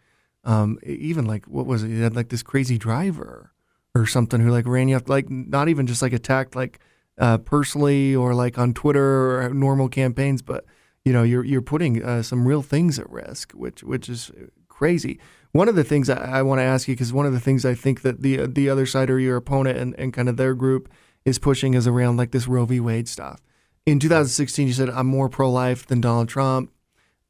um, 0.46 0.78
even 0.84 1.26
like 1.26 1.46
what 1.46 1.66
was 1.66 1.84
it 1.84 1.90
you 1.90 2.04
had 2.04 2.16
like 2.16 2.30
this 2.30 2.44
crazy 2.44 2.78
driver 2.78 3.52
or 3.96 4.06
something 4.06 4.42
who 4.42 4.52
like 4.52 4.68
ran 4.68 4.90
you 4.90 4.98
up 4.98 5.08
like 5.08 5.30
not 5.30 5.70
even 5.70 5.88
just 5.88 6.02
like 6.02 6.14
attacked 6.14 6.56
like 6.56 6.80
uh, 7.18 7.38
personally 7.38 8.16
or 8.16 8.34
like 8.34 8.58
on 8.58 8.74
twitter 8.74 9.40
or 9.40 9.54
normal 9.54 9.88
campaigns 9.88 10.42
but 10.42 10.66
you 11.06 11.12
know 11.12 11.24
you're 11.24 11.44
you're 11.44 11.62
putting 11.62 12.04
uh, 12.04 12.22
some 12.22 12.48
real 12.48 12.62
things 12.62 12.98
at 12.98 13.10
risk, 13.10 13.52
which 13.52 13.84
which 13.84 14.10
is 14.10 14.32
crazy. 14.68 15.20
One 15.52 15.68
of 15.68 15.76
the 15.76 15.84
things 15.84 16.10
I, 16.10 16.40
I 16.40 16.42
want 16.42 16.60
to 16.60 16.64
ask 16.64 16.88
you 16.88 16.96
because 16.96 17.14
one 17.14 17.26
of 17.26 17.34
the 17.34 17.40
things 17.40 17.66
I 17.66 17.76
think 17.76 18.02
that 18.02 18.22
the 18.22 18.48
the 18.48 18.70
other 18.70 18.86
side 18.86 19.10
or 19.10 19.20
your 19.20 19.38
opponent 19.38 19.78
and, 19.78 19.96
and 20.00 20.14
kind 20.14 20.30
of 20.30 20.38
their 20.38 20.54
group 20.54 20.90
is 21.26 21.40
pushing 21.40 21.74
is 21.74 21.88
around 21.88 22.18
like 22.18 22.32
this 22.32 22.48
Roe 22.48 22.66
v. 22.66 22.80
Wade 22.80 23.08
stuff. 23.08 23.40
In 23.86 24.00
2016, 24.00 24.68
you 24.68 24.74
said 24.74 24.90
I'm 24.90 25.08
more 25.08 25.30
pro-life 25.30 25.86
than 25.88 26.02
Donald 26.02 26.30
Trump. 26.30 26.72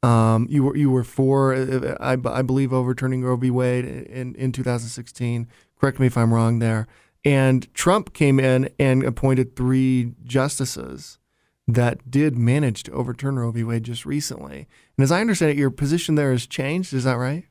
Um, 0.02 0.46
you 0.50 0.64
were 0.64 0.76
you 0.76 0.90
were 0.90 1.04
for 1.04 1.54
uh, 1.54 1.96
I, 1.98 2.12
I 2.12 2.42
believe 2.42 2.72
overturning 2.72 3.24
Roe 3.24 3.36
v. 3.36 3.50
Wade 3.50 3.84
in 3.84 4.34
in 4.34 4.52
2016. 4.52 5.48
Correct 5.80 5.98
me 5.98 6.06
if 6.06 6.16
I'm 6.16 6.32
wrong 6.32 6.58
there. 6.58 6.86
And 7.24 7.72
Trump 7.72 8.12
came 8.12 8.38
in 8.38 8.68
and 8.78 9.02
appointed 9.02 9.56
three 9.56 10.12
justices 10.24 11.18
that 11.66 12.10
did 12.10 12.36
manage 12.36 12.82
to 12.82 12.92
overturn 12.92 13.38
Roe 13.38 13.50
v. 13.50 13.64
Wade 13.64 13.84
just 13.84 14.04
recently. 14.04 14.68
And 14.98 15.04
as 15.04 15.10
I 15.10 15.22
understand 15.22 15.52
it, 15.52 15.56
your 15.56 15.70
position 15.70 16.14
there 16.14 16.32
has 16.32 16.46
changed. 16.46 16.92
Is 16.92 17.04
that 17.04 17.14
right? 17.14 17.46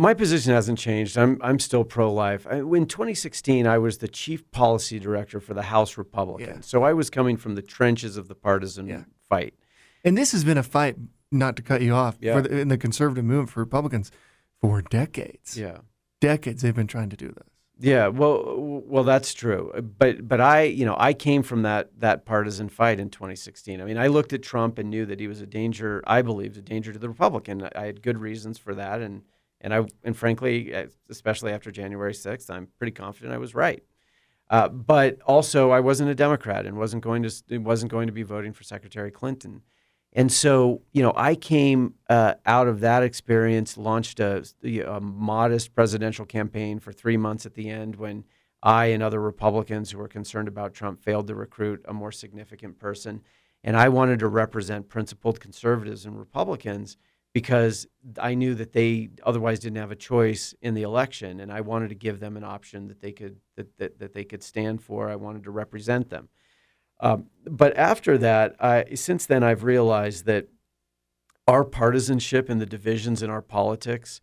My 0.00 0.14
position 0.14 0.52
hasn't 0.52 0.78
changed. 0.78 1.18
I'm 1.18 1.38
I'm 1.42 1.58
still 1.58 1.82
pro-life. 1.82 2.46
in 2.46 2.86
2016, 2.86 3.66
I 3.66 3.78
was 3.78 3.98
the 3.98 4.06
chief 4.06 4.48
policy 4.52 5.00
director 5.00 5.40
for 5.40 5.54
the 5.54 5.62
House 5.62 5.98
Republicans, 5.98 6.48
yeah. 6.48 6.60
so 6.60 6.84
I 6.84 6.92
was 6.92 7.10
coming 7.10 7.36
from 7.36 7.56
the 7.56 7.62
trenches 7.62 8.16
of 8.16 8.28
the 8.28 8.36
partisan 8.36 8.86
yeah. 8.86 9.02
fight. 9.28 9.54
And 10.04 10.16
this 10.16 10.30
has 10.30 10.44
been 10.44 10.56
a 10.56 10.62
fight, 10.62 10.96
not 11.32 11.56
to 11.56 11.62
cut 11.62 11.82
you 11.82 11.94
off, 11.94 12.16
yeah. 12.20 12.40
the, 12.40 12.60
in 12.60 12.68
the 12.68 12.78
conservative 12.78 13.24
movement 13.24 13.50
for 13.50 13.58
Republicans 13.58 14.12
for 14.60 14.82
decades. 14.82 15.58
Yeah, 15.58 15.78
decades 16.20 16.62
they've 16.62 16.76
been 16.76 16.86
trying 16.86 17.10
to 17.10 17.16
do 17.16 17.28
this. 17.28 17.48
Yeah, 17.80 18.08
well, 18.08 18.54
well, 18.56 19.04
that's 19.04 19.34
true. 19.34 19.72
But 19.98 20.28
but 20.28 20.40
I, 20.40 20.62
you 20.62 20.84
know, 20.84 20.94
I 20.96 21.12
came 21.12 21.42
from 21.42 21.62
that 21.62 21.90
that 21.98 22.24
partisan 22.24 22.68
fight 22.68 23.00
in 23.00 23.10
2016. 23.10 23.80
I 23.80 23.84
mean, 23.84 23.98
I 23.98 24.06
looked 24.06 24.32
at 24.32 24.44
Trump 24.44 24.78
and 24.78 24.90
knew 24.90 25.06
that 25.06 25.18
he 25.18 25.26
was 25.26 25.40
a 25.40 25.46
danger. 25.46 26.04
I 26.06 26.22
believed 26.22 26.56
a 26.56 26.62
danger 26.62 26.92
to 26.92 26.98
the 27.00 27.08
Republican. 27.08 27.68
I 27.74 27.86
had 27.86 28.00
good 28.00 28.18
reasons 28.18 28.58
for 28.58 28.76
that, 28.76 29.00
and 29.00 29.22
and 29.60 29.74
I 29.74 29.86
and 30.04 30.16
frankly, 30.16 30.72
especially 31.08 31.52
after 31.52 31.70
January 31.70 32.12
6th, 32.12 32.50
I'm 32.50 32.68
pretty 32.78 32.92
confident 32.92 33.32
I 33.32 33.38
was 33.38 33.54
right. 33.54 33.82
Uh, 34.50 34.68
but 34.68 35.20
also, 35.22 35.70
I 35.70 35.80
wasn't 35.80 36.10
a 36.10 36.14
Democrat 36.14 36.64
and 36.64 36.78
wasn't 36.78 37.02
going 37.02 37.22
to 37.22 37.58
wasn't 37.58 37.90
going 37.90 38.06
to 38.06 38.12
be 38.12 38.22
voting 38.22 38.52
for 38.52 38.64
Secretary 38.64 39.10
Clinton. 39.10 39.62
And 40.14 40.32
so, 40.32 40.82
you 40.92 41.02
know, 41.02 41.12
I 41.14 41.34
came 41.34 41.94
uh, 42.08 42.34
out 42.46 42.66
of 42.66 42.80
that 42.80 43.02
experience, 43.02 43.76
launched 43.76 44.20
a, 44.20 44.42
a, 44.64 45.00
modest 45.00 45.74
presidential 45.74 46.24
campaign 46.24 46.78
for 46.78 46.92
three 46.92 47.18
months 47.18 47.44
at 47.44 47.52
the 47.52 47.68
end 47.68 47.96
when 47.96 48.24
I 48.62 48.86
and 48.86 49.02
other 49.02 49.20
Republicans 49.20 49.90
who 49.90 49.98
were 49.98 50.08
concerned 50.08 50.48
about 50.48 50.72
Trump 50.72 51.02
failed 51.02 51.26
to 51.26 51.34
recruit 51.34 51.84
a 51.86 51.92
more 51.92 52.10
significant 52.10 52.78
person. 52.78 53.22
And 53.62 53.76
I 53.76 53.90
wanted 53.90 54.20
to 54.20 54.28
represent 54.28 54.88
principled 54.88 55.40
conservatives 55.40 56.06
and 56.06 56.18
Republicans 56.18 56.96
because 57.32 57.86
I 58.18 58.34
knew 58.34 58.54
that 58.54 58.72
they 58.72 59.10
otherwise 59.22 59.60
didn't 59.60 59.76
have 59.78 59.90
a 59.90 59.96
choice 59.96 60.54
in 60.62 60.74
the 60.74 60.82
election. 60.82 61.40
And 61.40 61.52
I 61.52 61.60
wanted 61.60 61.90
to 61.90 61.94
give 61.94 62.20
them 62.20 62.36
an 62.36 62.44
option 62.44 62.88
that 62.88 63.00
they 63.00 63.12
could, 63.12 63.36
that, 63.56 63.76
that, 63.78 63.98
that 63.98 64.14
they 64.14 64.24
could 64.24 64.42
stand 64.42 64.82
for. 64.82 65.08
I 65.08 65.16
wanted 65.16 65.44
to 65.44 65.50
represent 65.50 66.10
them. 66.10 66.28
Um, 67.00 67.26
but 67.44 67.76
after 67.76 68.18
that, 68.18 68.56
I, 68.60 68.94
since 68.94 69.26
then, 69.26 69.42
I've 69.44 69.62
realized 69.62 70.24
that 70.24 70.48
our 71.46 71.64
partisanship 71.64 72.48
and 72.48 72.60
the 72.60 72.66
divisions 72.66 73.22
in 73.22 73.30
our 73.30 73.42
politics 73.42 74.20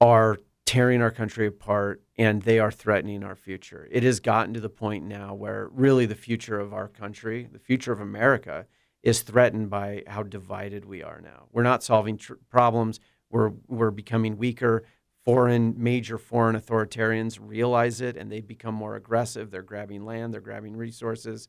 are 0.00 0.38
tearing 0.66 1.02
our 1.02 1.10
country 1.10 1.46
apart 1.46 2.02
and 2.16 2.42
they 2.42 2.58
are 2.58 2.70
threatening 2.70 3.24
our 3.24 3.34
future. 3.34 3.88
It 3.90 4.02
has 4.02 4.20
gotten 4.20 4.54
to 4.54 4.60
the 4.60 4.68
point 4.68 5.04
now 5.04 5.34
where 5.34 5.68
really 5.72 6.06
the 6.06 6.14
future 6.14 6.60
of 6.60 6.72
our 6.72 6.86
country, 6.86 7.48
the 7.50 7.58
future 7.58 7.92
of 7.92 8.00
America, 8.00 8.66
is 9.02 9.22
threatened 9.22 9.70
by 9.70 10.02
how 10.06 10.22
divided 10.22 10.84
we 10.84 11.02
are 11.02 11.20
now. 11.20 11.46
We're 11.52 11.62
not 11.62 11.82
solving 11.82 12.18
tr- 12.18 12.34
problems. 12.50 13.00
We're 13.30 13.52
we're 13.66 13.90
becoming 13.90 14.36
weaker. 14.36 14.84
Foreign 15.24 15.74
major 15.76 16.18
foreign 16.18 16.56
authoritarians 16.56 17.38
realize 17.40 18.00
it 18.00 18.16
and 18.16 18.32
they 18.32 18.40
become 18.40 18.74
more 18.74 18.96
aggressive. 18.96 19.50
They're 19.50 19.62
grabbing 19.62 20.04
land. 20.04 20.32
They're 20.32 20.40
grabbing 20.40 20.76
resources 20.76 21.48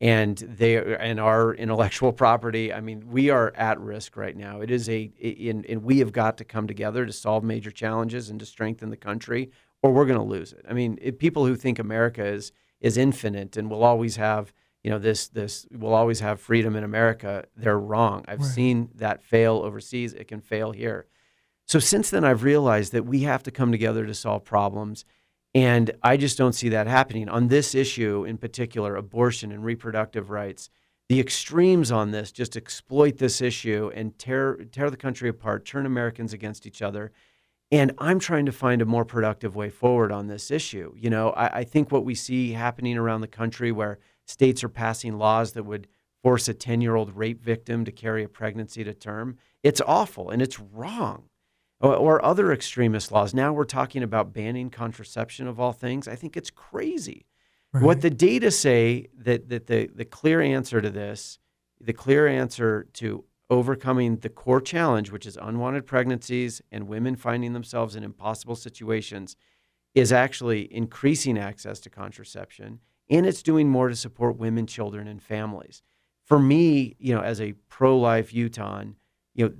and 0.00 0.38
they 0.38 0.76
and 0.76 1.18
our 1.18 1.54
intellectual 1.54 2.12
property. 2.24 2.72
I 2.72 2.80
mean, 2.80 3.04
we 3.08 3.30
are 3.30 3.52
at 3.56 3.80
risk 3.80 4.16
right 4.16 4.36
now. 4.36 4.60
It 4.60 4.70
is 4.70 4.88
a 4.88 5.10
in, 5.18 5.64
and 5.68 5.82
we 5.82 5.98
have 5.98 6.12
got 6.12 6.38
to 6.38 6.44
come 6.44 6.66
together 6.66 7.04
to 7.04 7.12
solve 7.12 7.42
major 7.42 7.70
challenges 7.70 8.30
and 8.30 8.38
to 8.40 8.46
strengthen 8.46 8.90
the 8.90 8.96
country, 8.96 9.50
or 9.82 9.92
we're 9.92 10.06
going 10.06 10.18
to 10.18 10.24
lose 10.24 10.52
it. 10.52 10.64
I 10.68 10.72
mean, 10.72 10.98
it, 11.02 11.18
people 11.18 11.46
who 11.46 11.56
think 11.56 11.78
America 11.78 12.24
is 12.24 12.52
is 12.80 12.96
infinite 12.96 13.56
and 13.56 13.70
will 13.70 13.82
always 13.82 14.16
have 14.16 14.52
you 14.82 14.90
know 14.90 14.98
this 14.98 15.28
this 15.28 15.66
will 15.72 15.94
always 15.94 16.20
have 16.20 16.40
freedom 16.40 16.76
in 16.76 16.84
America. 16.84 17.44
They're 17.56 17.78
wrong. 17.78 18.24
I've 18.28 18.40
right. 18.40 18.48
seen 18.48 18.90
that 18.94 19.22
fail 19.22 19.56
overseas. 19.64 20.12
It 20.14 20.28
can 20.28 20.40
fail 20.40 20.72
here. 20.72 21.06
So 21.66 21.78
since 21.78 22.08
then, 22.08 22.24
I've 22.24 22.44
realized 22.44 22.92
that 22.92 23.04
we 23.04 23.20
have 23.22 23.42
to 23.42 23.50
come 23.50 23.72
together 23.72 24.06
to 24.06 24.14
solve 24.14 24.44
problems. 24.44 25.04
And 25.54 25.90
I 26.02 26.16
just 26.16 26.38
don't 26.38 26.54
see 26.54 26.68
that 26.70 26.86
happening. 26.86 27.28
On 27.28 27.48
this 27.48 27.74
issue 27.74 28.24
in 28.24 28.38
particular, 28.38 28.96
abortion 28.96 29.50
and 29.52 29.64
reproductive 29.64 30.30
rights, 30.30 30.70
the 31.08 31.20
extremes 31.20 31.90
on 31.90 32.10
this 32.10 32.32
just 32.32 32.56
exploit 32.56 33.18
this 33.18 33.40
issue 33.40 33.90
and 33.94 34.18
tear, 34.18 34.56
tear 34.72 34.90
the 34.90 34.96
country 34.96 35.28
apart, 35.28 35.64
turn 35.64 35.86
Americans 35.86 36.32
against 36.32 36.66
each 36.66 36.82
other. 36.82 37.12
And 37.70 37.92
I'm 37.98 38.18
trying 38.18 38.46
to 38.46 38.52
find 38.52 38.80
a 38.80 38.86
more 38.86 39.04
productive 39.04 39.54
way 39.56 39.68
forward 39.68 40.12
on 40.12 40.26
this 40.26 40.50
issue. 40.50 40.92
You 40.96 41.10
know, 41.10 41.30
I, 41.30 41.58
I 41.58 41.64
think 41.64 41.90
what 41.90 42.04
we 42.04 42.14
see 42.14 42.52
happening 42.52 42.96
around 42.96 43.20
the 43.20 43.26
country 43.26 43.72
where 43.72 43.98
states 44.28 44.62
are 44.62 44.68
passing 44.68 45.18
laws 45.18 45.52
that 45.52 45.64
would 45.64 45.88
force 46.22 46.48
a 46.48 46.54
10 46.54 46.80
year 46.80 46.94
old 46.94 47.16
rape 47.16 47.42
victim 47.42 47.84
to 47.84 47.92
carry 47.92 48.22
a 48.22 48.28
pregnancy 48.28 48.84
to 48.84 48.94
term, 48.94 49.36
it's 49.62 49.80
awful 49.86 50.30
and 50.30 50.42
it's 50.42 50.60
wrong 50.60 51.24
or, 51.80 51.94
or 51.94 52.24
other 52.24 52.52
extremist 52.52 53.10
laws. 53.10 53.34
Now 53.34 53.52
we're 53.52 53.64
talking 53.64 54.02
about 54.02 54.32
banning 54.32 54.70
contraception 54.70 55.46
of 55.46 55.58
all 55.58 55.72
things. 55.72 56.06
I 56.06 56.14
think 56.14 56.36
it's 56.36 56.50
crazy. 56.50 57.26
Right. 57.72 57.82
What 57.82 58.00
the 58.00 58.10
data 58.10 58.50
say 58.50 59.08
that 59.18 59.48
that 59.50 59.66
the 59.66 59.90
the 59.94 60.04
clear 60.04 60.40
answer 60.40 60.80
to 60.80 60.90
this, 60.90 61.38
the 61.80 61.92
clear 61.92 62.26
answer 62.26 62.86
to 62.94 63.24
overcoming 63.50 64.16
the 64.16 64.28
core 64.28 64.60
challenge, 64.60 65.10
which 65.10 65.26
is 65.26 65.38
unwanted 65.40 65.86
pregnancies 65.86 66.60
and 66.70 66.88
women 66.88 67.16
finding 67.16 67.52
themselves 67.52 67.94
in 67.94 68.04
impossible 68.04 68.56
situations, 68.56 69.36
is 69.94 70.12
actually 70.12 70.72
increasing 70.72 71.38
access 71.38 71.80
to 71.80 71.90
contraception, 71.90 72.80
and 73.10 73.26
it's 73.26 73.42
doing 73.42 73.68
more 73.68 73.88
to 73.88 73.96
support 73.96 74.36
women, 74.36 74.66
children, 74.66 75.08
and 75.08 75.22
families. 75.22 75.82
For 76.24 76.38
me, 76.38 76.96
you 76.98 77.14
know, 77.14 77.22
as 77.22 77.40
a 77.40 77.54
pro-life 77.68 78.34
Utahn, 78.34 78.96
you 79.34 79.48
know, 79.48 79.54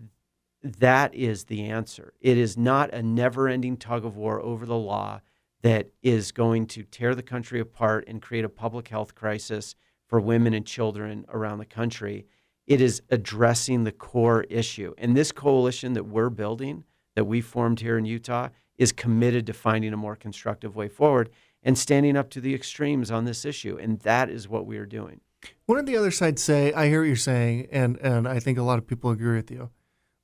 that 0.62 1.14
is 1.14 1.44
the 1.44 1.64
answer. 1.64 2.12
It 2.20 2.36
is 2.36 2.56
not 2.56 2.92
a 2.92 3.02
never 3.02 3.48
ending 3.48 3.76
tug 3.76 4.04
of 4.04 4.16
war 4.16 4.40
over 4.40 4.66
the 4.66 4.76
law 4.76 5.20
that 5.62 5.90
is 6.02 6.32
going 6.32 6.66
to 6.66 6.82
tear 6.82 7.14
the 7.14 7.22
country 7.22 7.60
apart 7.60 8.04
and 8.06 8.22
create 8.22 8.44
a 8.44 8.48
public 8.48 8.88
health 8.88 9.14
crisis 9.14 9.74
for 10.06 10.20
women 10.20 10.54
and 10.54 10.66
children 10.66 11.24
around 11.28 11.58
the 11.58 11.64
country. 11.64 12.26
It 12.66 12.80
is 12.80 13.02
addressing 13.10 13.84
the 13.84 13.92
core 13.92 14.42
issue. 14.44 14.94
And 14.98 15.16
this 15.16 15.32
coalition 15.32 15.94
that 15.94 16.06
we're 16.06 16.30
building, 16.30 16.84
that 17.14 17.24
we 17.24 17.40
formed 17.40 17.80
here 17.80 17.96
in 17.96 18.04
Utah, 18.04 18.48
is 18.76 18.92
committed 18.92 19.46
to 19.46 19.52
finding 19.52 19.92
a 19.92 19.96
more 19.96 20.16
constructive 20.16 20.76
way 20.76 20.88
forward 20.88 21.30
and 21.62 21.76
standing 21.76 22.16
up 22.16 22.30
to 22.30 22.40
the 22.40 22.54
extremes 22.54 23.10
on 23.10 23.24
this 23.24 23.44
issue. 23.44 23.78
And 23.80 24.00
that 24.00 24.30
is 24.30 24.48
what 24.48 24.66
we 24.66 24.78
are 24.78 24.86
doing. 24.86 25.20
What 25.66 25.76
did 25.76 25.86
the 25.86 25.96
other 25.96 26.10
side 26.10 26.38
say? 26.38 26.72
I 26.72 26.88
hear 26.88 27.00
what 27.00 27.06
you're 27.06 27.16
saying, 27.16 27.68
and, 27.70 27.96
and 27.98 28.26
I 28.26 28.40
think 28.40 28.58
a 28.58 28.62
lot 28.62 28.78
of 28.78 28.86
people 28.86 29.10
agree 29.10 29.36
with 29.36 29.50
you. 29.50 29.70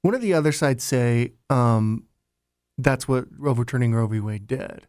What 0.02 0.12
did 0.12 0.22
the 0.22 0.34
other 0.34 0.52
side 0.52 0.80
say? 0.80 1.32
Um, 1.48 2.06
that's 2.76 3.06
what 3.06 3.26
overturning 3.44 3.94
Roe 3.94 4.06
v. 4.06 4.20
Wade 4.20 4.46
did. 4.46 4.86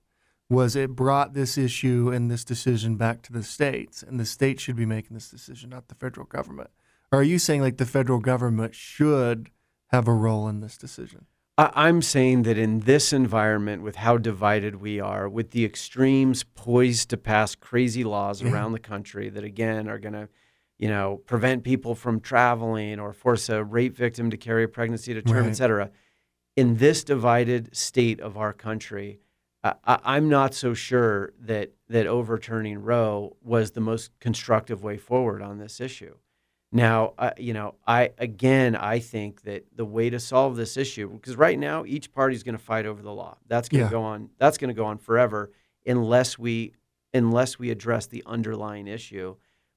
Was 0.50 0.76
it 0.76 0.96
brought 0.96 1.34
this 1.34 1.58
issue 1.58 2.12
and 2.14 2.30
this 2.30 2.44
decision 2.44 2.98
back 2.98 3.22
to 3.24 3.34
the 3.34 3.44
states, 3.44 4.04
and 4.04 4.20
the 4.20 4.26
states 4.26 4.64
should 4.64 4.76
be 4.76 4.86
making 4.86 5.16
this 5.16 5.30
decision, 5.30 5.70
not 5.72 5.88
the 5.88 5.96
federal 5.96 6.26
government? 6.26 6.70
Or 7.12 7.20
are 7.20 7.24
you 7.24 7.40
saying 7.40 7.62
like 7.62 7.78
the 7.78 7.86
federal 7.86 8.20
government 8.20 8.76
should 8.76 9.50
have 9.88 10.08
a 10.08 10.14
role 10.14 10.48
in 10.48 10.60
this 10.60 10.78
decision? 10.78 11.26
I'm 11.58 12.02
saying 12.02 12.44
that 12.44 12.58
in 12.58 12.82
this 12.82 13.14
environment, 13.14 13.82
with 13.82 13.96
how 13.96 14.18
divided 14.18 14.76
we 14.82 15.00
are, 15.00 15.30
with 15.30 15.52
the 15.52 15.64
extremes 15.64 16.44
poised 16.44 17.10
to 17.12 17.18
pass 17.18 17.56
crazy 17.56 18.04
laws 18.04 18.42
yeah. 18.42 18.52
around 18.52 18.74
the 18.74 18.80
country 18.80 19.30
that 19.30 19.44
again 19.44 19.88
are 19.88 19.98
going 19.98 20.14
to 20.14 20.28
you 20.78 20.90
know, 20.90 21.22
prevent 21.26 21.64
people 21.64 21.96
from 21.96 22.20
traveling 22.20 23.00
or 23.00 23.14
force 23.14 23.50
a 23.50 23.64
rape 23.64 23.96
victim 23.96 24.30
to 24.30 24.38
carry 24.38 24.64
a 24.64 24.68
pregnancy 24.68 25.14
to 25.14 25.22
term, 25.22 25.44
right. 25.44 25.50
et 25.50 25.54
cetera. 25.54 25.90
In 26.56 26.78
this 26.78 27.04
divided 27.04 27.76
state 27.76 28.20
of 28.20 28.38
our 28.38 28.54
country, 28.54 29.20
I, 29.64 30.18
am 30.18 30.30
not 30.30 30.54
so 30.54 30.74
sure 30.74 31.34
that 31.40 31.72
that 31.90 32.08
overturning 32.08 32.84
Roe 32.84 33.36
was 33.42 33.72
the 33.72 33.82
most 33.82 34.12
constructive 34.20 34.84
way 34.84 34.98
forward 34.98 35.42
on 35.42 35.58
this 35.58 35.82
issue. 35.82 36.16
Now, 36.72 37.14
uh, 37.18 37.32
you 37.38 37.54
know, 37.54 37.76
I 37.88 38.12
again, 38.18 38.76
I 38.76 39.00
think 39.00 39.44
that 39.44 39.66
the 39.76 39.86
way 39.86 40.10
to 40.10 40.20
solve 40.20 40.56
this 40.56 40.78
issue, 40.78 41.10
because 41.10 41.38
right 41.38 41.58
now 41.58 41.86
each 41.86 42.12
party 42.12 42.36
is 42.36 42.44
going 42.44 42.58
to 42.58 42.64
fight 42.64 42.86
over 42.86 43.02
the 43.02 43.14
law. 43.14 43.38
That's 43.48 43.70
going 43.70 43.82
to 43.82 43.86
yeah. 43.86 43.92
go 43.92 44.02
on. 44.02 44.30
That's 44.38 44.58
going 44.58 44.70
to 44.70 44.74
go 44.74 44.86
on 44.86 44.98
forever 44.98 45.52
unless 45.86 46.38
we 46.38 46.74
unless 47.14 47.58
we 47.58 47.70
address 47.70 48.08
the 48.08 48.24
underlying 48.26 48.88
issue 48.88 49.36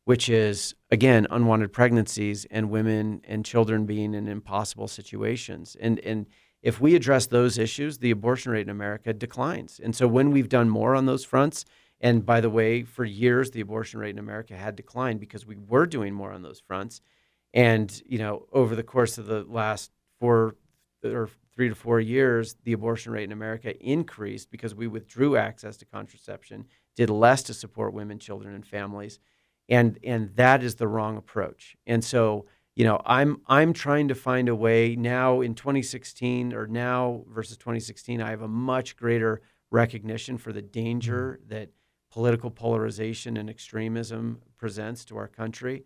which 0.09 0.31
is 0.31 0.75
again 0.91 1.27
unwanted 1.31 1.71
pregnancies 1.71 2.47
and 2.51 2.71
women 2.71 3.21
and 3.25 3.45
children 3.45 3.85
being 3.85 4.15
in 4.15 4.27
impossible 4.27 4.89
situations. 4.89 5.77
And 5.79 5.99
and 5.99 6.25
if 6.63 6.81
we 6.81 6.95
address 6.95 7.27
those 7.27 7.59
issues, 7.59 7.99
the 7.99 8.11
abortion 8.11 8.53
rate 8.53 8.63
in 8.63 8.71
America 8.71 9.13
declines. 9.13 9.79
And 9.85 9.95
so 9.95 10.09
when 10.09 10.31
we've 10.31 10.49
done 10.49 10.71
more 10.71 10.95
on 10.95 11.05
those 11.05 11.27
fronts, 11.27 11.67
and 12.01 12.25
by 12.25 12.41
the 12.41 12.51
way, 12.51 12.83
for 12.85 13.05
years 13.05 13.51
the 13.51 13.61
abortion 13.61 14.01
rate 14.01 14.11
in 14.11 14.19
America 14.19 14.57
had 14.57 14.77
declined 14.77 15.21
because 15.21 15.47
we 15.47 15.57
were 15.57 15.87
doing 15.87 16.15
more 16.15 16.33
on 16.33 16.43
those 16.43 16.61
fronts. 16.61 17.01
And 17.55 18.03
you 18.07 18.19
know, 18.19 18.47
over 18.53 18.77
the 18.77 18.83
course 18.83 19.19
of 19.19 19.27
the 19.27 19.45
last 19.45 19.91
four 20.21 20.57
or 21.05 21.31
three 21.55 21.69
to 21.69 21.75
four 21.75 22.01
years, 22.01 22.57
the 22.65 22.73
abortion 22.73 23.13
rate 23.13 23.25
in 23.25 23.33
America 23.33 23.77
increased 23.81 24.51
because 24.51 24.75
we 24.75 24.87
withdrew 24.87 25.37
access 25.37 25.77
to 25.79 25.85
contraception, 25.85 26.67
did 26.97 27.11
less 27.11 27.43
to 27.45 27.55
support 27.55 27.95
women, 27.95 28.19
children, 28.19 28.55
and 28.55 28.67
families 28.67 29.19
and 29.69 29.99
and 30.03 30.35
that 30.37 30.63
is 30.63 30.77
the 30.77 30.89
wrong 30.89 31.17
approach. 31.17 31.77
And 31.87 32.05
so, 32.05 32.47
you 32.75 32.85
know, 32.85 33.01
I'm 33.05 33.43
I'm 33.47 33.73
trying 33.73 34.09
to 34.09 34.15
find 34.15 34.49
a 34.49 34.55
way 34.55 34.97
now 34.97 35.41
in 35.41 35.55
2016 35.55 36.55
or 36.55 36.67
now 36.67 37.25
versus 37.29 37.57
2016. 37.57 38.23
I 38.23 38.31
have 38.31 38.43
a 38.43 38.49
much 38.49 38.97
greater 38.97 39.43
recognition 39.71 40.39
for 40.39 40.53
the 40.53 40.63
danger 40.63 41.39
mm-hmm. 41.41 41.55
that 41.55 41.71
political 42.11 42.51
polarization 42.51 43.37
and 43.37 43.51
extremism 43.51 44.41
presents 44.57 45.05
to 45.07 45.17
our 45.17 45.29
country, 45.29 45.85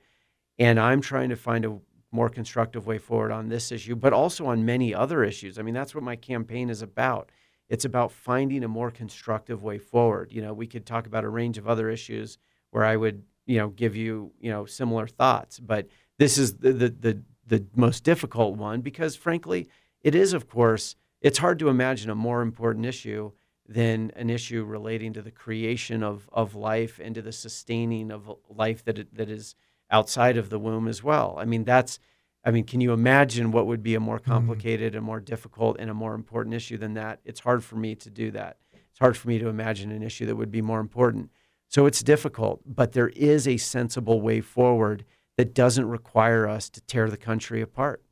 and 0.59 0.79
I'm 0.79 1.01
trying 1.01 1.31
to 1.31 1.37
find 1.37 1.65
a 1.65 1.79
more 2.11 2.29
constructive 2.29 2.87
way 2.87 2.99
forward 2.99 3.33
on 3.33 3.49
this 3.49 3.73
issue, 3.73 3.97
but 3.97 4.13
also 4.13 4.47
on 4.47 4.65
many 4.65 4.95
other 4.95 5.25
issues. 5.25 5.59
I 5.59 5.63
mean, 5.63 5.75
that's 5.75 5.95
what 5.95 6.05
my 6.05 6.17
campaign 6.17 6.69
is 6.69 6.83
about. 6.83 7.31
It's 7.69 7.87
about 7.87 8.13
finding 8.13 8.65
a 8.65 8.69
more 8.69 8.91
constructive 8.91 9.63
way 9.63 9.79
forward. 9.79 10.31
You 10.31 10.43
know, 10.43 10.53
we 10.53 10.67
could 10.67 10.85
talk 10.85 11.07
about 11.07 11.25
a 11.25 11.29
range 11.29 11.57
of 11.57 11.67
other 11.67 11.89
issues 11.89 12.37
where 12.71 12.85
I 12.85 12.97
would 12.97 13.23
you 13.47 13.59
know 13.59 13.69
give 13.69 13.97
you 13.97 14.33
you 14.41 14.51
know 14.51 14.65
similar 14.65 15.07
thoughts 15.07 15.59
but 15.59 15.87
this 16.19 16.39
is 16.39 16.57
the 16.59 16.73
the 16.73 16.89
the, 16.89 17.23
the 17.47 17.67
most 17.75 18.05
difficult 18.05 18.57
one 18.57 18.81
because 18.81 19.17
frankly 19.17 19.69
it 20.01 20.15
is 20.15 20.33
of 20.33 20.49
course 20.49 20.97
it's 21.21 21.39
hard 21.39 21.59
to 21.59 21.69
imagine 21.69 22.11
a 22.11 22.15
more 22.15 22.43
important 22.43 22.87
issue 22.87 23.33
than 23.69 24.11
an 24.17 24.29
issue 24.29 24.65
relating 24.65 25.13
to 25.13 25.23
the 25.23 25.31
creation 25.31 26.03
of, 26.03 26.29
of 26.33 26.55
life 26.55 27.01
and 27.03 27.15
to 27.15 27.23
the 27.23 27.33
sustaining 27.33 28.11
of 28.11 28.31
life 28.49 28.85
that, 28.85 29.15
that 29.15 29.31
is 29.31 29.55
outside 29.91 30.37
of 30.37 30.51
the 30.51 30.59
womb 30.59 30.89
as 30.89 31.03
well. 31.03 31.37
I 31.39 31.45
mean, 31.45 31.65
that's, 31.65 31.99
I 32.45 32.51
mean, 32.51 32.65
can 32.65 32.81
you 32.81 32.93
imagine 32.93 33.53
what 33.53 33.67
would 33.67 33.83
be 33.83 33.95
a 33.95 34.01
more 34.01 34.19
mm-hmm. 34.19 34.31
complicated 34.31 34.95
and 34.95 35.05
more 35.05 35.21
difficult 35.21 35.77
and 35.79 35.91
a 35.91 35.95
more 35.95 36.15
important 36.15 36.55
issue 36.55 36.77
than 36.77 36.95
that? 36.95 37.21
It's 37.25 37.41
hard 37.41 37.63
for 37.63 37.77
me 37.77 37.95
to 37.97 38.11
do 38.11 38.31
that. 38.33 38.57
It's 38.73 38.99
hard 38.99 39.17
for 39.17 39.29
me 39.29 39.39
to 39.39 39.49
imagine 39.49 39.93
an 39.93 40.03
issue 40.03 40.27
that 40.27 40.37
would 40.37 40.51
be 40.51 40.63
more 40.63 40.81
important. 40.81 41.31
So 41.69 41.87
it's 41.87 42.03
difficult, 42.03 42.61
but 42.67 42.93
there 42.93 43.09
is 43.11 43.49
a 43.49 43.57
sensible 43.57 44.21
way 44.21 44.41
forward 44.41 45.05
that 45.37 45.55
doesn't 45.55 45.89
require 45.89 46.47
us 46.47 46.69
to 46.71 46.81
tear 46.83 47.09
the 47.09 47.17
country 47.17 47.63
apart. 47.63 48.03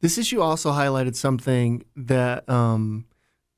This 0.00 0.18
issue 0.18 0.40
also 0.40 0.72
highlighted 0.72 1.14
something 1.14 1.82
that 1.96 2.48
um, 2.48 3.06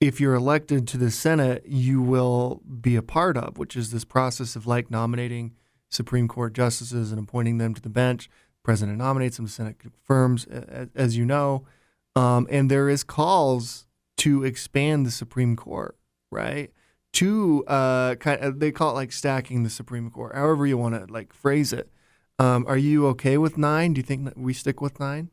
if 0.02 0.20
you're 0.20 0.34
elected 0.34 0.88
to 0.88 0.98
the 0.98 1.10
Senate, 1.10 1.62
you 1.64 2.02
will 2.02 2.60
be 2.80 2.96
a 2.96 3.02
part 3.02 3.36
of, 3.36 3.56
which 3.56 3.76
is 3.76 3.92
this 3.92 4.04
process 4.04 4.56
of 4.56 4.66
like 4.66 4.90
nominating 4.90 5.54
Supreme 5.88 6.26
Court 6.26 6.52
justices 6.52 7.12
and 7.12 7.20
appointing 7.20 7.58
them 7.58 7.72
to 7.72 7.80
the 7.80 7.88
bench. 7.88 8.26
The 8.26 8.64
president 8.64 8.98
nominates 8.98 9.36
them, 9.36 9.46
the 9.46 9.52
Senate 9.52 9.78
confirms, 9.78 10.44
as 10.94 11.16
you 11.16 11.24
know. 11.24 11.64
Um, 12.16 12.48
and 12.50 12.70
there 12.70 12.88
is 12.88 13.04
calls 13.04 13.86
to 14.18 14.44
expand 14.44 15.06
the 15.06 15.10
Supreme 15.10 15.54
Court, 15.56 15.96
right? 16.30 16.72
to 17.12 17.64
uh, 17.66 18.14
kind 18.16 18.42
of, 18.42 18.58
they 18.58 18.72
call 18.72 18.90
it 18.90 18.94
like 18.94 19.12
stacking 19.12 19.62
the 19.62 19.70
Supreme 19.70 20.10
Court, 20.10 20.34
however 20.34 20.66
you 20.66 20.78
want 20.78 20.94
to 20.94 21.12
like 21.12 21.32
phrase 21.32 21.72
it. 21.72 21.90
Um, 22.38 22.64
are 22.66 22.78
you 22.78 23.06
okay 23.08 23.36
with 23.36 23.58
nine? 23.58 23.92
Do 23.92 23.98
you 23.98 24.02
think 24.02 24.32
we 24.34 24.54
stick 24.54 24.80
with 24.80 24.98
nine? 24.98 25.30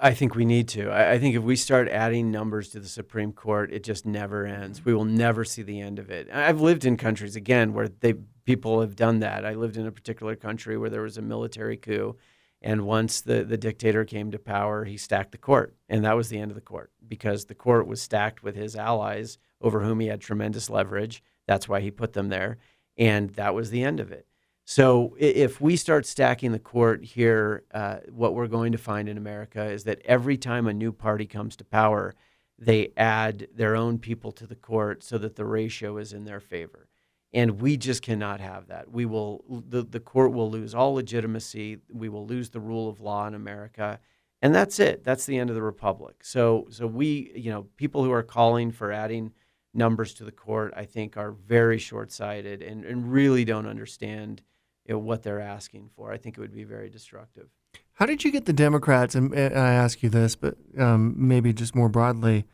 I 0.00 0.14
think 0.14 0.36
we 0.36 0.44
need 0.44 0.68
to. 0.68 0.92
I 0.92 1.18
think 1.18 1.34
if 1.34 1.42
we 1.42 1.56
start 1.56 1.88
adding 1.88 2.30
numbers 2.30 2.68
to 2.70 2.80
the 2.80 2.88
Supreme 2.88 3.32
Court, 3.32 3.72
it 3.72 3.82
just 3.82 4.06
never 4.06 4.46
ends. 4.46 4.84
We 4.84 4.94
will 4.94 5.04
never 5.04 5.44
see 5.44 5.62
the 5.62 5.80
end 5.80 5.98
of 5.98 6.08
it. 6.08 6.28
I've 6.32 6.60
lived 6.60 6.84
in 6.84 6.96
countries 6.96 7.34
again 7.34 7.72
where 7.72 7.88
they 7.88 8.14
people 8.44 8.80
have 8.80 8.94
done 8.94 9.18
that. 9.20 9.44
I 9.44 9.54
lived 9.54 9.76
in 9.76 9.86
a 9.86 9.92
particular 9.92 10.36
country 10.36 10.78
where 10.78 10.90
there 10.90 11.02
was 11.02 11.18
a 11.18 11.22
military 11.22 11.76
coup, 11.76 12.16
and 12.60 12.86
once 12.86 13.22
the 13.22 13.42
the 13.42 13.56
dictator 13.56 14.04
came 14.04 14.30
to 14.30 14.38
power, 14.38 14.84
he 14.84 14.96
stacked 14.96 15.32
the 15.32 15.38
court, 15.38 15.74
and 15.88 16.04
that 16.04 16.16
was 16.16 16.28
the 16.28 16.38
end 16.38 16.52
of 16.52 16.56
the 16.56 16.60
court 16.60 16.92
because 17.08 17.46
the 17.46 17.54
court 17.54 17.88
was 17.88 18.00
stacked 18.00 18.44
with 18.44 18.54
his 18.54 18.76
allies 18.76 19.36
over 19.60 19.80
whom 19.80 19.98
he 19.98 20.06
had 20.06 20.20
tremendous 20.20 20.70
leverage. 20.70 21.24
That's 21.48 21.68
why 21.68 21.80
he 21.80 21.90
put 21.90 22.12
them 22.12 22.28
there, 22.28 22.58
and 22.96 23.30
that 23.30 23.52
was 23.52 23.70
the 23.70 23.82
end 23.82 23.98
of 23.98 24.12
it. 24.12 24.28
So 24.74 25.14
if 25.18 25.60
we 25.60 25.76
start 25.76 26.06
stacking 26.06 26.52
the 26.52 26.58
court 26.58 27.04
here, 27.04 27.64
uh, 27.74 27.98
what 28.08 28.32
we're 28.32 28.46
going 28.46 28.72
to 28.72 28.78
find 28.78 29.06
in 29.06 29.18
America 29.18 29.62
is 29.66 29.84
that 29.84 30.00
every 30.06 30.38
time 30.38 30.66
a 30.66 30.72
new 30.72 30.92
party 30.92 31.26
comes 31.26 31.56
to 31.56 31.64
power, 31.66 32.14
they 32.58 32.90
add 32.96 33.48
their 33.54 33.76
own 33.76 33.98
people 33.98 34.32
to 34.32 34.46
the 34.46 34.54
court 34.54 35.02
so 35.02 35.18
that 35.18 35.36
the 35.36 35.44
ratio 35.44 35.98
is 35.98 36.14
in 36.14 36.24
their 36.24 36.40
favor. 36.40 36.88
And 37.34 37.60
we 37.60 37.76
just 37.76 38.00
cannot 38.00 38.40
have 38.40 38.68
that. 38.68 38.90
We 38.90 39.04
will 39.04 39.44
the, 39.46 39.82
the 39.82 40.00
court 40.00 40.32
will 40.32 40.50
lose 40.50 40.74
all 40.74 40.94
legitimacy. 40.94 41.76
We 41.92 42.08
will 42.08 42.26
lose 42.26 42.48
the 42.48 42.60
rule 42.60 42.88
of 42.88 42.98
law 42.98 43.26
in 43.26 43.34
America. 43.34 44.00
And 44.40 44.54
that's 44.54 44.80
it. 44.80 45.04
That's 45.04 45.26
the 45.26 45.36
end 45.38 45.50
of 45.50 45.56
the 45.56 45.60
republic. 45.60 46.24
So 46.24 46.68
so 46.70 46.86
we, 46.86 47.30
you 47.36 47.50
know, 47.50 47.66
people 47.76 48.04
who 48.04 48.12
are 48.12 48.22
calling 48.22 48.70
for 48.70 48.90
adding 48.90 49.34
numbers 49.74 50.14
to 50.14 50.24
the 50.24 50.32
court, 50.32 50.72
I 50.74 50.86
think 50.86 51.18
are 51.18 51.32
very 51.32 51.76
short-sighted 51.76 52.62
and, 52.62 52.86
and 52.86 53.12
really 53.12 53.44
don't 53.44 53.66
understand 53.66 54.40
you 54.86 54.94
know, 54.94 54.98
what 54.98 55.22
they're 55.22 55.40
asking 55.40 55.90
for. 55.94 56.12
I 56.12 56.18
think 56.18 56.36
it 56.36 56.40
would 56.40 56.54
be 56.54 56.64
very 56.64 56.90
destructive. 56.90 57.48
How 57.94 58.06
did 58.06 58.24
you 58.24 58.32
get 58.32 58.46
the 58.46 58.52
Democrats, 58.52 59.14
and, 59.14 59.34
I 59.34 59.72
ask 59.72 60.02
you 60.02 60.08
this, 60.08 60.34
but 60.34 60.56
um, 60.78 61.14
maybe 61.16 61.52
just 61.52 61.74
more 61.74 61.88
broadly, 61.88 62.44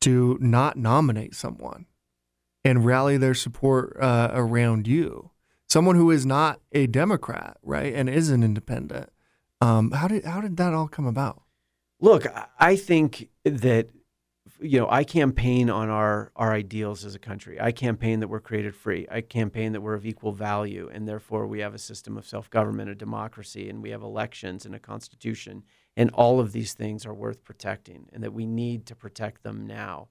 to 0.00 0.36
not 0.40 0.76
nominate 0.76 1.34
someone 1.34 1.86
and 2.64 2.84
rally 2.84 3.16
their 3.16 3.34
support 3.34 3.96
uh, 4.00 4.30
around 4.32 4.86
you? 4.86 5.30
Someone 5.68 5.96
who 5.96 6.10
is 6.10 6.24
not 6.24 6.60
a 6.72 6.86
Democrat, 6.86 7.56
right, 7.62 7.92
and 7.92 8.08
is 8.08 8.30
an 8.30 8.42
independent. 8.42 9.10
Um, 9.60 9.90
how 9.90 10.08
did 10.08 10.24
how 10.24 10.40
did 10.40 10.56
that 10.58 10.74
all 10.74 10.88
come 10.88 11.06
about? 11.06 11.42
Look, 12.00 12.26
I 12.58 12.76
think 12.76 13.30
that 13.44 13.88
you 14.60 14.78
know, 14.78 14.88
I 14.90 15.04
campaign 15.04 15.70
on 15.70 15.90
our 15.90 16.32
our 16.36 16.52
ideals 16.52 17.04
as 17.04 17.14
a 17.14 17.18
country. 17.18 17.60
I 17.60 17.72
campaign 17.72 18.20
that 18.20 18.28
we're 18.28 18.40
created 18.40 18.74
free. 18.74 19.06
I 19.10 19.20
campaign 19.20 19.72
that 19.72 19.80
we're 19.80 19.94
of 19.94 20.06
equal 20.06 20.32
value, 20.32 20.88
and 20.92 21.06
therefore 21.06 21.46
we 21.46 21.60
have 21.60 21.74
a 21.74 21.78
system 21.78 22.16
of 22.16 22.26
self 22.26 22.50
government, 22.50 22.90
a 22.90 22.94
democracy, 22.94 23.68
and 23.68 23.82
we 23.82 23.90
have 23.90 24.02
elections 24.02 24.64
and 24.66 24.74
a 24.74 24.78
constitution. 24.78 25.62
And 25.96 26.10
all 26.10 26.40
of 26.40 26.52
these 26.52 26.74
things 26.74 27.06
are 27.06 27.14
worth 27.14 27.44
protecting, 27.44 28.08
and 28.12 28.22
that 28.22 28.32
we 28.32 28.46
need 28.46 28.86
to 28.86 28.94
protect 28.94 29.42
them 29.42 29.66
now. 29.66 30.08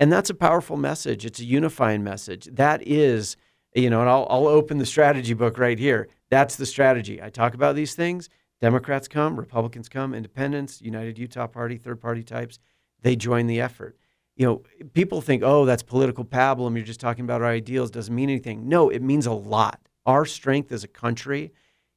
And 0.00 0.12
that's 0.12 0.30
a 0.30 0.34
powerful 0.34 0.76
message. 0.76 1.24
It's 1.24 1.40
a 1.40 1.44
unifying 1.44 2.04
message. 2.04 2.48
That 2.52 2.86
is, 2.86 3.36
you 3.74 3.90
know, 3.90 4.00
and 4.00 4.08
I'll, 4.08 4.26
I'll 4.30 4.46
open 4.46 4.78
the 4.78 4.86
strategy 4.86 5.34
book 5.34 5.58
right 5.58 5.78
here. 5.78 6.08
That's 6.30 6.56
the 6.56 6.66
strategy. 6.66 7.22
I 7.22 7.30
talk 7.30 7.54
about 7.54 7.74
these 7.74 7.94
things. 7.94 8.28
Democrats 8.60 9.06
come, 9.06 9.38
Republicans 9.38 9.88
come, 9.88 10.14
independents, 10.14 10.82
United 10.82 11.18
Utah 11.18 11.46
Party, 11.46 11.76
third 11.76 12.00
party 12.00 12.22
types 12.22 12.58
they 13.02 13.16
join 13.16 13.46
the 13.46 13.60
effort. 13.60 13.96
You 14.36 14.46
know, 14.46 14.86
people 14.92 15.20
think, 15.20 15.42
oh, 15.42 15.64
that's 15.64 15.82
political 15.82 16.24
pablum. 16.24 16.76
You're 16.76 16.84
just 16.84 17.00
talking 17.00 17.24
about 17.24 17.42
our 17.42 17.48
ideals. 17.48 17.90
Doesn't 17.90 18.14
mean 18.14 18.30
anything. 18.30 18.68
No, 18.68 18.88
it 18.88 19.02
means 19.02 19.26
a 19.26 19.32
lot. 19.32 19.80
Our 20.06 20.24
strength 20.24 20.70
as 20.70 20.84
a 20.84 20.88
country 20.88 21.52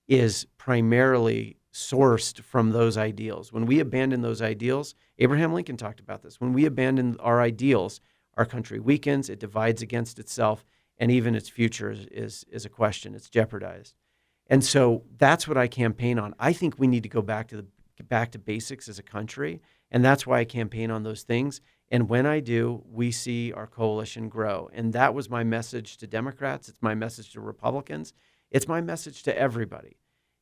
is 0.08 0.46
primarily 0.58 1.58
sourced 1.74 2.42
from 2.42 2.72
those 2.72 2.98
ideals. 2.98 3.54
When 3.54 3.66
we 3.66 3.80
abandon 3.80 4.22
those 4.22 4.42
ideals, 4.42 4.96
Abraham 5.20 5.54
Lincoln 5.54 5.78
talked 5.78 6.00
about 6.00 6.22
this. 6.22 6.42
When 6.42 6.52
we 6.52 6.66
abandon 6.66 7.18
our 7.20 7.42
ideals, 7.42 8.02
our 8.36 8.46
country 8.46 8.80
weakens, 8.80 9.30
it 9.30 9.40
divides 9.40 9.82
against 9.82 10.20
itself, 10.20 10.66
and 10.98 11.12
even 11.12 11.36
its 11.36 11.48
future 11.50 11.92
is, 11.92 12.06
is, 12.08 12.46
is 12.52 12.66
a 12.66 12.70
question. 12.70 13.16
It's 13.16 13.30
jeopardized. 13.30 13.96
And 14.48 14.64
so 14.66 15.04
that's 15.18 15.48
what 15.48 15.58
I 15.58 15.68
campaign 15.68 16.20
on. 16.20 16.36
I 16.40 16.54
think 16.54 16.78
we 16.78 16.88
need 16.88 17.04
to 17.04 17.10
go 17.10 17.22
back 17.22 17.48
to 17.50 17.58
the 17.58 17.66
back 18.04 18.32
to 18.32 18.40
basics 18.40 18.90
as 18.90 18.98
a 18.98 19.04
country 19.04 19.62
and 19.92 20.04
that's 20.04 20.26
why 20.26 20.40
I 20.40 20.46
campaign 20.46 20.90
on 20.90 21.04
those 21.04 21.24
things. 21.24 21.62
And 21.90 22.08
when 22.08 22.26
I 22.26 22.40
do, 22.40 22.84
we 22.90 23.12
see 23.12 23.52
our 23.52 23.68
coalition 23.68 24.30
grow. 24.30 24.70
And 24.74 24.94
that 24.94 25.14
was 25.14 25.30
my 25.30 25.44
message 25.44 25.98
to 25.98 26.08
Democrats. 26.08 26.70
It's 26.70 26.82
my 26.82 26.96
message 26.96 27.34
to 27.34 27.42
Republicans. 27.42 28.14
It's 28.50 28.68
my 28.68 28.80
message 28.80 29.24
to 29.24 29.38
everybody. 29.38 29.98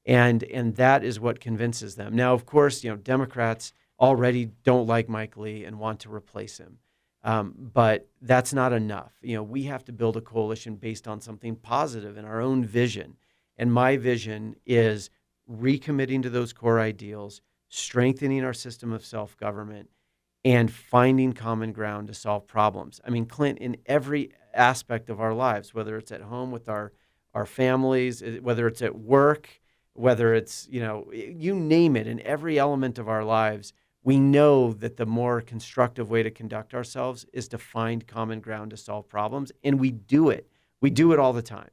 And, 0.06 0.43
and 0.43 0.76
that 0.76 1.04
is 1.04 1.20
what 1.20 1.39
convinces 1.39 1.95
them. 1.95 2.16
Now, 2.16 2.34
of 2.34 2.45
course, 2.45 2.84
you 2.84 2.91
know, 2.91 2.95
Democrats 2.95 3.74
already 4.00 4.45
don't 4.64 4.88
like 4.88 5.10
Mike 5.10 5.38
Lee 5.38 5.66
and 5.66 5.80
want 5.80 6.00
to 6.02 6.14
replace 6.14 6.58
him. 6.58 6.78
Um, 7.24 7.54
but 7.58 8.08
that's 8.22 8.54
not 8.54 8.72
enough. 8.72 9.12
You 9.22 9.36
know, 9.36 9.43
we 9.43 9.64
have 9.64 9.84
to 9.86 9.91
build 9.91 10.16
a 10.16 10.22
coalition 10.22 10.76
based 10.76 11.08
on 11.08 11.20
something 11.20 11.56
positive 11.56 12.18
in 12.18 12.26
our 12.26 12.39
own 12.39 12.64
vision. 12.64 13.18
And 13.58 13.74
my 13.74 13.97
vision 13.97 14.56
is 14.66 15.10
recommitting 15.52 16.22
to 16.24 16.30
those 16.30 16.54
core 16.54 16.80
ideals, 16.80 17.41
strengthening 17.70 18.44
our 18.44 18.54
system 18.54 18.92
of 18.92 19.06
self 19.06 19.38
government, 19.38 19.90
and 20.44 20.72
finding 20.72 21.34
common 21.34 21.72
ground 21.72 22.08
to 22.08 22.14
solve 22.14 22.48
problems. 22.48 23.02
I 23.06 23.10
mean, 23.10 23.26
Clint, 23.26 23.60
in 23.60 23.78
every 23.86 24.32
aspect 24.54 25.10
of 25.10 25.20
our 25.20 25.34
lives, 25.34 25.74
whether 25.74 25.98
it's 25.98 26.12
at 26.12 26.22
home 26.22 26.52
with 26.52 26.70
our, 26.70 26.94
our 27.34 27.46
families, 27.46 28.22
eh, 28.22 28.40
whether 28.42 28.68
it's 28.68 28.82
at 28.82 28.98
work, 28.98 29.62
whether 29.94 30.34
it's, 30.34 30.68
you 30.72 30.80
know, 30.80 31.12
you 31.14 31.54
name 31.54 31.96
it, 31.96 32.08
in 32.08 32.22
every 32.22 32.58
element 32.58 32.98
of 32.98 33.10
our 33.10 33.24
lives, 33.24 33.74
we 34.04 34.18
know 34.18 34.72
that 34.74 34.96
the 34.96 35.06
more 35.06 35.42
constructive 35.42 36.10
way 36.10 36.24
to 36.24 36.32
conduct 36.32 36.74
ourselves 36.74 37.26
is 37.34 37.50
to 37.50 37.58
find 37.58 38.08
common 38.08 38.40
ground 38.40 38.72
to 38.72 38.78
solve 38.78 39.10
problems. 39.10 39.52
And 39.64 39.80
we 39.80 39.92
do 39.92 40.30
it. 40.30 40.50
We 40.80 40.90
do 40.90 41.12
it 41.12 41.20
all 41.20 41.34
the 41.34 41.42
time. 41.42 41.70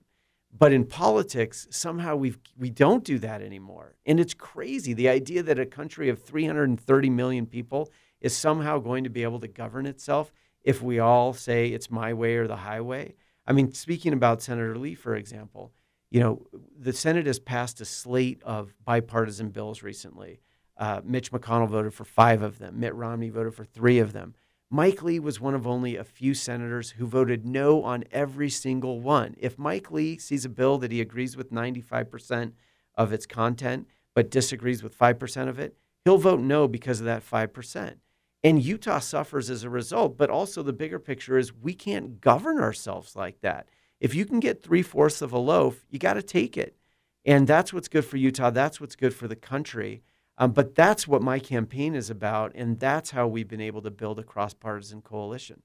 But 0.59 0.73
in 0.73 0.87
politics, 0.87 1.67
somehow 1.71 2.17
we 2.17 2.35
we 2.57 2.71
don't 2.71 3.05
do 3.05 3.19
that 3.19 3.43
anymore. 3.43 3.97
And 4.07 4.19
it's 4.19 4.35
crazy. 4.35 4.95
The 4.95 5.09
idea 5.09 5.43
that 5.43 5.59
a 5.59 5.67
country 5.67 6.09
of 6.09 6.23
330 6.23 7.11
million 7.11 7.47
people 7.47 7.91
is 8.21 8.35
somehow 8.37 8.79
going 8.79 9.05
to 9.05 9.11
be 9.11 9.23
able 9.23 9.41
to 9.41 9.49
govern 9.49 9.87
itself 9.87 10.33
if 10.63 10.83
we 10.83 10.99
all 10.99 11.33
say 11.33 11.69
it's 11.69 11.91
my 11.91 12.13
way 12.15 12.37
or 12.37 12.47
the 12.47 12.57
highway. 12.57 13.15
I 13.47 13.53
mean, 13.53 13.73
speaking 13.73 14.13
about 14.13 14.43
Senator 14.43 14.77
Lee, 14.77 14.95
for 14.95 15.15
example, 15.15 15.73
you 16.11 16.21
know, 16.21 16.47
the 16.79 16.93
Senate 16.93 17.27
has 17.27 17.39
passed 17.39 17.81
a 17.81 17.85
slate 17.85 18.43
of 18.43 18.73
bipartisan 18.85 19.51
bills 19.51 19.83
recently. 19.83 20.41
Uh, 20.77 21.01
Mitch 21.05 21.33
McConnell 21.33 21.69
voted 21.69 21.95
for 21.95 22.05
five 22.05 22.43
of 22.43 22.59
them. 22.59 22.81
Mitt 22.81 22.95
Romney 22.95 23.31
voted 23.31 23.55
for 23.55 23.65
three 23.65 23.99
of 23.99 24.13
them. 24.13 24.35
Mike 24.71 25.03
Lee 25.03 25.21
was 25.21 25.41
one 25.41 25.55
of 25.55 25.67
only 25.67 25.95
a 25.95 26.03
few 26.03 26.35
senators 26.35 26.91
who 26.91 27.07
voted 27.07 27.47
no 27.47 27.85
on 27.85 28.03
every 28.11 28.51
single 28.51 29.01
one. 29.01 29.37
If 29.39 29.59
Mike 29.59 29.93
Lee 29.93 30.19
sees 30.19 30.45
a 30.45 30.49
bill 30.49 30.79
that 30.79 30.91
he 30.91 31.01
agrees 31.01 31.37
with 31.37 31.53
95% 31.53 32.53
of 32.97 33.13
its 33.13 33.27
content, 33.27 33.87
but 34.15 34.31
disagrees 34.31 34.83
with 34.83 34.99
5% 34.99 35.49
of 35.49 35.61
it, 35.61 35.77
he'll 36.05 36.19
vote 36.19 36.41
no 36.41 36.67
because 36.67 36.99
of 36.99 37.07
that 37.07 37.25
5%. 37.25 37.95
And 38.43 38.63
Utah 38.63 38.99
suffers 38.99 39.51
as 39.51 39.63
a 39.63 39.71
result. 39.71 40.17
But 40.17 40.31
also, 40.31 40.63
the 40.63 40.73
bigger 40.73 40.99
picture 40.99 41.39
is 41.39 41.55
we 41.55 41.75
can't 41.75 42.21
govern 42.21 42.59
ourselves 42.59 43.15
like 43.15 43.41
that. 43.43 43.69
If 44.01 44.15
you 44.15 44.25
can 44.25 44.41
get 44.41 44.63
three 44.63 44.83
fourths 44.83 45.23
of 45.23 45.33
a 45.33 45.39
loaf, 45.39 45.85
you 45.91 45.99
got 45.99 46.15
to 46.15 46.23
take 46.23 46.57
it. 46.57 46.77
And 47.25 47.47
that's 47.47 47.73
what's 47.73 47.89
good 47.89 48.05
for 48.05 48.17
Utah. 48.17 48.51
That's 48.51 48.81
what's 48.81 48.97
good 48.97 49.15
for 49.15 49.27
the 49.27 49.37
country. 49.37 50.03
Um, 50.39 50.53
but 50.53 50.75
that's 50.75 51.09
what 51.09 51.23
my 51.23 51.39
campaign 51.39 51.95
is 51.95 52.11
about, 52.11 52.53
and 52.55 52.79
that's 52.79 53.11
how 53.11 53.27
we've 53.27 53.49
been 53.49 53.61
able 53.61 53.83
to 53.83 53.91
build 53.91 54.19
a 54.19 54.23
cross-partisan 54.23 55.03
coalition. 55.03 55.63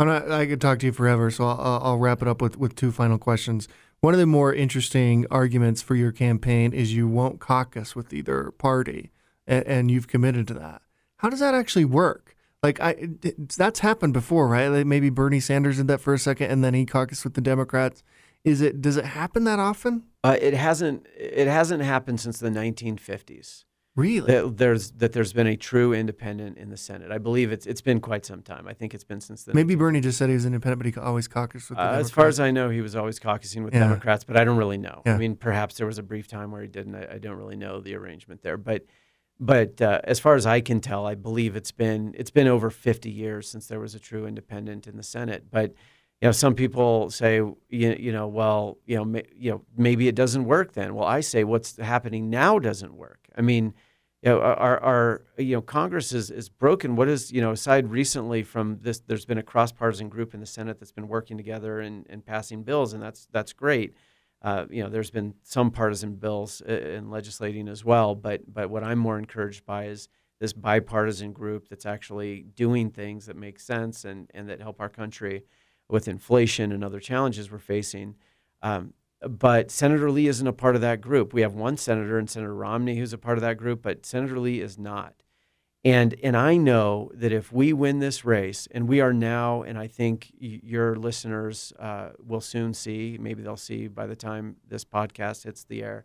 I, 0.00 0.40
I 0.40 0.46
could 0.46 0.60
talk 0.60 0.80
to 0.80 0.86
you 0.86 0.92
forever, 0.92 1.30
so 1.30 1.46
I'll, 1.46 1.80
I'll, 1.82 1.98
wrap 1.98 2.22
it 2.22 2.28
up 2.28 2.42
with, 2.42 2.56
with 2.56 2.74
two 2.74 2.90
final 2.90 3.18
questions. 3.18 3.68
One 4.00 4.14
of 4.14 4.20
the 4.20 4.26
more 4.26 4.52
interesting 4.52 5.26
arguments 5.30 5.82
for 5.82 5.94
your 5.94 6.10
campaign 6.10 6.72
is 6.72 6.94
you 6.94 7.06
won't 7.06 7.38
caucus 7.38 7.94
with 7.94 8.12
either 8.12 8.50
party, 8.52 9.12
and, 9.46 9.64
and 9.66 9.90
you've 9.90 10.08
committed 10.08 10.48
to 10.48 10.54
that. 10.54 10.82
How 11.18 11.28
does 11.28 11.40
that 11.40 11.54
actually 11.54 11.84
work? 11.84 12.34
Like 12.62 12.80
I, 12.80 13.10
that's 13.56 13.80
happened 13.80 14.12
before, 14.12 14.48
right? 14.48 14.68
Like 14.68 14.86
maybe 14.86 15.08
Bernie 15.08 15.40
Sanders 15.40 15.76
did 15.76 15.86
that 15.88 16.00
for 16.00 16.12
a 16.12 16.18
second, 16.18 16.50
and 16.50 16.64
then 16.64 16.74
he 16.74 16.84
caucused 16.84 17.24
with 17.24 17.34
the 17.34 17.40
Democrats. 17.40 18.02
Is 18.44 18.60
it? 18.60 18.82
Does 18.82 18.96
it 18.96 19.04
happen 19.04 19.44
that 19.44 19.58
often? 19.58 20.04
Uh, 20.24 20.36
it 20.40 20.54
hasn't. 20.54 21.06
It 21.16 21.46
hasn't 21.46 21.82
happened 21.82 22.20
since 22.20 22.38
the 22.38 22.50
1950s. 22.50 23.64
Really? 24.00 24.32
That 24.32 24.56
there's 24.56 24.92
that 24.92 25.12
there's 25.12 25.32
been 25.32 25.46
a 25.46 25.56
true 25.56 25.92
independent 25.92 26.56
in 26.56 26.70
the 26.70 26.76
Senate. 26.76 27.12
I 27.12 27.18
believe 27.18 27.52
it's 27.52 27.66
it's 27.66 27.82
been 27.82 28.00
quite 28.00 28.24
some 28.24 28.42
time. 28.42 28.66
I 28.66 28.72
think 28.72 28.94
it's 28.94 29.04
been 29.04 29.20
since 29.20 29.44
the 29.44 29.52
maybe 29.52 29.74
Bernie 29.74 30.00
just 30.00 30.16
said 30.16 30.28
he 30.28 30.34
was 30.34 30.46
independent, 30.46 30.78
but 30.78 30.86
he 30.86 31.00
always 31.00 31.28
caucused 31.28 31.68
with 31.68 31.78
the 31.78 31.84
uh, 31.84 31.92
As 31.92 32.10
far 32.10 32.26
as 32.26 32.40
I 32.40 32.50
know, 32.50 32.70
he 32.70 32.80
was 32.80 32.96
always 32.96 33.20
caucusing 33.20 33.62
with 33.62 33.74
yeah. 33.74 33.80
Democrats, 33.80 34.24
but 34.24 34.36
I 34.36 34.44
don't 34.44 34.56
really 34.56 34.78
know. 34.78 35.02
Yeah. 35.04 35.14
I 35.14 35.18
mean, 35.18 35.36
perhaps 35.36 35.76
there 35.76 35.86
was 35.86 35.98
a 35.98 36.02
brief 36.02 36.28
time 36.28 36.50
where 36.50 36.62
he 36.62 36.68
didn't. 36.68 36.94
I, 36.94 37.14
I 37.14 37.18
don't 37.18 37.36
really 37.36 37.56
know 37.56 37.80
the 37.80 37.94
arrangement 37.94 38.42
there, 38.42 38.56
but 38.56 38.86
but 39.38 39.80
uh, 39.80 40.00
as 40.04 40.18
far 40.18 40.34
as 40.34 40.46
I 40.46 40.60
can 40.60 40.80
tell, 40.80 41.06
I 41.06 41.14
believe 41.14 41.54
it's 41.54 41.72
been 41.72 42.14
it's 42.16 42.30
been 42.30 42.48
over 42.48 42.70
50 42.70 43.10
years 43.10 43.48
since 43.48 43.66
there 43.66 43.80
was 43.80 43.94
a 43.94 44.00
true 44.00 44.26
independent 44.26 44.86
in 44.86 44.96
the 44.96 45.02
Senate. 45.02 45.44
But 45.50 45.74
you 46.22 46.28
know, 46.28 46.32
some 46.32 46.54
people 46.54 47.10
say, 47.10 47.36
you, 47.36 47.56
you 47.70 48.12
know, 48.12 48.28
well, 48.28 48.76
you 48.84 48.96
know, 48.96 49.04
ma- 49.04 49.20
you 49.34 49.50
know, 49.50 49.62
maybe 49.76 50.06
it 50.06 50.14
doesn't 50.14 50.44
work 50.44 50.72
then. 50.72 50.94
Well, 50.94 51.06
I 51.06 51.20
say 51.20 51.44
what's 51.44 51.78
happening 51.78 52.28
now 52.28 52.58
doesn't 52.58 52.94
work. 52.94 53.28
I 53.36 53.42
mean 53.42 53.74
you 54.22 54.30
know, 54.30 54.40
our, 54.40 54.78
our 54.80 55.22
you 55.38 55.56
know 55.56 55.62
Congress 55.62 56.12
is, 56.12 56.30
is 56.30 56.48
broken. 56.48 56.94
What 56.94 57.08
is 57.08 57.32
you 57.32 57.40
know 57.40 57.52
aside 57.52 57.90
recently 57.90 58.42
from 58.42 58.78
this, 58.82 59.00
there's 59.00 59.24
been 59.24 59.38
a 59.38 59.42
cross 59.42 59.72
partisan 59.72 60.08
group 60.08 60.34
in 60.34 60.40
the 60.40 60.46
Senate 60.46 60.78
that's 60.78 60.92
been 60.92 61.08
working 61.08 61.36
together 61.36 61.80
and, 61.80 62.06
and 62.10 62.24
passing 62.24 62.62
bills, 62.62 62.92
and 62.92 63.02
that's 63.02 63.28
that's 63.32 63.52
great. 63.52 63.94
Uh, 64.42 64.66
you 64.70 64.82
know, 64.82 64.88
there's 64.88 65.10
been 65.10 65.34
some 65.42 65.70
partisan 65.70 66.14
bills 66.16 66.62
uh, 66.68 66.72
in 66.72 67.10
legislating 67.10 67.68
as 67.68 67.84
well, 67.84 68.14
but 68.14 68.42
but 68.52 68.68
what 68.68 68.84
I'm 68.84 68.98
more 68.98 69.18
encouraged 69.18 69.64
by 69.64 69.86
is 69.86 70.08
this 70.38 70.52
bipartisan 70.52 71.32
group 71.32 71.68
that's 71.68 71.86
actually 71.86 72.42
doing 72.54 72.90
things 72.90 73.26
that 73.26 73.36
make 73.36 73.58
sense 73.58 74.04
and 74.04 74.30
and 74.34 74.50
that 74.50 74.60
help 74.60 74.80
our 74.80 74.88
country 74.90 75.44
with 75.88 76.08
inflation 76.08 76.72
and 76.72 76.84
other 76.84 77.00
challenges 77.00 77.50
we're 77.50 77.58
facing. 77.58 78.16
Um, 78.62 78.92
but 79.28 79.70
Senator 79.70 80.10
Lee 80.10 80.28
isn't 80.28 80.46
a 80.46 80.52
part 80.52 80.74
of 80.74 80.80
that 80.80 81.00
group. 81.00 81.32
We 81.32 81.42
have 81.42 81.54
one 81.54 81.76
senator 81.76 82.18
and 82.18 82.28
Senator 82.28 82.54
Romney 82.54 82.96
who's 82.96 83.12
a 83.12 83.18
part 83.18 83.38
of 83.38 83.42
that 83.42 83.58
group, 83.58 83.82
but 83.82 84.06
Senator 84.06 84.38
Lee 84.38 84.60
is 84.60 84.78
not. 84.78 85.14
And 85.82 86.14
and 86.22 86.36
I 86.36 86.56
know 86.56 87.10
that 87.14 87.32
if 87.32 87.52
we 87.52 87.72
win 87.72 88.00
this 88.00 88.24
race, 88.24 88.68
and 88.70 88.86
we 88.86 89.00
are 89.00 89.14
now, 89.14 89.62
and 89.62 89.78
I 89.78 89.86
think 89.86 90.30
your 90.38 90.94
listeners 90.96 91.72
uh, 91.78 92.10
will 92.18 92.42
soon 92.42 92.74
see, 92.74 93.16
maybe 93.18 93.42
they'll 93.42 93.56
see 93.56 93.88
by 93.88 94.06
the 94.06 94.16
time 94.16 94.56
this 94.68 94.84
podcast 94.84 95.44
hits 95.44 95.64
the 95.64 95.82
air, 95.82 96.04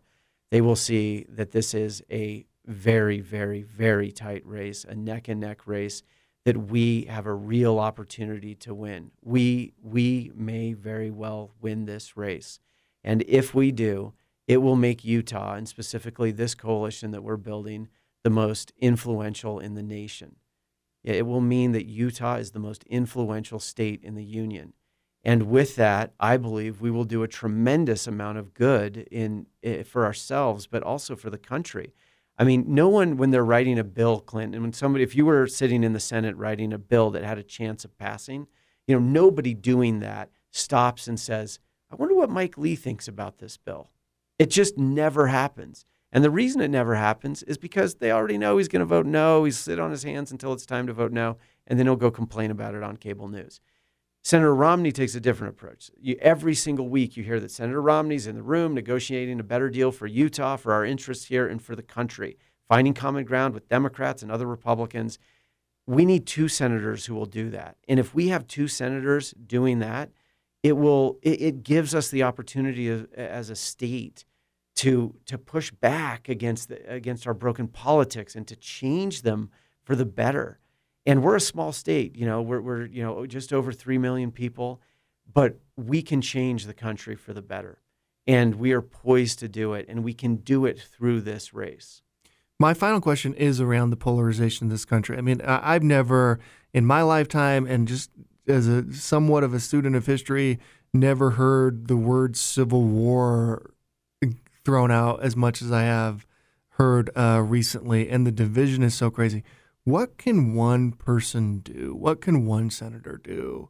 they 0.50 0.62
will 0.62 0.76
see 0.76 1.26
that 1.28 1.50
this 1.50 1.74
is 1.74 2.02
a 2.10 2.46
very, 2.64 3.20
very, 3.20 3.62
very 3.62 4.12
tight 4.12 4.46
race, 4.46 4.84
a 4.84 4.94
neck 4.94 5.28
and 5.28 5.40
neck 5.40 5.66
race 5.66 6.02
that 6.46 6.56
we 6.56 7.04
have 7.04 7.26
a 7.26 7.34
real 7.34 7.78
opportunity 7.78 8.54
to 8.54 8.72
win. 8.72 9.10
We 9.22 9.74
we 9.82 10.30
may 10.34 10.72
very 10.72 11.10
well 11.10 11.50
win 11.60 11.84
this 11.84 12.16
race. 12.16 12.60
And 13.06 13.22
if 13.28 13.54
we 13.54 13.70
do, 13.70 14.12
it 14.48 14.58
will 14.58 14.76
make 14.76 15.04
Utah 15.04 15.54
and 15.54 15.68
specifically 15.68 16.32
this 16.32 16.56
coalition 16.56 17.12
that 17.12 17.22
we're 17.22 17.36
building 17.36 17.88
the 18.24 18.30
most 18.30 18.72
influential 18.78 19.60
in 19.60 19.74
the 19.74 19.82
nation. 19.82 20.36
It 21.04 21.24
will 21.24 21.40
mean 21.40 21.70
that 21.70 21.86
Utah 21.86 22.34
is 22.34 22.50
the 22.50 22.58
most 22.58 22.82
influential 22.84 23.60
state 23.60 24.02
in 24.02 24.16
the 24.16 24.24
union. 24.24 24.72
And 25.22 25.44
with 25.44 25.76
that, 25.76 26.14
I 26.18 26.36
believe 26.36 26.80
we 26.80 26.90
will 26.90 27.04
do 27.04 27.22
a 27.22 27.28
tremendous 27.28 28.08
amount 28.08 28.38
of 28.38 28.54
good 28.54 29.06
in, 29.10 29.46
eh, 29.62 29.84
for 29.84 30.04
ourselves, 30.04 30.66
but 30.66 30.82
also 30.82 31.14
for 31.14 31.30
the 31.30 31.38
country. 31.38 31.94
I 32.36 32.44
mean, 32.44 32.64
no 32.66 32.88
one, 32.88 33.16
when 33.16 33.30
they're 33.30 33.44
writing 33.44 33.78
a 33.78 33.84
bill, 33.84 34.20
Clinton, 34.20 34.62
when 34.62 34.72
somebody, 34.72 35.04
if 35.04 35.14
you 35.14 35.26
were 35.26 35.46
sitting 35.46 35.84
in 35.84 35.92
the 35.92 36.00
Senate 36.00 36.36
writing 36.36 36.72
a 36.72 36.78
bill 36.78 37.10
that 37.12 37.24
had 37.24 37.38
a 37.38 37.44
chance 37.44 37.84
of 37.84 37.96
passing, 37.98 38.48
you 38.86 38.94
know, 38.94 39.00
nobody 39.00 39.54
doing 39.54 40.00
that 40.00 40.30
stops 40.50 41.06
and 41.06 41.18
says, 41.18 41.60
I 41.90 41.96
wonder 41.96 42.14
what 42.14 42.30
Mike 42.30 42.58
Lee 42.58 42.76
thinks 42.76 43.08
about 43.08 43.38
this 43.38 43.56
bill. 43.56 43.90
It 44.38 44.50
just 44.50 44.76
never 44.76 45.28
happens. 45.28 45.86
And 46.12 46.24
the 46.24 46.30
reason 46.30 46.60
it 46.60 46.68
never 46.68 46.94
happens 46.94 47.42
is 47.42 47.58
because 47.58 47.96
they 47.96 48.10
already 48.10 48.38
know 48.38 48.58
he's 48.58 48.68
going 48.68 48.80
to 48.80 48.86
vote 48.86 49.06
no. 49.06 49.44
He's 49.44 49.58
sit 49.58 49.78
on 49.78 49.90
his 49.90 50.02
hands 50.02 50.32
until 50.32 50.52
it's 50.52 50.66
time 50.66 50.86
to 50.86 50.92
vote 50.92 51.12
no, 51.12 51.36
and 51.66 51.78
then 51.78 51.86
he'll 51.86 51.96
go 51.96 52.10
complain 52.10 52.50
about 52.50 52.74
it 52.74 52.82
on 52.82 52.96
cable 52.96 53.28
news. 53.28 53.60
Senator 54.22 54.54
Romney 54.54 54.90
takes 54.90 55.14
a 55.14 55.20
different 55.20 55.54
approach. 55.54 55.90
You, 56.00 56.16
every 56.20 56.54
single 56.54 56.88
week, 56.88 57.16
you 57.16 57.22
hear 57.22 57.38
that 57.38 57.50
Senator 57.50 57.80
Romney's 57.80 58.26
in 58.26 58.34
the 58.34 58.42
room 58.42 58.74
negotiating 58.74 59.38
a 59.38 59.44
better 59.44 59.70
deal 59.70 59.92
for 59.92 60.06
Utah, 60.06 60.56
for 60.56 60.72
our 60.72 60.84
interests 60.84 61.26
here, 61.26 61.46
and 61.46 61.62
for 61.62 61.76
the 61.76 61.82
country, 61.82 62.36
finding 62.68 62.92
common 62.92 63.24
ground 63.24 63.54
with 63.54 63.68
Democrats 63.68 64.22
and 64.22 64.32
other 64.32 64.46
Republicans. 64.46 65.18
We 65.86 66.04
need 66.04 66.26
two 66.26 66.48
senators 66.48 67.06
who 67.06 67.14
will 67.14 67.26
do 67.26 67.50
that. 67.50 67.76
And 67.88 68.00
if 68.00 68.14
we 68.16 68.28
have 68.28 68.48
two 68.48 68.66
senators 68.66 69.32
doing 69.32 69.78
that, 69.78 70.10
it 70.62 70.76
will 70.76 71.18
it, 71.22 71.40
it 71.40 71.62
gives 71.62 71.94
us 71.94 72.10
the 72.10 72.22
opportunity 72.22 72.88
as, 72.88 73.04
as 73.14 73.50
a 73.50 73.56
state 73.56 74.24
to 74.76 75.14
to 75.26 75.38
push 75.38 75.70
back 75.70 76.28
against 76.28 76.68
the, 76.68 76.92
against 76.92 77.26
our 77.26 77.34
broken 77.34 77.66
politics 77.68 78.34
and 78.34 78.46
to 78.46 78.56
change 78.56 79.22
them 79.22 79.50
for 79.82 79.96
the 79.96 80.04
better. 80.04 80.60
And 81.04 81.22
we're 81.22 81.36
a 81.36 81.40
small 81.40 81.72
state, 81.72 82.16
you 82.16 82.26
know, 82.26 82.42
we're, 82.42 82.60
we're 82.60 82.86
you 82.86 83.02
know 83.02 83.26
just 83.26 83.52
over 83.52 83.72
three 83.72 83.98
million 83.98 84.32
people, 84.32 84.80
but 85.32 85.58
we 85.76 86.02
can 86.02 86.20
change 86.20 86.66
the 86.66 86.74
country 86.74 87.16
for 87.16 87.32
the 87.32 87.42
better, 87.42 87.80
and 88.26 88.56
we 88.56 88.72
are 88.72 88.82
poised 88.82 89.38
to 89.40 89.48
do 89.48 89.72
it, 89.72 89.86
and 89.88 90.04
we 90.04 90.12
can 90.12 90.36
do 90.36 90.66
it 90.66 90.80
through 90.80 91.20
this 91.20 91.54
race. 91.54 92.02
My 92.58 92.72
final 92.74 93.00
question 93.00 93.34
is 93.34 93.60
around 93.60 93.90
the 93.90 93.96
polarization 93.96 94.66
of 94.66 94.70
this 94.70 94.86
country. 94.86 95.16
I 95.16 95.20
mean, 95.20 95.42
I've 95.42 95.82
never 95.82 96.40
in 96.72 96.84
my 96.84 97.02
lifetime, 97.02 97.66
and 97.66 97.88
just 97.88 98.10
as 98.46 98.66
a 98.66 98.92
somewhat 98.92 99.44
of 99.44 99.54
a 99.54 99.60
student 99.60 99.96
of 99.96 100.06
history, 100.06 100.58
never 100.92 101.30
heard 101.32 101.88
the 101.88 101.96
word 101.96 102.36
civil 102.36 102.82
war 102.82 103.70
thrown 104.64 104.90
out 104.90 105.22
as 105.22 105.36
much 105.36 105.62
as 105.62 105.70
I 105.70 105.82
have 105.82 106.26
heard 106.70 107.10
uh, 107.16 107.42
recently, 107.46 108.08
and 108.08 108.26
the 108.26 108.32
division 108.32 108.82
is 108.82 108.94
so 108.94 109.10
crazy. 109.10 109.42
What 109.84 110.18
can 110.18 110.54
one 110.54 110.92
person 110.92 111.60
do? 111.60 111.94
What 111.94 112.20
can 112.20 112.44
one 112.46 112.70
senator 112.70 113.20
do 113.22 113.68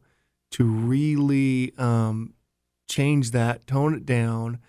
to 0.51 0.63
really 0.63 1.73
um, 1.77 2.33
change 2.89 3.31
that, 3.31 3.67
tone 3.67 3.93
it 3.93 4.05
down? 4.05 4.59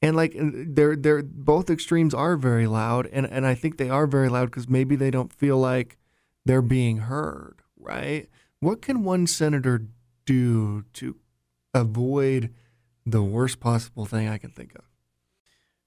And 0.00 0.14
like 0.14 0.34
they're 0.36 0.94
they're 0.94 1.22
both 1.22 1.70
extremes 1.70 2.14
are 2.14 2.36
very 2.36 2.66
loud, 2.66 3.08
and 3.10 3.26
and 3.26 3.44
I 3.44 3.54
think 3.54 3.78
they 3.78 3.90
are 3.90 4.06
very 4.06 4.28
loud 4.28 4.46
because 4.46 4.68
maybe 4.68 4.94
they 4.94 5.10
don't 5.10 5.32
feel 5.32 5.56
like 5.56 5.96
they're 6.44 6.62
being 6.62 6.98
heard, 6.98 7.62
right? 7.78 8.28
What 8.60 8.82
can 8.82 9.04
one 9.04 9.26
senator 9.26 9.86
do 10.26 10.84
to 10.94 11.16
avoid 11.72 12.52
the 13.06 13.22
worst 13.22 13.60
possible 13.60 14.04
thing 14.04 14.28
I 14.28 14.38
can 14.38 14.50
think 14.50 14.74
of? 14.74 14.84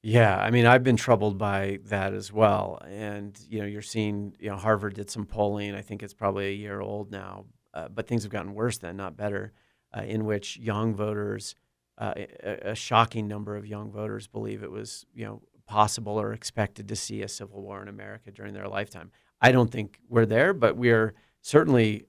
Yeah, 0.03 0.36
I 0.36 0.49
mean, 0.49 0.65
I've 0.65 0.84
been 0.84 0.95
troubled 0.95 1.38
by 1.38 1.80
that 1.86 2.13
as 2.13 2.32
well. 2.32 2.80
And 2.88 3.38
you 3.49 3.59
know, 3.59 3.65
you're 3.65 3.82
seeing, 3.82 4.36
you 4.39 4.49
know, 4.49 4.55
Harvard 4.55 4.95
did 4.95 5.11
some 5.11 5.26
polling. 5.26 5.76
I 5.76 5.82
think 5.82 6.01
it's 6.01 6.13
probably 6.13 6.47
a 6.47 6.53
year 6.53 6.80
old 6.80 7.11
now, 7.11 7.45
uh, 7.74 7.88
but 7.89 8.07
things 8.07 8.24
have 8.24 8.32
gotten 8.32 8.53
worse 8.53 8.78
then, 8.78 8.97
not 8.97 9.15
better. 9.15 9.53
Uh, 9.95 10.03
in 10.03 10.26
which 10.26 10.57
young 10.57 10.95
voters, 10.95 11.53
uh, 11.97 12.13
a, 12.15 12.69
a, 12.72 12.76
shocking 12.76 13.28
number 13.28 13.57
of 13.57 13.67
young 13.67 13.91
voters, 13.91 14.26
believe 14.26 14.63
it 14.63 14.72
was, 14.72 15.05
you 15.13 15.26
know, 15.26 15.41
possible 15.67 16.19
or 16.19 16.32
expected 16.32 16.88
to 16.88 16.95
see 16.95 17.22
a 17.22 17.28
civil 17.28 17.61
war 17.61 17.82
in 17.82 17.89
America 17.89 18.32
during 18.32 18.53
their 18.53 18.69
lifetime. 18.69 19.11
I 19.41 19.51
don't 19.51 19.69
think 19.69 19.99
we're 20.07 20.26
there, 20.26 20.53
but 20.53 20.78
we're 20.78 21.13
certainly 21.41 22.05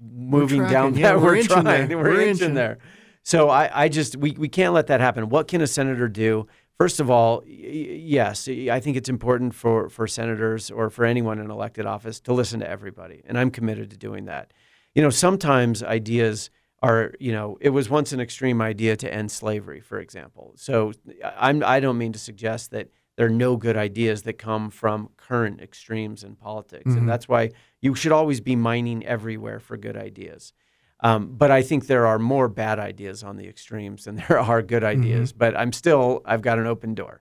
moving 0.00 0.66
down 0.66 0.94
yeah, 0.96 1.12
that. 1.12 1.20
We're, 1.20 1.36
we're 1.36 1.42
trying. 1.42 1.64
There. 1.64 1.88
We're, 1.88 2.02
we're 2.02 2.20
inching, 2.20 2.28
inching 2.28 2.54
there. 2.54 2.78
So 3.22 3.50
I, 3.50 3.84
I 3.84 3.88
just 3.88 4.16
we, 4.16 4.32
we 4.32 4.48
can't 4.48 4.72
let 4.74 4.86
that 4.88 5.00
happen. 5.00 5.28
What 5.28 5.48
can 5.48 5.60
a 5.60 5.66
senator 5.66 6.08
do? 6.08 6.46
First 6.78 6.98
of 6.98 7.10
all, 7.10 7.42
yes, 7.46 8.48
I 8.48 8.80
think 8.80 8.96
it's 8.96 9.10
important 9.10 9.54
for, 9.54 9.90
for 9.90 10.06
senators 10.06 10.70
or 10.70 10.88
for 10.88 11.04
anyone 11.04 11.38
in 11.38 11.50
elected 11.50 11.84
office 11.84 12.20
to 12.20 12.32
listen 12.32 12.60
to 12.60 12.68
everybody, 12.68 13.20
and 13.26 13.38
I'm 13.38 13.50
committed 13.50 13.90
to 13.90 13.98
doing 13.98 14.24
that. 14.24 14.54
You 14.94 15.02
know, 15.02 15.10
sometimes 15.10 15.82
ideas 15.82 16.48
are, 16.82 17.12
you 17.20 17.32
know, 17.32 17.58
it 17.60 17.68
was 17.68 17.90
once 17.90 18.12
an 18.12 18.20
extreme 18.20 18.62
idea 18.62 18.96
to 18.96 19.12
end 19.12 19.30
slavery, 19.30 19.80
for 19.82 20.00
example. 20.00 20.54
So 20.56 20.92
I'm, 21.36 21.62
I 21.62 21.80
don't 21.80 21.98
mean 21.98 22.14
to 22.14 22.18
suggest 22.18 22.70
that 22.70 22.88
there 23.20 23.26
are 23.26 23.28
no 23.28 23.54
good 23.54 23.76
ideas 23.76 24.22
that 24.22 24.38
come 24.38 24.70
from 24.70 25.10
current 25.18 25.60
extremes 25.60 26.24
in 26.24 26.34
politics, 26.36 26.88
mm-hmm. 26.88 27.00
and 27.00 27.06
that's 27.06 27.28
why 27.28 27.50
you 27.82 27.94
should 27.94 28.12
always 28.12 28.40
be 28.40 28.56
mining 28.56 29.04
everywhere 29.04 29.60
for 29.60 29.76
good 29.76 29.94
ideas. 29.94 30.54
Um, 31.00 31.34
but 31.36 31.50
I 31.50 31.60
think 31.60 31.86
there 31.86 32.06
are 32.06 32.18
more 32.18 32.48
bad 32.48 32.78
ideas 32.78 33.22
on 33.22 33.36
the 33.36 33.46
extremes 33.46 34.04
than 34.04 34.16
there 34.28 34.38
are 34.38 34.62
good 34.62 34.82
ideas. 34.82 35.32
Mm-hmm. 35.32 35.38
But 35.38 35.54
I'm 35.54 35.74
still, 35.74 36.22
I've 36.24 36.40
got 36.40 36.58
an 36.58 36.66
open 36.66 36.94
door. 36.94 37.20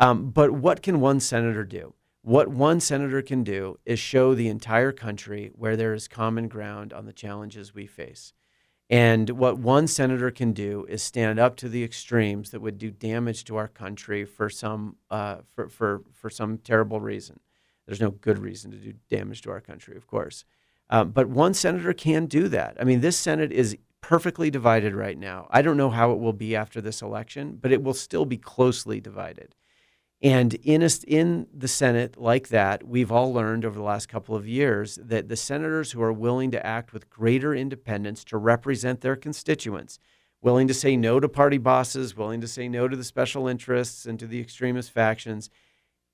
Um, 0.00 0.30
but 0.30 0.50
what 0.50 0.82
can 0.82 0.98
one 0.98 1.20
senator 1.20 1.62
do? 1.62 1.94
What 2.22 2.48
one 2.48 2.80
senator 2.80 3.22
can 3.22 3.44
do 3.44 3.78
is 3.86 4.00
show 4.00 4.34
the 4.34 4.48
entire 4.48 4.90
country 4.90 5.52
where 5.54 5.76
there 5.76 5.94
is 5.94 6.08
common 6.08 6.48
ground 6.48 6.92
on 6.92 7.06
the 7.06 7.12
challenges 7.12 7.72
we 7.72 7.86
face. 7.86 8.32
And 8.90 9.30
what 9.30 9.58
one 9.58 9.86
senator 9.86 10.30
can 10.30 10.52
do 10.52 10.86
is 10.88 11.02
stand 11.02 11.38
up 11.38 11.56
to 11.56 11.68
the 11.68 11.84
extremes 11.84 12.50
that 12.50 12.60
would 12.60 12.78
do 12.78 12.90
damage 12.90 13.44
to 13.44 13.56
our 13.56 13.68
country 13.68 14.24
for 14.24 14.48
some, 14.48 14.96
uh, 15.10 15.38
for, 15.54 15.68
for, 15.68 16.02
for 16.12 16.30
some 16.30 16.58
terrible 16.58 17.00
reason. 17.00 17.40
There's 17.86 18.00
no 18.00 18.10
good 18.10 18.38
reason 18.38 18.70
to 18.70 18.76
do 18.78 18.94
damage 19.10 19.42
to 19.42 19.50
our 19.50 19.60
country, 19.60 19.96
of 19.96 20.06
course. 20.06 20.44
Um, 20.90 21.10
but 21.10 21.28
one 21.28 21.52
senator 21.52 21.92
can 21.92 22.26
do 22.26 22.48
that. 22.48 22.76
I 22.80 22.84
mean, 22.84 23.00
this 23.00 23.16
Senate 23.16 23.52
is 23.52 23.76
perfectly 24.00 24.50
divided 24.50 24.94
right 24.94 25.18
now. 25.18 25.48
I 25.50 25.60
don't 25.60 25.76
know 25.76 25.90
how 25.90 26.12
it 26.12 26.18
will 26.18 26.32
be 26.32 26.56
after 26.56 26.80
this 26.80 27.02
election, 27.02 27.58
but 27.60 27.72
it 27.72 27.82
will 27.82 27.94
still 27.94 28.24
be 28.24 28.38
closely 28.38 29.00
divided. 29.00 29.54
And 30.20 30.54
in, 30.54 30.82
a, 30.82 30.90
in 31.06 31.46
the 31.54 31.68
Senate, 31.68 32.16
like 32.20 32.48
that, 32.48 32.86
we've 32.86 33.12
all 33.12 33.32
learned 33.32 33.64
over 33.64 33.76
the 33.76 33.84
last 33.84 34.08
couple 34.08 34.34
of 34.34 34.48
years 34.48 34.98
that 35.00 35.28
the 35.28 35.36
senators 35.36 35.92
who 35.92 36.02
are 36.02 36.12
willing 36.12 36.50
to 36.50 36.66
act 36.66 36.92
with 36.92 37.08
greater 37.08 37.54
independence 37.54 38.24
to 38.24 38.36
represent 38.36 39.00
their 39.00 39.14
constituents, 39.14 40.00
willing 40.42 40.66
to 40.66 40.74
say 40.74 40.96
no 40.96 41.20
to 41.20 41.28
party 41.28 41.58
bosses, 41.58 42.16
willing 42.16 42.40
to 42.40 42.48
say 42.48 42.68
no 42.68 42.88
to 42.88 42.96
the 42.96 43.04
special 43.04 43.46
interests 43.46 44.06
and 44.06 44.18
to 44.18 44.26
the 44.26 44.40
extremist 44.40 44.90
factions, 44.90 45.50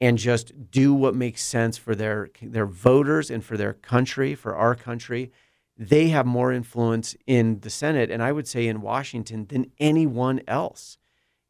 and 0.03 0.19
just 0.19 0.71
do 0.71 0.93
what 0.93 1.15
makes 1.15 1.43
sense 1.43 1.79
for 1.79 1.95
their 1.95 2.29
their 2.43 2.67
voters 2.67 3.31
and 3.31 3.43
for 3.43 3.57
their 3.57 3.73
country, 3.73 4.35
for 4.35 4.55
our 4.55 4.75
country, 4.75 5.31
they 5.79 6.09
have 6.09 6.27
more 6.27 6.53
influence 6.53 7.17
in 7.27 7.61
the 7.61 7.71
Senate 7.71 8.11
and 8.11 8.23
I 8.23 8.33
would 8.33 8.47
say 8.47 8.67
in 8.67 8.83
Washington 8.83 9.47
than 9.47 9.71
anyone 9.79 10.43
else. 10.47 10.99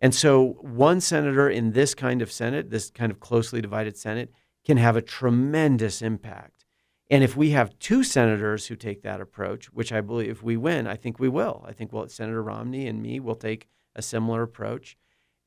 And 0.00 0.14
so 0.14 0.58
one 0.60 1.00
senator 1.00 1.48
in 1.48 1.72
this 1.72 1.94
kind 1.94 2.22
of 2.22 2.30
Senate, 2.32 2.70
this 2.70 2.90
kind 2.90 3.12
of 3.12 3.20
closely 3.20 3.60
divided 3.60 3.96
Senate, 3.96 4.32
can 4.64 4.76
have 4.76 4.96
a 4.96 5.02
tremendous 5.02 6.02
impact. 6.02 6.64
And 7.10 7.22
if 7.24 7.36
we 7.36 7.50
have 7.50 7.78
two 7.78 8.02
senators 8.04 8.66
who 8.66 8.76
take 8.76 9.02
that 9.02 9.20
approach, 9.20 9.66
which 9.72 9.92
I 9.92 10.00
believe 10.00 10.30
if 10.30 10.42
we 10.42 10.56
win, 10.56 10.86
I 10.86 10.96
think 10.96 11.18
we 11.20 11.28
will. 11.28 11.64
I 11.66 11.72
think 11.72 11.92
well, 11.92 12.08
Senator 12.08 12.42
Romney 12.42 12.86
and 12.88 13.02
me 13.02 13.20
will 13.20 13.34
take 13.36 13.68
a 13.94 14.02
similar 14.02 14.42
approach 14.42 14.96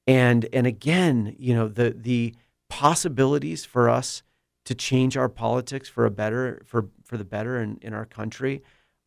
And 0.07 0.47
and 0.53 0.67
again, 0.67 1.35
you 1.37 1.53
know, 1.55 1.67
the 1.67 1.91
the 1.97 2.35
possibilities 2.69 3.65
for 3.65 3.89
us 3.89 4.23
to 4.65 4.75
change 4.75 5.17
our 5.17 5.29
politics 5.29 5.89
for 5.89 6.05
a 6.05 6.11
better 6.11 6.61
for 6.65 6.89
for 7.03 7.17
the 7.17 7.25
better 7.25 7.61
in, 7.61 7.79
in 7.81 7.93
our 7.93 8.05
country 8.05 8.63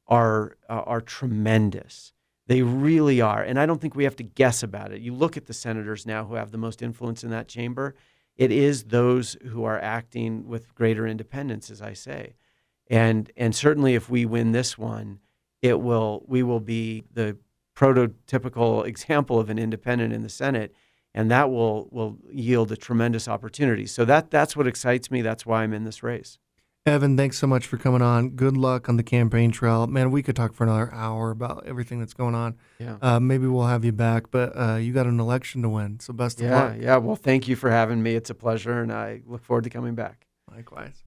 are 0.07 0.57
uh, 0.69 0.83
are 0.87 1.01
tremendous. 1.01 2.13
They 2.51 2.63
really 2.63 3.21
are. 3.21 3.45
And 3.45 3.61
I 3.61 3.65
don't 3.65 3.81
think 3.81 3.95
we 3.95 4.03
have 4.03 4.17
to 4.17 4.25
guess 4.25 4.65
about 4.65 4.91
it. 4.91 5.01
You 5.01 5.15
look 5.15 5.37
at 5.37 5.47
the 5.47 5.55
senators 5.55 6.05
now 6.05 6.25
who 6.25 6.35
have 6.35 6.51
the 6.51 6.59
most 6.59 6.83
influence 6.83 7.23
in 7.23 7.31
that 7.31 7.47
chamber, 7.47 7.95
it 8.37 8.51
is 8.51 8.83
those 8.83 9.37
who 9.51 9.63
are 9.63 9.79
acting 9.79 10.49
with 10.49 10.75
greater 10.75 11.07
independence, 11.07 11.71
as 11.71 11.81
I 11.81 11.93
say. 11.93 12.35
And 12.89 13.31
and 13.37 13.55
certainly 13.55 13.95
if 13.95 14.11
we 14.11 14.27
win 14.27 14.51
this 14.51 14.77
one, 14.77 15.21
it 15.63 15.81
will 15.81 16.25
we 16.27 16.43
will 16.43 16.59
be 16.59 17.05
the 17.15 17.37
prototypical 17.77 18.85
example 18.93 19.39
of 19.39 19.49
an 19.49 19.61
independent 19.61 20.13
in 20.13 20.23
the 20.25 20.29
Senate, 20.29 20.75
and 21.15 21.31
that 21.31 21.53
will 21.53 21.89
will 21.93 22.19
yield 22.33 22.73
a 22.73 22.77
tremendous 22.77 23.29
opportunity. 23.29 23.87
So 23.87 24.05
that 24.07 24.33
that's 24.33 24.57
what 24.57 24.67
excites 24.67 25.09
me. 25.09 25.23
That's 25.23 25.47
why 25.47 25.63
I'm 25.63 25.73
in 25.73 25.85
this 25.85 26.03
race. 26.03 26.37
Evan, 26.87 27.15
thanks 27.15 27.37
so 27.37 27.47
much 27.47 27.67
for 27.67 27.77
coming 27.77 28.01
on. 28.01 28.31
Good 28.31 28.57
luck 28.57 28.89
on 28.89 28.97
the 28.97 29.03
campaign 29.03 29.51
trail. 29.51 29.87
Man, 29.87 30.11
we 30.11 30.23
could 30.23 30.35
talk 30.35 30.55
for 30.55 30.65
another 30.65 30.91
hour 30.95 31.31
about 31.31 31.65
everything 31.67 31.99
that's 32.01 32.15
going 32.15 32.35
on. 32.35 32.57
Yeah. 32.79 32.97
Uh, 33.03 33.21
maybe 33.21 33.47
we'll 33.47 33.67
have 33.67 33.85
you 33.85 33.93
back, 33.93 34.31
but 34.31 34.57
uh, 34.59 34.77
you 34.77 34.95
got 34.95 35.07
an 35.07 35.21
election 35.21 35.61
to 35.61 35.69
win. 35.69 36.01
So 36.01 36.15
best 36.15 36.41
of 36.41 36.47
Yeah, 36.47 36.63
luck. 36.65 36.77
yeah. 36.81 36.97
Well, 36.97 37.17
thank 37.17 37.49
you 37.49 37.55
for 37.55 37.71
having 37.71 38.03
me. 38.03 38.15
It's 38.15 38.31
a 38.31 38.35
pleasure, 38.35 38.81
and 38.81 38.91
I 38.91 39.21
look 39.27 39.45
forward 39.45 39.65
to 39.65 39.71
coming 39.71 39.95
back. 39.95 40.27
Likewise. 40.51 41.05